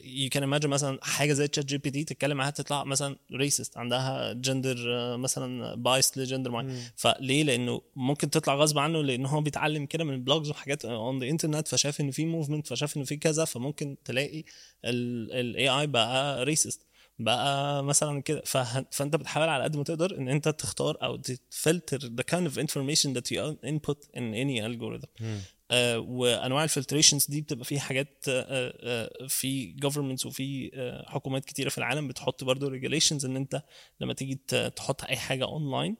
you 0.03 0.29
can 0.29 0.59
imagine 0.60 0.65
مثلا 0.65 0.99
حاجة 1.01 1.34
زي 1.34 1.47
تشات 1.47 1.65
جي 1.65 1.77
بي 1.77 1.91
تي 1.91 2.03
تتكلم 2.03 2.38
معاها 2.38 2.49
تطلع 2.49 2.84
مثلا 2.84 3.15
racist 3.33 3.77
عندها 3.77 4.34
جندر 4.34 4.77
مثلا 5.17 5.75
biased 5.75 6.17
ل 6.17 6.22
gender 6.22 6.51
معين. 6.51 6.82
فليه 6.95 7.43
لأنه 7.43 7.82
ممكن 7.95 8.29
تطلع 8.29 8.55
غصب 8.55 8.77
عنه 8.77 9.03
لأن 9.03 9.25
هو 9.25 9.41
بيتعلم 9.41 9.86
كده 9.86 10.03
من 10.03 10.23
blogs 10.23 10.49
وحاجات 10.49 10.86
on 10.85 11.19
the 11.19 11.29
internet 11.29 11.67
فشاف 11.67 12.01
ان 12.01 12.12
في 12.12 12.25
movement 12.25 12.67
فشاف 12.67 12.97
ان 12.97 13.03
في 13.03 13.17
كذا 13.17 13.45
فممكن 13.45 13.95
تلاقي 14.05 14.43
ال 14.85 15.69
AI 15.69 15.88
بقى 15.88 16.45
racist 16.45 16.81
بقى 17.19 17.84
مثلا 17.84 18.21
كده. 18.21 18.41
فه- 18.45 18.86
فأنت 18.91 19.15
بتحاول 19.15 19.50
على 19.50 19.63
قد 19.63 19.75
ما 19.77 19.83
تقدر 19.83 20.17
إن 20.17 20.29
أنت 20.29 20.50
تختار 20.50 20.98
أو 21.04 21.15
ت 21.15 21.27
filter 21.27 22.00
the 22.00 22.23
kind 22.31 22.52
of 22.52 22.56
information 22.58 23.10
that 23.17 23.35
you 23.35 23.56
input 23.69 23.98
in 24.17 24.33
any 24.33 24.62
algorithm. 24.67 25.23
آه، 25.71 26.00
وأنواع 26.00 26.63
ال 26.63 26.69
filtrations 26.69 27.25
دي 27.25 27.41
بتبقى 27.41 27.65
فيها 27.65 27.79
حاجات 27.79 28.25
آه، 28.29 28.73
آه، 28.81 29.27
في 29.27 29.75
governments 29.85 30.25
وفي 30.25 30.71
آه، 30.73 31.06
حكومات 31.10 31.46
كتيرة 31.46 31.69
في 31.69 31.77
العالم 31.77 32.08
بتحط 32.08 32.43
برضو 32.43 32.69
regulations 32.79 33.25
إن 33.25 33.35
أنت 33.35 33.63
لما 34.00 34.13
تيجي 34.13 34.35
تحط 34.75 35.04
أي 35.04 35.15
حاجة 35.17 35.43
اونلاين 35.46 35.98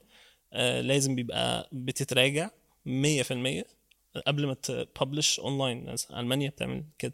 لازم 0.86 1.14
بيبقى 1.14 1.68
بتتراجع 1.72 2.50
100% 2.86 3.64
قبل 4.26 4.46
ما 4.46 4.54
ت 4.94 5.00
publish 5.00 5.40
online 5.40 5.94
ألمانيا 6.16 6.50
بتعمل 6.50 6.84
كده. 6.98 7.12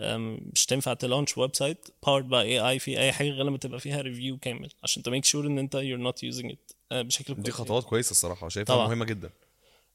مش 0.00 0.66
تنفع 0.66 0.94
ت 0.94 1.38
launch 1.38 1.56
website 1.56 1.88
powered 2.06 2.24
by 2.24 2.44
AI 2.60 2.78
في 2.82 2.98
أي 2.98 3.12
حاجة 3.12 3.28
غير 3.28 3.44
لما 3.44 3.58
تبقى 3.58 3.80
فيها 3.80 4.00
review 4.00 4.38
كامل 4.38 4.68
عشان 4.82 5.02
ت 5.02 5.06
make 5.06 5.24
sure 5.24 5.46
إن 5.46 5.58
أنت 5.58 5.76
you're 5.76 6.12
not 6.12 6.28
using 6.34 6.46
it 6.52 6.74
آه، 6.92 7.02
بشكل 7.02 7.34
دي 7.34 7.42
كويس. 7.42 7.54
خطوات 7.54 7.84
كويسة 7.84 8.10
الصراحة 8.10 8.48
شايفها. 8.48 8.86
مهمة 8.86 9.04
جدا. 9.04 9.30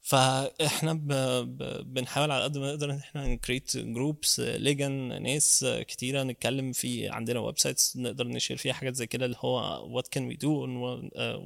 فإحنا 0.00 0.92
ب... 0.92 1.08
ب... 1.58 1.92
بنحاول 1.94 2.30
على 2.30 2.44
قد 2.44 2.58
ما 2.58 2.68
نقدر 2.68 2.90
إن 2.90 2.96
إحنا 2.98 3.26
نكريت 3.26 3.76
جروبس 3.76 4.40
ليجن 4.40 5.22
ناس 5.22 5.66
كتيرة 5.80 6.22
نتكلم 6.22 6.72
في 6.72 7.08
عندنا 7.08 7.40
ويب 7.40 7.58
سايتس 7.58 7.96
نقدر 7.96 8.28
نشير 8.28 8.56
فيها 8.56 8.72
حاجات 8.72 8.94
زي 8.94 9.06
كده 9.06 9.24
اللي 9.26 9.36
هو 9.40 9.86
وات 9.96 10.08
كان 10.08 10.26
وي 10.26 10.34
دو 10.34 10.66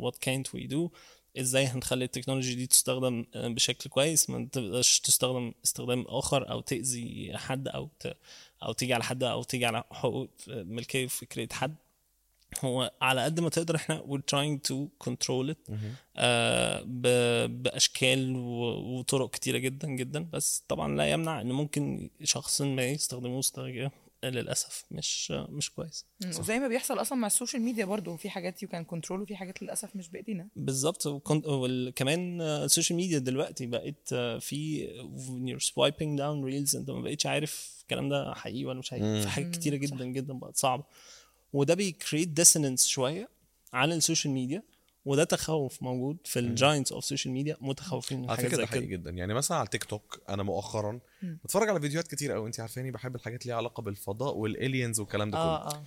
وات 0.01 0.17
كانت 0.17 0.55
وي 0.55 0.67
دو 0.67 0.91
إزاي 1.39 1.65
هنخلي 1.67 2.05
التكنولوجي 2.05 2.55
دي 2.55 2.67
تستخدم 2.67 3.27
آه، 3.35 3.49
بشكل 3.49 3.91
كويس 3.91 4.31
ما 4.31 4.49
تبقاش 4.53 5.01
تستخدم 5.01 5.53
استخدام 5.65 6.05
آخر 6.09 6.51
أو 6.51 6.61
تأذي 6.61 7.33
حد 7.35 7.69
أو 7.69 7.89
ت... 8.01 8.17
أو 8.63 8.73
تيجي 8.73 8.95
على 8.95 9.05
حد 9.05 9.23
أو 9.25 9.43
تيجي 9.43 9.67
على 9.67 9.85
حقوق 9.91 10.29
ملكية 10.49 11.07
فكريه 11.07 11.49
حد. 11.53 11.75
هو 12.65 12.93
على 13.03 13.25
قد 13.25 13.41
ما 13.41 13.49
تقدر 13.51 13.77
إحنا 13.77 14.03
we're 14.09 14.35
trying 14.37 14.73
to 14.73 15.09
control 15.09 15.53
it 15.53 15.73
آه 16.17 16.83
ب- 16.87 17.63
بأشكال 17.63 18.37
و- 18.37 18.99
وطرق 18.99 19.31
كتيرة 19.31 19.59
جدا 19.59 19.89
جدا. 19.89 20.29
بس 20.33 20.63
طبعا 20.69 20.97
لا 20.97 21.11
يمنع 21.11 21.41
إن 21.41 21.53
ممكن 21.53 22.11
شخص 22.25 22.61
ما 22.61 22.85
يستخدموه 22.87 23.39
استخدام 23.41 23.91
للأسف. 24.25 24.85
مش 24.91 25.31
مش 25.31 25.71
كويس. 25.71 26.07
وزي 26.39 26.59
ما 26.59 26.69
بيحصل 26.69 27.01
أصلا 27.01 27.19
مع 27.19 27.27
ال 27.27 27.32
social 27.32 27.63
media 27.63 27.85
برضو 27.85 28.17
في 28.17 28.31
حاجات 28.31 28.63
you 28.63 28.69
can 28.69 28.85
control 28.85 29.23
وفي 29.23 29.37
حاجات 29.37 29.63
للأسف 29.63 29.97
مش 29.97 30.09
بإيدينا. 30.09 30.49
بالظبط. 30.57 31.07
وكمان 31.07 32.41
ال 32.41 32.49
social 32.49 32.97
media 32.97 33.19
دلوقتي 33.19 33.67
بقت 33.67 34.15
في 34.41 34.89
you're 35.47 35.65
swiping 35.65 36.19
down 36.19 36.45
reels 36.45 36.77
أنت 36.77 36.91
ما 36.91 37.01
بقتش 37.01 37.27
عارف 37.27 37.79
الكلام 37.83 38.09
ده 38.09 38.35
حقيقي 38.35 38.65
ولا 38.65 38.79
مش 38.79 38.91
حقيقي. 38.91 39.23
في 39.23 39.29
حاجات 39.29 39.51
كتيرة 39.51 39.77
جدا 39.77 40.05
جدا 40.05 40.35
بقت 40.35 40.57
صعبة. 40.57 40.85
وده 41.53 41.75
بي 41.75 41.88
create 41.88 42.29
dissonance 42.29 42.87
شوية 42.87 43.29
عن 43.73 43.93
ال 43.93 43.99
social 43.99 44.35
media. 44.35 44.63
وده 45.05 45.25
تخوف 45.25 45.83
موجود 45.83 46.17
في 46.25 46.39
ال 46.39 46.47
giants 46.47 46.93
of 46.93 47.05
social 47.05 47.35
media 47.35 47.57
متخوفين 47.61 48.19
من 48.21 48.25
على 48.31 48.37
حاجات 48.37 48.51
فكرة 48.51 48.57
زي 48.57 48.63
ده 48.63 48.69
حقيقي 48.69 48.87
كده. 48.87 48.97
جدا. 48.97 49.11
يعني 49.11 49.35
مثلا 49.35 49.57
على 49.59 49.69
تيك 49.69 49.85
توك 49.85 50.21
أنا 50.29 50.43
مؤخرا 50.43 51.01
بتفرج 51.23 51.69
على 51.69 51.81
فيديوهات 51.81 52.09
كتير 52.09 52.33
قوي 52.33 52.47
انت 52.47 52.61
عارفاني 52.61 52.91
بحب 52.91 53.17
الحاجات 53.17 53.43
اللي 53.43 53.51
ليها 53.53 53.57
علاقة 53.57 53.81
بالفضاء 53.83 54.37
وال 54.37 54.53
aliens 54.53 55.01
والكلام 55.01 55.31
ده 55.31 55.37
كله. 55.37 55.45
آه 55.45 55.69
آه. 55.75 55.83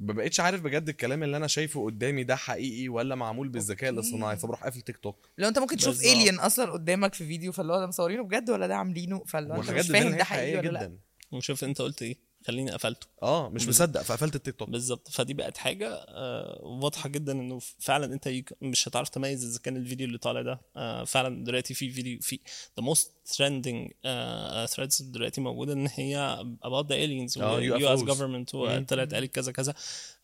ما 0.00 0.12
بقتش 0.12 0.40
عارف 0.40 0.60
بجد 0.62 0.88
الكلام 0.88 1.22
اللي 1.22 1.36
أنا 1.36 1.46
شايفه 1.46 1.84
قدامي 1.84 2.24
ده 2.24 2.36
حقيقي 2.36 2.88
ولا 2.88 3.14
معمول 3.14 3.48
بالذكاء. 3.48 3.90
الاصطناعي 3.90 4.36
فبروح 4.36 4.64
قافل 4.64 4.80
تيك 4.80 4.96
توك 4.96 5.28
لو 5.38 5.48
أنت 5.48 5.58
ممكن 5.58 5.76
تشوف. 5.76 6.00
alien 6.00 6.38
أصلا 6.38 6.70
قدامك 6.72 7.14
في 7.14 7.26
فيديو 7.26 7.52
فاللي 7.52 7.72
هو 7.72 7.80
ده 7.80 7.86
مصورينه 7.86 8.22
بجد 8.24 8.50
ولا 8.50 8.66
ده 8.66 8.76
عاملينه؟ 8.76 9.24
فاللي 9.24 9.54
هو 9.54 9.58
مش 9.58 9.66
فاهم 9.66 10.16
ده 10.16 10.24
حقيقي 10.24 10.56
ولا 10.58 10.68
لأ. 10.68 10.80
جدا. 10.86 10.98
وشوف 11.32 11.64
أنت 11.64 11.80
قلت 11.80 12.02
إيه؟ 12.02 12.16
خليني 12.46 12.70
قفلته. 12.70 13.06
آه 13.22 13.48
مش 13.48 13.68
مصدق 13.68 14.02
فقفلت 14.02 14.36
التيك 14.36 14.56
توك. 14.56 14.70
بالظبط. 14.70 15.08
فدي 15.08 15.34
بقت 15.34 15.56
حاجة 15.56 15.88
آه، 15.94 16.60
واضحة 16.62 17.08
جدا 17.08 17.32
إنه 17.32 17.58
فعلا 17.78 18.14
أنت 18.14 18.28
مش 18.62 18.88
هتعرف 18.88 19.08
تميز 19.08 19.44
إذا 19.44 19.58
كان 19.62 19.76
الفيديو 19.76 20.06
اللي 20.06 20.18
طالع 20.18 20.42
ده. 20.42 20.60
آه، 20.76 21.04
فعلا 21.04 21.44
دلوقتي 21.44 21.74
في 21.74 21.90
فيديو 21.90 22.18
في 22.20 22.40
the 22.80 22.84
most 22.84 23.06
trending 23.36 23.88
uh, 23.88 24.74
threads 24.74 25.02
دلوقتي 25.02 25.40
موجودة 25.40 25.72
إن 25.72 25.88
هي 25.94 26.38
about 26.64 26.86
the 26.86 26.94
aliens 26.94 27.36
و 27.36 27.60
US 27.78 27.98
UFOs. 27.98 28.14
government 28.14 28.54
وطلعت 28.54 29.14
قالت 29.14 29.34
كذا 29.34 29.52
كذا. 29.52 29.74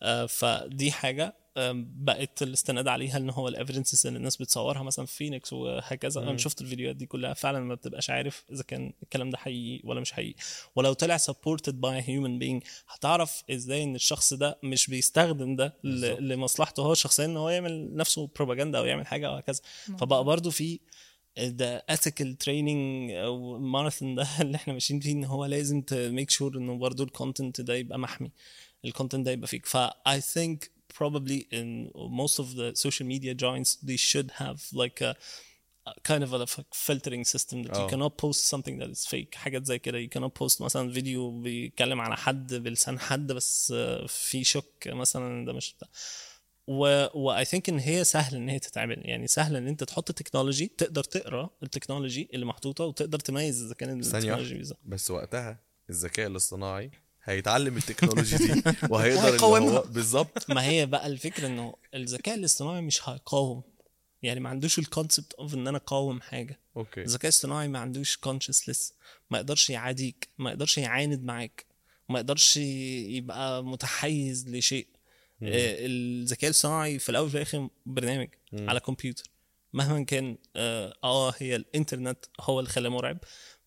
آه، 0.01 0.25
فدي 0.25 0.91
حاجة 0.91 1.40
بقت 1.55 2.41
الاستناد 2.41 2.87
عليها 2.87 3.17
إن 3.17 3.29
هو 3.29 3.47
ال 3.47 3.53
evidences 3.53 4.07
اللي 4.07 4.17
الناس 4.17 4.37
بتصورها 4.37 4.83
مثلا 4.83 5.05
في 5.05 5.15
فينيكس 5.15 5.53
وهكذا. 5.53 6.21
أنا 6.21 6.37
شفت 6.37 6.61
الفيديوهات 6.61 6.95
دي 6.95 7.05
كلها 7.05 7.33
فعلا 7.33 7.59
ما 7.59 7.75
بتبقاش 7.75 8.09
عارف 8.09 8.43
إذا 8.51 8.63
كان 8.63 8.93
الكلام 9.03 9.29
ده 9.29 9.37
حقيقي 9.37 9.81
ولا 9.83 10.01
مش 10.01 10.11
حقيقي. 10.11 10.35
ولو 10.75 10.93
طلع 10.93 11.17
supported 11.17 11.73
by 11.73 12.01
a 12.03 12.05
human 12.05 12.41
being 12.43 12.67
هتعرف 12.87 13.43
إزاي 13.51 13.83
إن 13.83 13.95
الشخص 13.95 14.33
ده 14.33 14.59
مش 14.63 14.87
بيستخدم 14.87 15.55
ده 15.55 15.73
لمصلحته 16.19 16.83
هو 16.83 16.91
الشخصيه 16.91 17.25
إن 17.25 17.37
هو 17.37 17.49
يعمل 17.49 17.95
نفسه 17.95 18.29
بروباجندا 18.35 18.77
أو 18.77 18.85
يعمل 18.85 19.07
حاجة 19.07 19.27
أو 19.27 19.33
هكذا. 19.33 19.59
فبقى 19.99 20.23
برضو 20.23 20.51
في 20.51 20.79
ده 21.37 21.85
ethical 21.91 22.35
training 22.45 23.11
أو 23.11 23.59
ماراثون 23.59 24.15
ده 24.15 24.27
اللي 24.41 24.55
إحنا 24.55 24.73
ماشيين 24.73 24.99
فيه 24.99 25.11
إن 25.11 25.23
هو 25.23 25.45
لازم 25.45 25.81
ت 25.81 25.91
make 25.91 26.29
sure 26.29 26.57
إنه 26.57 26.77
برضو 26.77 27.03
ال 27.03 27.10
content 27.10 27.61
ده 27.61 27.75
يبقى 27.75 27.99
محمي 27.99 28.31
ال 28.85 28.90
content 28.90 29.25
ده 29.25 29.31
يبقى 29.31 29.47
fake 29.47 29.65
ف 29.65 29.77
I 29.87 30.19
think 30.33 30.57
probably 30.99 31.47
in 31.51 31.91
most 32.21 32.39
of 32.39 32.47
the 32.55 32.67
social 32.75 33.05
media 33.05 33.33
giants 33.33 33.75
they 33.89 33.97
should 33.97 34.29
have 34.43 34.59
like 34.73 35.01
a 35.01 35.15
a 35.87 35.93
kind 36.03 36.23
of 36.23 36.33
a 36.33 36.45
filtering 36.87 37.23
system 37.23 37.63
that 37.63 37.75
you 37.75 37.81
آه. 37.81 37.89
cannot 37.89 38.17
post 38.17 38.41
something 38.47 38.77
that 38.79 38.89
is 38.89 39.05
fake. 39.05 39.35
حاجات 39.35 39.65
زي 39.65 39.79
كده. 39.79 40.05
You 40.05 40.09
cannot 40.09 40.31
post 40.43 40.61
مثلا 40.61 40.93
فيديو 40.93 41.41
بيتكلم 41.41 42.01
على 42.01 42.17
حد 42.17 42.53
بلسان 42.53 42.99
حد 42.99 43.31
بس 43.31 43.73
آه، 43.75 44.05
في 44.07 44.43
شك 44.43 44.87
مثلا. 44.87 45.45
ده 45.45 45.53
مش 45.53 45.73
بتاع 45.73 45.87
و, 46.67 47.05
و 47.13 47.43
I 47.43 47.45
think 47.45 47.61
إن 47.69 47.79
هي 47.79 48.03
سهل 48.03 48.35
إن 48.35 48.49
هي 48.49 48.59
تتعمل. 48.59 49.01
يعني 49.05 49.27
سهل 49.27 49.55
إن 49.55 49.67
أنت 49.67 49.83
تحط 49.83 50.11
technology 50.11 50.67
تقدر 50.67 51.03
تقرأ 51.03 51.49
ال 51.63 51.69
technology 51.69 52.29
اللي 52.33 52.45
محطوطة 52.45 52.85
وتقدر 52.85 53.19
تميز 53.19 53.63
إذا 53.63 53.73
كان 53.73 53.99
التكنولوجي 53.99 54.63
بس 54.85 55.11
وقتها 55.11 55.59
الذكاء 55.89 56.27
الاصطناعي 56.27 56.91
هيتعلم 57.23 57.77
ال 57.77 57.83
technology 57.83 58.37
دي 58.37 58.63
وهيقدر. 58.89 59.45
هو 59.45 59.83
بالظبط. 59.89 60.49
ما 60.49 60.63
هي 60.63 60.85
بقى 60.85 61.07
الفكرة 61.07 61.47
إنه 61.47 61.75
الذكاء 61.93 62.35
الاصطناعي 62.35 62.81
مش 62.81 63.09
هيقاوم. 63.09 63.61
يعني 64.23 64.39
ما 64.39 64.49
عندوش 64.49 64.79
ال 64.79 64.86
concept 64.86 65.33
of 65.33 65.53
إن 65.53 65.67
أنا 65.67 65.77
أقاوم 65.77 66.21
حاجة. 66.21 66.59
okay. 66.77 67.01
الذكاء 67.01 67.23
الاصطناعي 67.29 67.67
ما 67.67 67.79
عندوش 67.79 68.19
consciousness 68.27 68.93
ما 69.31 69.37
يقدرش 69.37 69.69
يعاديك 69.69 70.27
ما 70.37 70.49
يقدرش 70.49 70.77
يعاند 70.77 71.23
معاك 71.23 71.65
ما 72.09 72.19
يقدرش 72.19 72.57
يبقى 72.57 73.63
متحيز 73.63 74.49
لشيء. 74.49 74.87
آه، 75.43 75.75
الذكاء 75.85 76.49
الاصطناعي 76.49 76.99
في 76.99 77.09
الأول 77.09 77.27
وفي 77.27 77.35
الآخر 77.35 77.69
برنامج 77.85 78.27
على 78.53 78.79
كمبيوتر 78.79 79.23
مهما 79.73 80.03
كان 80.03 80.37
آه 80.55 80.93
آه، 81.03 81.33
هي 81.37 81.55
الإنترنت 81.55 82.25
هو 82.41 82.59
اللي 82.59 82.69
خلاه 82.69 82.89
مرعب 82.89 83.17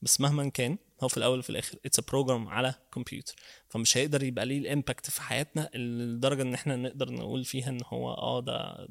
بس 0.02 0.20
مهما 0.20 0.48
كان 0.48 0.78
هو 1.02 1.08
في 1.08 1.16
الأول 1.16 1.38
وفي 1.38 1.50
الآخر. 1.50 1.78
it's 1.86 2.00
program 2.00 2.48
على 2.48 2.74
كمبيوتر 2.94 3.34
فمش 3.68 3.96
هيقدر 3.96 4.22
يبقى 4.22 4.46
ليه 4.46 4.58
ال 4.58 4.66
impact 4.66 5.10
في 5.10 5.22
حياتنا 5.22 5.70
لدرجة 5.74 6.42
إن 6.42 6.54
إحنا 6.54 6.76
نقدر 6.76 7.12
نقول 7.12 7.44
فيها 7.44 7.68
إن 7.70 7.80
هو 7.86 8.10
آه 8.14 8.40
ده 8.40 8.88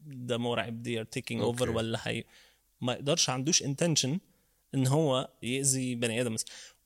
ده 0.00 0.38
مرعب 0.38 0.82
they 0.82 0.98
are 1.00 1.04
taking 1.04 1.40
over. 1.42 1.70
ولا 1.70 1.98
هي. 2.08 2.24
ما 2.80 2.92
يقدرش 2.92 3.30
عندوش 3.30 3.62
intention 3.62 4.18
إن 4.74 4.86
هو 4.86 5.28
يأذي 5.42 5.94
بني 5.94 6.20
آدم. 6.20 6.36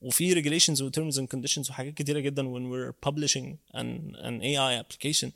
وفي 0.01 0.35
regulations 0.43 0.81
و 0.81 0.89
terms 0.91 1.13
and 1.15 1.27
conditions 1.37 1.69
وحاجات 1.69 1.93
كتيرة 1.93 2.19
جدا 2.19 2.43
when 2.43 2.63
we're 2.71 3.09
publishing 3.09 3.57
an, 3.77 4.15
an 4.15 4.41
AI 4.41 4.83
application 4.83 5.29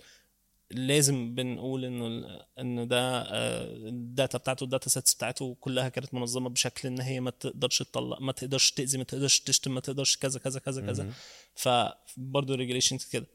لازم 0.72 1.36
بنقول 1.36 1.86
إنه 1.86 2.40
انه 2.60 2.84
ده 2.84 3.22
آه، 3.22 3.64
ال 3.76 3.88
data 3.88 4.38
بتاعته 4.38 4.64
ال 4.64 4.69
data 4.69 4.90
sets 4.90 5.14
بتاعته 5.14 5.58
كلها 5.62 5.90
كانت 5.90 6.14
منظمة 6.14 6.50
بشكل 6.50 6.88
إن 6.88 7.02
هي 7.02 7.20
ما 7.20 7.32
تقدرش 7.32 7.80
تطلع 7.80 8.18
ما 8.20 8.32
تقدرش 8.32 8.72
تأذي 8.72 8.98
ما 8.98 9.04
تقدرش 9.04 9.40
تشتم 9.40 9.74
ما 9.74 9.80
تقدرش 9.80 10.18
كذا 10.18 10.40
كذا 10.40 10.60
كذا 10.60 10.82
كذا. 10.86 11.12
فبرضه 11.56 12.58
regulations 12.58 13.12
كده. 13.12 13.26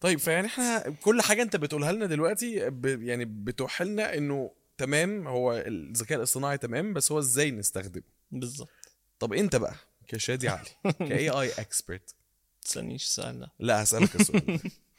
طيب 0.00 0.18
فيعني 0.18 0.46
إحنا 0.46 0.96
كل 1.02 1.22
حاجة 1.22 1.42
أنت 1.42 1.56
بتقولها 1.56 1.92
لنا 1.92 2.06
دلوقتي 2.06 2.70
ب... 2.70 3.02
يعني 3.02 3.24
بتوحي 3.24 3.84
لنا 3.84 4.14
إنه 4.14 4.50
تمام 4.78 5.28
هو 5.28 5.52
الذكاء 5.56 6.18
الاصطناعي 6.18 6.58
تمام 6.58 6.92
بس 6.92 7.12
هو 7.12 7.18
إزاي 7.18 7.50
نستخدمه؟ 7.50 8.02
بالظبط. 8.30 8.68
طب 9.18 9.32
أنت 9.32 9.56
بقى 9.56 9.74
كشادي 10.08 10.48
علي 10.48 10.68
كاي 10.98 11.30
اي 11.30 11.50
اكسبرت 11.52 12.14
تسألنيش 12.62 13.04
السؤال 13.04 13.40
ده. 13.40 13.52
لا 13.58 13.82
هسألك 13.82 14.16
السؤال. 14.16 14.60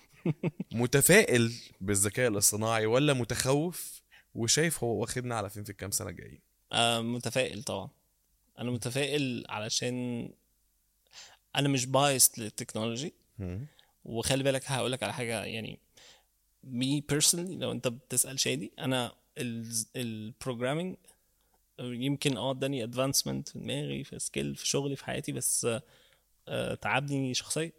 متفائل 0.73 1.53
بالذكاء 1.81 2.27
الاصطناعي 2.27 2.85
ولا 2.85 3.13
متخوف 3.13 4.01
وشايف 4.35 4.83
هو 4.83 5.01
واخدنا 5.01 5.35
على 5.35 5.49
فين 5.49 5.63
في 5.63 5.69
الكام 5.69 5.91
سنة 5.91 6.09
الجايين؟ 6.09 6.39
آه 6.71 7.01
متفائل 7.01 7.63
طبعا. 7.63 7.89
أنا 8.59 8.71
متفائل 8.71 9.45
علشان 9.49 10.29
أنا 11.55 11.69
مش 11.69 11.85
biased 11.85 12.39
لل 12.39 12.51
technology. 12.51 13.13
وخلي 14.05 14.43
بالك 14.43 14.63
هقول 14.65 14.91
لك 14.91 15.03
على 15.03 15.13
حاجة 15.13 15.43
يعني 15.43 15.79
me 16.63 17.01
personally 17.01 17.55
لو 17.55 17.71
أنت 17.71 17.87
بتسأل 17.87 18.39
شادي 18.39 18.71
أنا 18.79 19.11
ال 19.95 20.04
programming 20.04 20.95
يمكن 21.79 22.37
آه 22.37 22.51
اداني 22.51 22.83
advancement 22.83 23.49
في 23.49 23.59
دماغي 23.59 24.03
في 24.03 24.19
skill 24.19 24.55
في 24.55 24.67
شغلي 24.67 24.95
في 24.95 25.05
حياتي 25.05 25.31
بس 25.31 25.67
آه، 26.47 26.75
تعبني 26.75 27.33
شخصيا. 27.33 27.71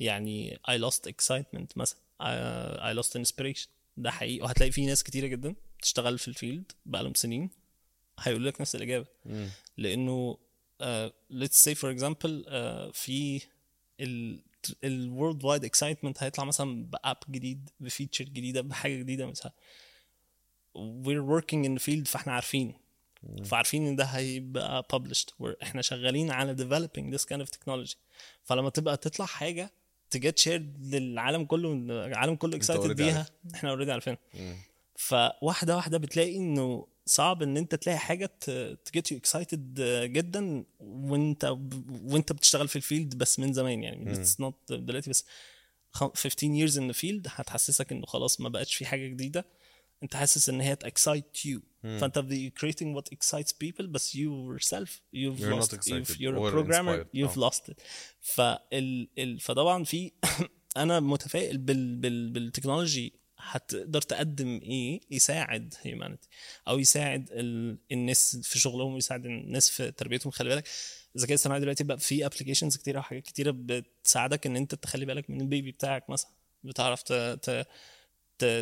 يعني 0.00 0.58
I 0.70 0.72
lost 0.72 1.10
excitement 1.10 1.66
مثلا. 1.76 1.98
I, 2.22 2.96
lost 3.02 3.10
inspiration. 3.10 3.68
ده 3.96 4.10
حقيقي. 4.10 4.42
وهتلاقي 4.42 4.72
في 4.72 4.86
ناس 4.86 5.02
كتيرة 5.04 5.26
جدا 5.26 5.54
بتشتغل 5.78 6.18
في 6.18 6.28
ال 6.28 6.35
field 6.35 6.72
بقالهم 6.86 7.14
سنين 7.14 7.50
هيقول 8.20 8.44
لك 8.46 8.60
نفس 8.60 8.76
الإجابة. 8.76 9.06
لأنه 9.76 10.38
uh, 10.82 11.10
let's 11.32 11.56
say 11.64 11.74
for 11.74 11.96
example 11.98 12.44
uh, 12.46 12.92
في 12.92 13.40
ال 14.00 14.40
ال 14.84 15.44
worldwide 15.44 15.64
excitement 15.64 16.22
هيطلع 16.22 16.44
مثلا 16.44 16.84
ب 16.84 16.92
app 16.92 17.16
جديد 17.30 17.70
ب 17.80 17.86
feature 17.86 18.24
جديدة 18.24 18.60
بحاجة 18.60 18.96
جديدة 18.96 19.26
مثلا 19.26 19.52
we're 20.76 21.22
working 21.40 21.64
in 21.64 21.78
the 21.78 21.84
field 21.84 22.04
فإحنا 22.08 22.32
عارفين. 22.32 22.74
فعارفين 23.44 23.86
إن 23.86 23.96
ده 23.96 24.04
هيبقى 24.04 24.86
published. 24.96 25.42
إحنا 25.62 25.82
شغالين 25.82 26.30
على 26.30 26.56
developing 26.56 27.16
this 27.18 27.22
kind 27.24 27.40
of 27.40 27.48
technology. 27.48 27.94
فلما 28.44 28.70
تبقى 28.70 28.96
تطلع 28.96 29.26
حاجة 29.26 29.70
ت 30.10 30.17
get 30.17 30.38
shared 30.38 30.94
للعالم 30.94 31.44
كله 31.44 31.72
العالم 32.06 32.34
كله 32.36 32.56
excited 32.56 32.82
بيها. 32.96 33.26
إحنا 33.54 33.70
اوريدي 33.70 33.92
عارفينها. 33.92 34.18
فواحدة 34.96 35.76
واحدة 35.76 35.98
بتلاقي 35.98 36.36
إنه 36.36 36.86
صعب 37.06 37.42
إن 37.42 37.56
أنت 37.56 37.74
تلاقي 37.74 37.98
حاجة 37.98 38.26
تجيت 38.84 39.12
يو 39.12 39.18
اكسايتد 39.18 39.80
جدا 40.12 40.64
وأنت 40.80 41.56
وأنت 42.04 42.32
بتشتغل 42.32 42.68
في 42.68 42.76
الفيلد 42.76 43.14
بس 43.18 43.38
من 43.38 43.52
زمان. 43.52 43.82
يعني 43.82 44.12
اتس 44.12 44.40
نوت 44.40 44.72
دلوقتي 44.72 45.10
بس 45.10 45.24
خ- 45.92 46.12
15 46.14 46.66
years 46.68 46.72
in 46.72 46.94
the 46.94 47.00
field 47.00 47.22
هتحسسك 47.28 47.92
إنه 47.92 48.06
خلاص 48.06 48.40
ما 48.40 48.48
بقتش 48.48 48.74
في 48.74 48.86
حاجة 48.86 49.06
جديدة. 49.06 49.44
انت 50.02 50.16
حاسس 50.16 50.48
ان 50.48 50.60
هي 50.60 50.76
تاكسايت 50.76 51.46
يو 51.46 51.62
فانت 51.82 52.18
the 52.18 52.60
creating 52.60 52.96
what 52.98 53.14
excites 53.16 53.52
people 53.64 53.82
بس 53.84 54.16
you 54.16 54.56
yourself 54.58 54.88
you've 55.16 55.38
You're 55.40 55.54
not 55.54 55.62
lost 55.62 55.74
excited 55.74 56.08
you've, 56.08 56.20
you're 56.20 56.36
a 56.36 56.40
or 56.40 56.50
programmer 56.50 56.94
inspired. 56.94 57.06
you've 57.16 57.38
آه. 57.38 57.50
lost 57.50 57.68
it. 57.70 57.74
فال 58.20 59.08
ال 59.18 59.40
فطبعا 59.40 59.84
في 59.84 60.12
أنا 60.76 61.00
متفائل 61.00 61.58
بال 61.58 61.96
بال 61.96 62.30
بال 62.30 62.44
technology 62.44 63.12
هتقدر 63.38 64.02
تقدم 64.02 64.60
إيه؟ 64.62 65.00
يساعد 65.10 65.74
humanity 65.82 66.28
أو 66.68 66.78
يساعد 66.78 67.28
ال... 67.32 67.78
الناس 67.92 68.36
في 68.36 68.58
شغلهم 68.58 68.94
ويساعد 68.94 69.26
الناس 69.26 69.70
في 69.70 69.90
تربيتهم. 69.90 70.30
خلي 70.30 70.48
بالك 70.48 70.68
الذكاء 71.16 71.30
الاصطناعي 71.34 71.60
دلوقتي 71.60 71.84
بقى 71.84 71.98
في 71.98 72.26
applications 72.26 72.76
كتيرة 72.76 72.98
وحاجات 72.98 73.22
كتيرة 73.22 73.50
بتساعدك 73.56 74.46
إن 74.46 74.56
أنت 74.56 74.74
تخلي 74.74 75.04
بالك 75.06 75.30
من 75.30 75.40
ال 75.40 75.46
baby 75.46 75.70
بتاعك 75.70 76.10
مثلا. 76.10 76.30
بتعرف 76.62 77.02
ت... 77.02 77.12
ت... 77.12 77.66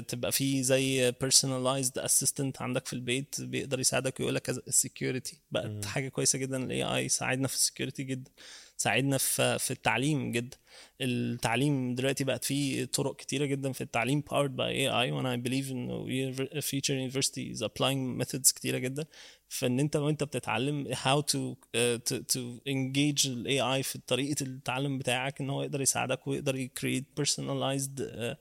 تبقى 0.09 0.33
في 0.33 0.63
زي 0.63 1.13
personalized 1.13 2.03
assistant 2.03 2.61
عندك 2.61 2.87
في 2.87 2.93
البيت 2.93 3.41
بيقدر 3.41 3.81
يساعدك 3.81 4.21
ويقول 4.21 4.35
لك 4.35 4.51
ال 4.51 4.61
security 4.61 5.39
بقت 5.51 5.85
حاجة 5.85 6.09
كويسة 6.09 6.39
جدا 6.39 6.65
ال 6.65 6.83
AI 6.85 7.09
ساعدنا 7.09 7.49
في 7.49 7.55
ال 7.55 7.60
security 7.60 8.03
جدا 8.03 8.31
ساعدنا 8.77 9.19
في 9.19 9.59
في 9.59 9.71
التعليم 9.71 10.33
جدا. 10.33 10.57
التعليم 11.01 11.95
دلوقتي 11.95 12.25
بقت 12.25 12.45
فيه 12.45 12.85
طرق 12.85 13.17
كتيرة 13.17 13.45
جدا 13.45 13.73
في 13.73 13.81
التعليم 13.81 14.23
powered 14.31 14.51
by 14.57 14.73
AI 14.89 15.13
وأنا 15.13 15.37
I 15.37 15.49
believe 15.49 15.71
انه 15.71 16.05
univer- 16.07 16.61
future 16.61 17.13
university 17.13 17.57
is 17.57 17.63
applying 17.63 18.23
methods 18.23 18.53
كتيرة 18.55 18.79
جدا. 18.79 19.05
فإن 19.49 19.81
أنت 19.81 19.97
وأنت 19.97 20.25
بتتعلم 20.25 20.95
how 20.95 21.21
to 21.21 21.39
uh, 21.77 21.99
to, 22.11 22.17
to 22.35 22.41
engage 22.69 23.27
ال 23.27 23.47
AI 23.47 23.83
في 23.83 23.99
طريقة 24.07 24.43
التعلم 24.43 24.99
بتاعك 24.99 25.41
إن 25.41 25.51
هو 25.51 25.63
يقدر 25.63 25.81
يساعدك 25.81 26.27
ويقدر 26.27 26.57
ي 26.57 26.71
create 26.81 27.23
personalized 27.23 28.01
uh, 28.01 28.37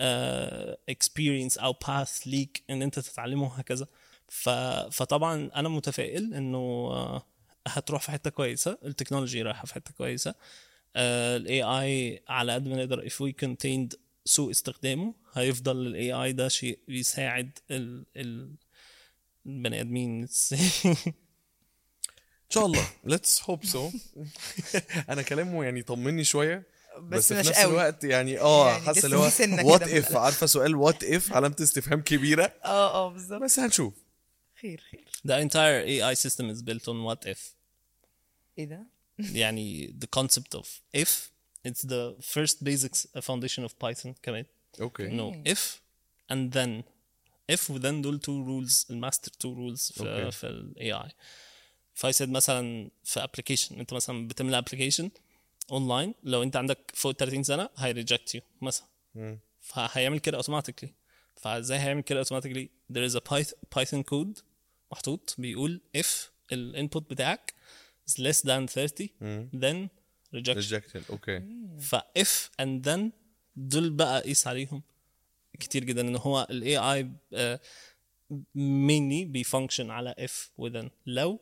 uh, 0.00 0.94
experience 0.94 1.62
أو 1.62 1.74
path 1.84 2.26
ليك 2.26 2.62
إن 2.70 2.82
أنت 2.82 2.98
تتعلمه 2.98 3.44
وهكذا. 3.44 3.86
فطبعا 4.90 5.50
أنا 5.54 5.68
متفائل 5.68 6.34
إنه 6.34 6.88
uh, 7.18 7.22
هتروح 7.66 8.02
في 8.02 8.10
حتة 8.10 8.30
كويسة 8.30 8.78
ال 8.84 8.89
technology 8.89 9.42
رايحة 9.42 9.66
في 9.66 9.74
حتة 9.74 9.92
كويسة. 9.94 10.34
ال 10.96 11.62
AI 11.62 12.22
على 12.28 12.52
قد 12.52 12.68
ما 12.68 12.76
نقدر 12.76 13.08
if 13.08 13.12
we 13.12 13.32
contained 13.46 13.96
سوء 14.24 14.50
استخدامه 14.50 15.14
هيفضل 15.34 15.86
ال 15.86 16.12
AI 16.12 16.32
ده 16.32 16.48
شيء 16.48 16.78
بيساعد 16.88 17.58
ال 17.70 18.06
ال 18.16 18.54
البني 19.46 19.80
آدمين. 19.80 20.22
إن 22.44 22.50
شاء 22.50 22.66
الله. 22.66 22.88
let's 23.04 23.42
hope 23.42 23.64
so 23.64 23.90
أنا 25.08 25.22
كلامه 25.22 25.64
يعني 25.64 25.82
طمني 25.82 26.24
شوية. 26.24 26.73
بس, 26.98 27.18
بس 27.18 27.32
في 27.32 27.38
مش 27.40 27.46
نفس 27.48 27.58
قوي. 27.58 27.70
الوقت 27.70 28.04
يعني 28.04 28.40
آه 28.40 28.68
يعني 28.70 28.84
حاسه 28.84 29.04
اللي 29.06 29.16
هو 29.16 29.22
what 29.72 29.82
if. 29.82 30.16
عارفة 30.16 30.46
سؤال 30.46 30.74
what 30.76 31.04
if 31.04 31.32
علامة 31.32 31.56
استفهام 31.60 32.00
كبيرة. 32.02 32.52
آه 32.64 32.94
آه 32.94 33.08
بالظبط. 33.12 33.42
بس 33.42 33.58
هنشوف. 33.58 33.94
خير 34.60 34.82
خير. 34.90 35.04
The 35.28 35.40
entire 35.48 35.86
AI 35.86 36.18
system 36.20 36.44
is 36.56 36.62
built 36.62 36.84
on 36.88 37.04
what 37.08 37.28
if. 37.32 37.38
إيه 38.58 38.64
ده؟ 38.64 38.86
يعني 39.42 39.94
the 40.04 40.20
concept 40.20 40.58
of 40.60 40.66
if 40.96 41.08
it's 41.68 41.82
the 41.82 42.14
first 42.34 42.56
basic 42.64 42.94
foundation 43.20 43.64
of 43.68 43.72
Python 43.84 44.12
كمان. 44.22 44.44
أوكي 44.80 45.06
انه 45.06 45.42
if 45.48 45.58
and 46.32 46.52
then. 46.54 46.82
If 47.52 47.70
و 47.70 47.78
then 47.78 48.02
دول 48.02 48.20
two 48.22 48.46
rules 48.48 48.90
الماستر 48.90 49.32
two 49.32 49.54
rules 49.56 49.92
في 49.92 50.00
أوكي. 50.00 50.30
في 50.30 50.46
ال 50.46 50.74
AI 51.08 51.12
فايسد 51.94 52.28
مثلا 52.28 52.90
في 53.04 53.20
application 53.20 53.72
انت 53.72 53.92
مثلا 53.92 54.28
بتملى 54.28 54.62
application 54.62 55.04
اونلاين 55.70 56.14
لو 56.22 56.42
انت 56.42 56.56
عندك 56.56 56.90
فوق 56.94 57.12
30 57.12 57.42
سنة 57.42 57.68
هي 57.76 58.04
reject 58.04 58.36
you 58.36 58.40
مثلا. 58.60 58.86
فهيعمل 59.60 60.18
كده 60.18 60.42
automatically. 60.42 60.88
فازاي 61.36 61.78
هيعمل 61.78 62.00
كده 62.02 62.24
automatically 62.24 62.66
there 62.92 63.10
is 63.10 63.14
a 63.14 63.20
Pyth- 63.20 63.54
Python 63.78 64.02
code 64.12 64.42
محطوط 64.92 65.34
بيقول 65.38 65.80
if 65.98 66.06
ال 66.52 66.62
input 66.62 67.10
بتاعك 67.10 67.54
is 68.10 68.12
less 68.12 68.38
than 68.40 68.66
30 68.66 69.08
then 69.54 69.88
rejection 70.36 70.48
rejected 70.56 71.02
okay 71.10 71.42
ف 71.80 71.96
if 71.96 72.48
and 72.62 72.84
then 72.86 73.00
دول 73.56 73.90
بقى 73.90 74.20
قيس 74.22 74.46
عليهم 74.46 74.82
كتير 75.60 75.84
جدا 75.84 76.00
إن 76.00 76.16
هو 76.16 76.46
ال 76.50 76.78
AI 76.78 77.10
mainly 78.56 79.26
بي 79.26 79.39
function 79.39 79.90
على 79.90 80.14
if 80.20 80.32
و 80.58 80.64
then 80.64 80.90
لو 81.06 81.40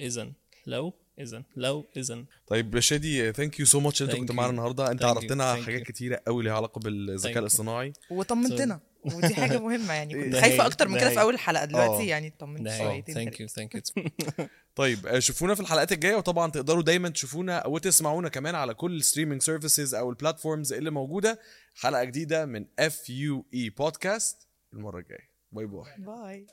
اذا 0.00 0.32
لو. 0.66 0.92
اذا 1.18 1.42
لو 1.56 1.84
اذا 1.96 2.24
طيب 2.46 2.78
شادي 2.80 3.32
thank 3.32 3.60
you 3.60 3.66
so 3.66 3.80
much 3.80 4.02
أنت 4.02 4.10
Thank 4.12 4.16
كنت 4.16 4.30
you. 4.32 4.34
معانا 4.34 4.50
النهارده. 4.50 4.90
أنت. 4.90 5.04
عرفتنا 5.04 5.54
حاجات 5.54 5.82
you. 5.82 5.84
كتيرة 5.86 6.20
قوي 6.26 6.44
ليها 6.44 6.52
علاقة 6.52 6.78
بالذكاء. 6.78 7.38
الاصطناعي. 7.38 7.92
وطمنتنا. 8.10 8.80
ودي 9.04 9.34
حاجة 9.34 9.58
مهمة 9.68 9.92
يعني 9.94 10.24
كنت 10.24 10.36
خايفة 10.36 10.66
أكتر 10.66 10.88
من 10.88 10.94
ده 10.94 11.00
كده. 11.00 11.10
في 11.10 11.20
أول 11.20 11.34
الحلقة 11.34 11.64
دلوقتي 11.64 12.02
آه. 12.02 12.06
يعني 12.06 12.34
طمنت 12.38 12.68
شويتين 12.78 13.14
thank 13.14 13.40
you 13.40 13.48
thank 13.48 13.74
you 13.74 14.46
طيب 14.74 15.06
آه، 15.06 15.18
شوفونا 15.18 15.54
في 15.54 15.60
الحلقات 15.60 15.92
الجاية 15.92 16.16
وطبعا 16.16 16.50
تقدروا 16.50 16.82
دايما 16.82 17.08
تشوفونا 17.08 17.66
وتسمعونا 17.66 18.28
كمان 18.28 18.54
على 18.54 18.74
كل 18.74 18.96
ال 18.96 19.01
streaming 19.01 19.42
services 19.42 19.94
أو 19.94 20.10
ال 20.10 20.16
platforms 20.16 20.72
اللي 20.72 20.90
موجودة. 20.90 21.40
حلقة 21.74 22.04
جديدة 22.04 22.46
من 22.46 22.66
FUE 22.78 23.10
Podcast 23.10 24.48
المرة 24.72 24.98
الجاية. 24.98 25.30
bye 25.52 25.66
bye. 25.66 25.84
bye. 25.98 26.46